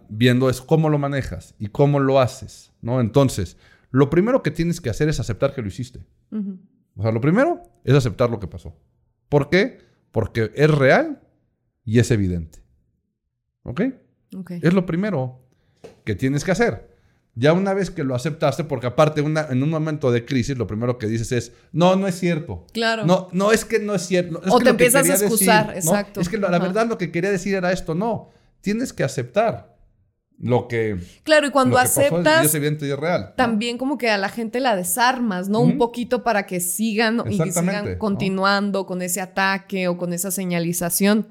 viendo 0.10 0.50
es 0.50 0.62
cómo 0.62 0.90
lo 0.90 0.98
manejas 0.98 1.56
y 1.60 1.68
cómo 1.68 2.00
lo 2.00 2.20
haces, 2.20 2.72
¿no? 2.82 3.02
Entonces, 3.02 3.58
lo 3.92 4.10
primero 4.10 4.44
que 4.44 4.52
tienes 4.52 4.82
que 4.82 4.90
hacer 4.90 5.10
es 5.10 5.20
aceptar 5.20 5.54
que 5.54 5.62
lo 5.62 5.68
hiciste. 5.68 6.06
O 6.96 7.02
sea, 7.02 7.12
lo 7.12 7.22
primero 7.22 7.62
es 7.84 7.94
aceptar 7.94 8.30
lo 8.30 8.40
que 8.40 8.48
pasó. 8.48 8.78
¿Por 9.30 9.50
qué? 9.50 9.80
Porque 10.12 10.52
es 10.56 10.70
real 10.70 11.22
y 11.84 12.00
es 12.00 12.12
evidente. 12.12 12.60
¿Ok? 13.64 13.82
Es 14.62 14.74
lo 14.74 14.86
primero 14.86 15.42
que 16.04 16.16
tienes 16.16 16.44
que 16.44 16.52
hacer. 16.52 16.95
Ya 17.38 17.52
una 17.52 17.74
vez 17.74 17.92
que 17.92 18.06
lo 18.06 18.16
aceptaste, 18.16 18.64
porque 18.64 18.88
aparte 18.88 19.22
en 19.22 19.64
un 19.64 19.70
momento 19.70 20.10
de 20.10 20.24
crisis, 20.24 20.58
lo 20.58 20.68
primero 20.68 20.98
que 20.98 21.08
dices 21.08 21.32
es, 21.34 21.52
no, 21.74 21.98
no 21.98 22.08
es 22.08 22.18
cierto. 22.18 22.66
Claro. 22.72 23.06
No, 23.06 23.28
no 23.34 23.52
es 23.52 23.66
que 23.66 23.80
no 23.80 23.94
es 23.94 24.04
cierto. 24.04 24.42
o 24.50 24.60
te 24.60 24.70
empiezas 24.70 25.10
a 25.10 25.16
excusar, 25.16 25.74
exacto. 25.76 26.22
Es 26.22 26.30
que 26.30 26.38
la 26.38 26.58
verdad 26.60 26.88
lo 26.88 26.98
que 26.98 27.12
quería 27.12 27.32
decir 27.32 27.56
era 27.56 27.72
esto, 27.72 27.94
no. 27.94 28.30
Tienes 28.62 28.94
que 28.94 29.04
aceptar 29.04 29.75
lo 30.40 30.68
que 30.68 30.98
claro 31.24 31.48
y 31.48 31.50
cuando 31.50 31.78
aceptas 31.78 32.46
es 32.46 32.56
evidente 32.56 32.86
y 32.86 32.92
es 32.92 33.00
real 33.00 33.34
también 33.38 33.78
como 33.78 33.98
que 33.98 34.10
a 34.10 34.18
la 34.18 34.28
gente 34.28 34.60
la 34.60 34.76
desarmas 34.76 35.48
no 35.48 35.62
un 35.62 35.78
poquito 35.78 36.24
para 36.24 36.46
que 36.46 36.60
sigan 36.60 37.24
y 37.30 37.38
sigan 37.38 37.98
continuando 37.98 38.86
con 38.86 39.02
ese 39.02 39.22
ataque 39.22 39.88
o 39.88 39.98
con 39.98 40.12
esa 40.12 40.32
señalización 40.32 41.28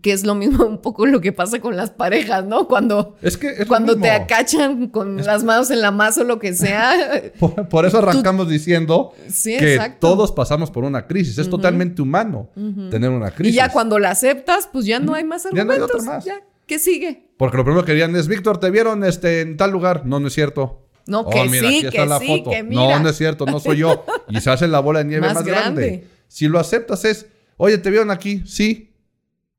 que 0.00 0.12
es 0.12 0.24
lo 0.24 0.36
mismo 0.36 0.64
un 0.66 0.80
poco 0.80 1.06
lo 1.06 1.20
que 1.20 1.32
pasa 1.32 1.58
con 1.60 1.76
las 1.76 1.90
parejas 1.90 2.44
no 2.44 2.68
cuando 2.68 3.16
es 3.20 3.36
que 3.36 3.66
cuando 3.66 3.96
te 3.96 4.10
acachan 4.10 4.88
con 4.88 5.16
las 5.16 5.42
manos 5.42 5.70
en 5.72 5.80
la 5.80 5.90
masa 5.90 6.20
o 6.20 6.24
lo 6.24 6.38
que 6.38 6.54
sea 6.54 6.94
por, 7.70 7.84
eso 7.84 7.98
arrancamos 7.98 8.48
diciendo 8.48 9.12
que 9.44 9.80
todos 9.98 10.30
pasamos 10.30 10.70
por 10.70 10.84
una 10.84 11.06
crisis 11.08 11.36
es 11.38 11.50
totalmente 11.50 12.00
humano 12.00 12.48
tener 12.90 13.10
una 13.10 13.32
crisis 13.32 13.54
y 13.54 13.56
ya 13.56 13.70
cuando 13.70 13.98
la 13.98 14.10
aceptas 14.10 14.68
pues 14.72 14.86
ya 14.86 15.00
no 15.00 15.14
hay 15.14 15.24
más 15.24 15.46
argumentos 15.46 15.76
ya 15.76 16.04
no 16.04 16.12
hay 16.12 16.16
más. 16.16 16.24
Ya, 16.24 16.40
¿qué 16.66 16.78
sigue 16.78 17.26
porque 17.36 17.56
lo 17.56 17.64
primero 17.64 17.84
que 17.84 17.92
querían 17.92 18.16
es, 18.16 18.28
Víctor, 18.28 18.58
¿te 18.58 18.70
vieron 18.70 19.04
este, 19.04 19.42
en 19.42 19.56
tal 19.56 19.70
lugar? 19.70 20.06
No, 20.06 20.20
no 20.20 20.28
es 20.28 20.34
cierto. 20.34 20.88
No, 21.06 21.20
oh, 21.20 21.30
que 21.30 21.48
sí, 21.48 21.82
que 21.82 22.08
sí, 22.18 22.42
que 22.42 22.62
mira. 22.62 22.82
No, 22.82 22.98
no 22.98 23.08
es 23.08 23.16
cierto, 23.16 23.46
no 23.46 23.60
soy 23.60 23.78
yo. 23.78 24.04
Y 24.28 24.40
se 24.40 24.50
hace 24.50 24.66
la 24.66 24.80
bola 24.80 25.00
de 25.00 25.04
nieve 25.04 25.32
más, 25.32 25.44
grande. 25.44 26.06
Si 26.26 26.48
lo 26.48 26.58
aceptas 26.58 27.04
es, 27.04 27.26
oye, 27.56 27.78
¿te 27.78 27.90
vieron 27.90 28.10
aquí? 28.10 28.42
Sí. 28.44 28.92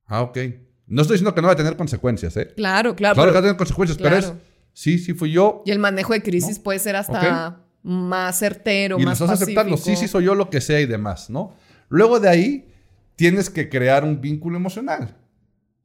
Ah, 0.06 0.22
ok. 0.24 0.38
No 0.88 1.02
estoy 1.02 1.16
diciendo 1.16 1.34
que 1.34 1.42
no 1.42 1.48
va 1.48 1.54
a 1.54 1.58
tener 1.58 1.78
consecuencias, 1.78 2.36
¿eh? 2.36 2.54
Claro, 2.56 2.96
claro. 2.96 3.16
Claro 3.16 3.32
que 3.32 3.34
va 3.34 3.40
a 3.40 3.44
tener 3.44 3.58
consecuencias, 3.58 3.98
pero 4.02 4.18
es, 4.18 4.34
sí, 4.74 4.98
sí 4.98 5.14
fui 5.14 5.32
yo. 5.32 5.64
Y 5.66 5.72
el 5.72 5.80
manejo 5.80 6.14
de 6.14 6.22
crisis 6.22 6.60
puede 6.60 6.80
ser 6.80 6.96
hasta 6.96 7.62
más 7.84 8.40
certero, 8.40 9.00
y 9.00 9.06
más 9.06 9.22
estás 9.22 9.42
aceptando, 9.42 9.78
sí, 9.78 9.96
sí 9.96 10.10
soy 10.10 10.26
yo 10.26 10.36
lo 10.36 10.50
que 10.50 10.60
sea 10.60 10.82
y 10.82 10.86
demás, 10.86 11.30
¿no? 11.30 11.56
Luego 11.88 12.20
de 12.20 12.28
ahí, 12.28 12.68
tienes 13.16 13.50
que 13.50 13.70
crear 13.70 14.04
un 14.04 14.20
vínculo 14.20 14.58
emocional. 14.58 15.16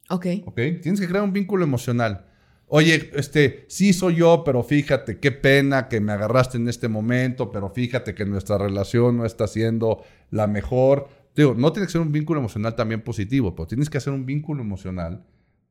Ok. 0.08 0.26
Ok. 0.46 0.60
Tienes 0.82 1.00
que 1.00 1.08
crear 1.08 1.24
un 1.24 1.32
vínculo 1.32 1.64
emocional. 1.64 2.26
Oye, 2.66 3.10
este, 3.14 3.66
sí 3.68 3.92
soy 3.92 4.16
yo, 4.16 4.44
pero 4.44 4.62
fíjate, 4.62 5.18
qué 5.18 5.30
pena 5.30 5.88
que 5.88 6.00
me 6.00 6.12
agarraste 6.12 6.56
en 6.56 6.68
este 6.68 6.88
momento, 6.88 7.52
pero 7.52 7.68
fíjate 7.68 8.14
que 8.14 8.24
nuestra 8.24 8.56
relación 8.56 9.18
no 9.18 9.26
está 9.26 9.46
siendo 9.46 10.02
la 10.30 10.46
mejor. 10.46 11.08
Digo, 11.36 11.54
no 11.54 11.72
tiene 11.72 11.86
que 11.86 11.92
ser 11.92 12.00
un 12.00 12.12
vínculo 12.12 12.40
emocional 12.40 12.74
también 12.74 13.02
positivo, 13.02 13.54
pero 13.54 13.66
tienes 13.66 13.90
que 13.90 13.98
hacer 13.98 14.12
un 14.12 14.24
vínculo 14.24 14.62
emocional 14.62 15.26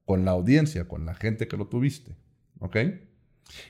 con 0.06 0.26
la 0.26 0.32
audiencia, 0.32 0.88
con 0.88 1.06
la 1.06 1.16
gente 1.16 1.48
que 1.48 1.58
lo 1.58 1.68
tuviste. 1.68 2.16
¿Ok? 2.60 2.78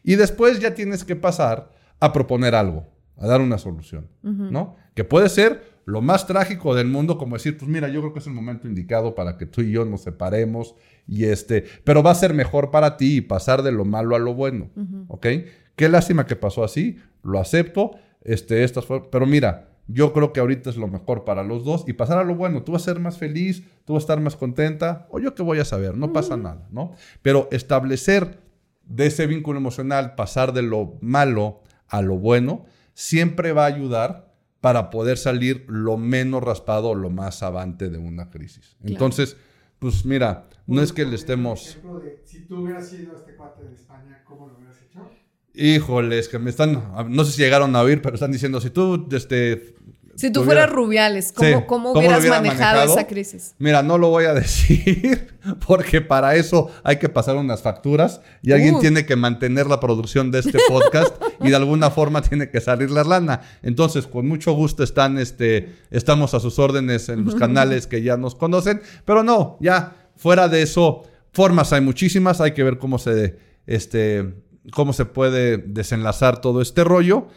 Y 0.03 0.16
después 0.16 0.59
ya 0.59 0.76
tienes 0.76 1.05
que 1.05 1.16
pasar 1.16 1.72
a 2.01 2.12
proponer 2.12 2.55
algo, 2.55 2.89
a 3.16 3.28
dar 3.28 3.39
una 3.39 3.57
solución, 3.57 4.09
¿no? 4.22 4.76
Que 4.93 5.03
puede 5.03 5.30
ser 5.30 5.70
lo 5.92 6.02
más 6.02 6.26
trágico 6.26 6.74
del 6.74 6.88
mundo, 6.88 7.18
como 7.18 7.36
decir, 7.36 7.58
pues 7.58 7.70
mira, 7.70 7.89
yo 7.89 8.00
creo 8.00 8.14
que 8.14 8.20
es 8.20 8.28
el 8.28 8.34
momento 8.34 8.66
indicado 8.66 9.14
para 9.14 9.38
que 9.38 9.46
tú 9.46 9.60
y 9.62 9.72
yo 9.72 9.84
nos 9.84 10.04
separemos 10.04 10.74
y 11.06 11.26
este, 11.26 11.66
pero 11.84 12.02
va 12.02 12.12
a 12.12 12.16
ser 12.16 12.34
mejor 12.34 12.72
para 12.72 12.96
ti 12.96 13.18
y 13.18 13.22
pasar 13.22 13.62
de 13.62 13.74
lo 13.74 13.84
malo 13.84 14.16
a 14.16 14.20
lo 14.20 14.34
bueno, 14.34 14.70
¿ok? 15.10 15.28
Qué 15.76 15.89
lástima 15.89 16.26
que 16.26 16.38
pasó 16.38 16.64
así, 16.64 16.98
lo 17.24 17.39
acepto, 17.39 17.92
este, 18.24 18.64
estas 18.64 18.86
pero 19.12 19.26
mira, 19.26 19.68
yo 19.88 20.14
creo 20.14 20.32
que 20.32 20.39
ahorita 20.39 20.70
es 20.70 20.78
lo 20.78 20.88
mejor 20.88 21.26
para 21.26 21.44
los 21.44 21.66
dos 21.66 21.84
y 21.86 21.92
pasar 21.92 22.20
a 22.20 22.24
lo 22.24 22.36
bueno, 22.36 22.64
tú 22.64 22.72
vas 22.72 22.84
a 22.84 22.94
ser 22.94 23.00
más 23.02 23.18
feliz, 23.18 23.64
tú 23.84 23.94
vas 23.94 24.04
a 24.04 24.06
estar 24.06 24.22
más 24.22 24.38
contenta, 24.38 25.08
o 25.12 25.20
yo 25.20 25.36
qué 25.36 25.44
voy 25.44 25.60
a 25.60 25.66
saber, 25.66 25.98
no 25.98 26.14
pasa 26.14 26.38
nada, 26.38 26.70
¿no? 26.72 26.94
Pero 27.22 27.50
establecer 27.52 28.39
de 28.86 29.08
ese 29.08 29.28
vínculo 29.28 29.60
emocional, 29.60 30.16
pasar 30.16 30.54
de 30.54 30.62
lo 30.62 30.98
malo 31.02 31.64
a 31.89 32.02
lo 32.02 32.18
bueno, 32.18 32.64
siempre 32.94 33.52
va 33.52 33.64
a 33.64 33.68
ayudar 33.68 34.30
para 34.62 34.91
poder 34.91 35.18
salir 35.18 35.66
lo 35.68 35.97
menos 35.97 36.43
raspado 36.43 36.89
o 36.89 36.95
lo 36.95 37.09
más 37.09 37.41
avante 37.43 37.89
de 37.89 37.97
una 37.97 38.30
crisis. 38.30 38.78
Entonces, 38.84 39.36
pues 39.80 40.05
mira, 40.05 40.47
no 40.68 40.82
es 40.84 40.93
que 40.93 41.03
le 41.03 41.16
estemos... 41.16 41.80
si 42.24 42.41
tú 42.41 42.62
hubieras 42.62 42.88
sido 42.88 43.16
este 43.16 43.36
cuate 43.36 43.64
de 43.64 43.74
España, 43.74 44.24
¿cómo 44.24 44.47
lo 44.47 44.55
hubieras 44.57 44.80
hecho? 44.84 45.09
Híjoles, 45.53 46.30
que 46.30 46.38
me 46.38 46.51
están, 46.51 46.93
no 47.09 47.26
sé 47.26 47.32
si 47.34 47.41
llegaron 47.41 47.76
a 47.76 47.82
oír, 47.82 48.01
pero 48.01 48.14
están 48.14 48.32
diciendo, 48.32 48.62
si 48.62 48.70
tú 48.70 49.09
este, 49.12 49.76
si 50.16 50.32
tú 50.32 50.43
fueras 50.43 50.70
Rubiales, 50.70 51.34
¿cómo, 51.68 51.91
hubieras 51.91 52.26
manejado, 52.26 52.84
esa 52.84 53.07
crisis? 53.07 53.55
Mira, 53.59 53.84
no 53.84 53.97
lo 53.97 54.09
voy 54.09 54.26
a 54.26 54.34
decir 54.36 55.28
porque 55.66 56.01
para 56.01 56.36
eso 56.36 56.70
hay 56.84 56.97
que 56.97 57.09
pasar 57.09 57.36
unas 57.36 57.62
facturas 57.62 58.22
y 58.41 58.51
alguien 58.51 58.76
uh. 58.76 58.80
tiene 58.80 59.05
que 59.05 59.16
mantener 59.16 59.68
la 59.68 59.80
producción 59.80 60.32
de 60.32 60.39
este 60.39 60.59
podcast 60.68 61.16
y 61.41 61.49
de 61.49 61.55
alguna 61.55 61.89
forma 61.91 62.22
tiene 62.22 62.49
que 62.49 62.62
salir 62.62 62.91
la 62.91 63.03
lana. 63.03 63.41
Entonces, 63.64 64.07
con 64.07 64.28
mucho 64.28 64.53
gusto 64.53 64.84
están, 64.84 65.18
este, 65.18 65.76
estamos 65.89 66.34
a 66.34 66.39
sus 66.39 66.59
órdenes 66.59 67.09
en 67.09 67.26
los 67.26 67.36
canales 67.41 67.88
que 67.88 68.01
ya 68.01 68.18
nos 68.18 68.36
conocen, 68.36 68.82
pero 69.05 69.24
no, 69.24 69.57
ya 69.59 69.95
fuera 70.16 70.47
de 70.47 70.62
eso, 70.62 71.03
formas 71.32 71.74
hay 71.74 71.82
muchísimas, 71.82 72.41
hay 72.41 72.51
que 72.51 72.64
ver 72.64 72.78
cómo 72.78 72.99
se, 72.99 73.38
este, 73.66 74.36
cómo 74.72 74.93
se 74.93 75.05
puede 75.05 75.57
desenlazar 75.57 76.41
todo 76.41 76.62
este 76.62 76.84
rollo. 76.84 77.28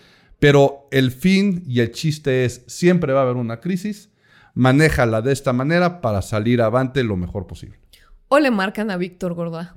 Pero 0.45 0.88
el 0.90 1.11
fin 1.11 1.64
y 1.66 1.80
el 1.80 1.90
chiste 1.90 2.45
es, 2.45 2.64
siempre 2.66 3.14
va 3.14 3.20
a 3.20 3.22
haber 3.22 3.36
una 3.36 3.61
crisis, 3.61 4.11
manéjala 4.53 5.22
de 5.22 5.32
esta 5.32 5.55
manera 5.55 6.03
para 6.03 6.20
salir 6.20 6.61
avante 6.61 7.03
lo 7.03 7.16
mejor 7.16 7.47
posible. 7.47 7.78
O 8.28 8.38
le 8.38 8.51
marcan 8.51 8.90
a 8.90 8.99
Víctor 8.99 9.32
Gorda. 9.32 9.76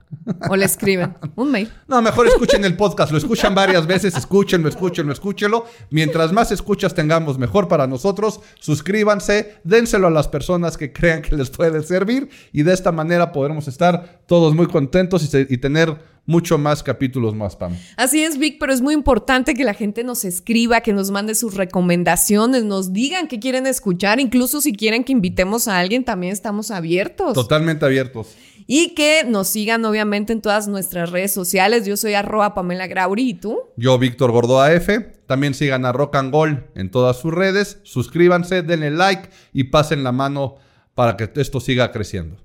O 0.49 0.57
le 0.57 0.65
escriben 0.65 1.15
un 1.35 1.51
mail. 1.51 1.71
No, 1.87 2.01
mejor 2.01 2.27
escuchen 2.27 2.65
el 2.65 2.75
podcast. 2.75 3.13
Lo 3.13 3.17
escuchan 3.17 3.55
varias 3.55 3.87
veces. 3.87 4.17
Escúchenlo, 4.17 4.67
escúchenlo, 4.67 5.13
escúchenlo. 5.13 5.65
Mientras 5.89 6.33
más 6.33 6.51
escuchas 6.51 6.93
tengamos, 6.93 7.37
mejor 7.37 7.69
para 7.69 7.87
nosotros. 7.87 8.41
Suscríbanse, 8.59 9.59
dénselo 9.63 10.07
a 10.07 10.11
las 10.11 10.27
personas 10.27 10.75
que 10.75 10.91
crean 10.91 11.21
que 11.21 11.35
les 11.35 11.49
puede 11.49 11.81
servir. 11.83 12.29
Y 12.51 12.63
de 12.63 12.73
esta 12.73 12.91
manera 12.91 13.31
podremos 13.31 13.69
estar 13.69 14.21
todos 14.25 14.53
muy 14.53 14.67
contentos 14.67 15.33
y, 15.33 15.57
tener 15.59 16.16
mucho 16.27 16.57
más 16.57 16.83
capítulos 16.83 17.33
más, 17.33 17.55
Pam. 17.55 17.75
Así 17.95 18.21
es, 18.21 18.37
Vic, 18.37 18.57
pero 18.59 18.73
es 18.73 18.81
muy 18.81 18.93
importante 18.93 19.55
que 19.55 19.63
la 19.63 19.73
gente 19.73 20.03
nos 20.03 20.25
escriba, 20.25 20.81
que 20.81 20.93
nos 20.93 21.09
mande 21.09 21.33
sus 21.33 21.55
recomendaciones, 21.55 22.65
nos 22.65 22.93
digan 22.93 23.27
qué 23.27 23.39
quieren 23.39 23.65
escuchar, 23.65 24.19
incluso 24.19 24.61
si 24.61 24.73
quieren 24.73 25.03
que 25.05 25.13
invitemos 25.13 25.67
a 25.67 25.79
alguien, 25.79 26.03
también 26.03 26.33
estamos 26.33 26.69
abiertos. 26.69 27.33
Totalmente 27.33 27.85
abiertos. 27.85 28.35
Y 28.67 28.93
que 28.93 29.23
nos 29.25 29.47
sigan, 29.47 29.85
obviamente, 29.85 30.33
en 30.33 30.41
todas 30.41 30.67
nuestras 30.67 31.09
redes 31.11 31.33
sociales. 31.33 31.85
Yo 31.85 31.95
soy 31.95 32.15
arroba 32.15 32.53
Pamela 32.53 32.85
Grauri, 32.85 33.29
¿y 33.29 33.33
tú? 33.33 33.59
Yo, 33.77 33.97
Víctor 33.97 34.31
Gordoa 34.31 34.73
F. 34.73 34.99
También 35.25 35.53
sigan 35.53 35.85
a 35.85 35.93
Rock 35.93 36.17
and 36.17 36.33
Gold 36.33 36.65
en 36.75 36.91
todas 36.91 37.17
sus 37.17 37.33
redes. 37.33 37.79
Suscríbanse, 37.83 38.63
denle 38.63 38.91
like 38.91 39.29
y 39.53 39.65
pasen 39.65 40.03
la 40.03 40.11
mano 40.11 40.55
para 40.95 41.15
que 41.15 41.31
esto 41.39 41.61
siga 41.61 41.93
creciendo. 41.93 42.35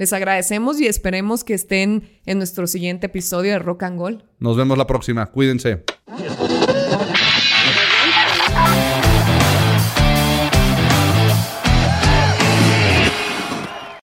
Les 0.00 0.14
agradecemos 0.14 0.80
y 0.80 0.86
esperemos 0.86 1.44
que 1.44 1.52
estén 1.52 2.08
en 2.24 2.38
nuestro 2.38 2.66
siguiente 2.66 3.08
episodio 3.08 3.52
de 3.52 3.58
Rock 3.58 3.82
and 3.82 3.98
Roll. 3.98 4.24
Nos 4.38 4.56
vemos 4.56 4.78
la 4.78 4.86
próxima. 4.86 5.26
Cuídense. 5.26 5.84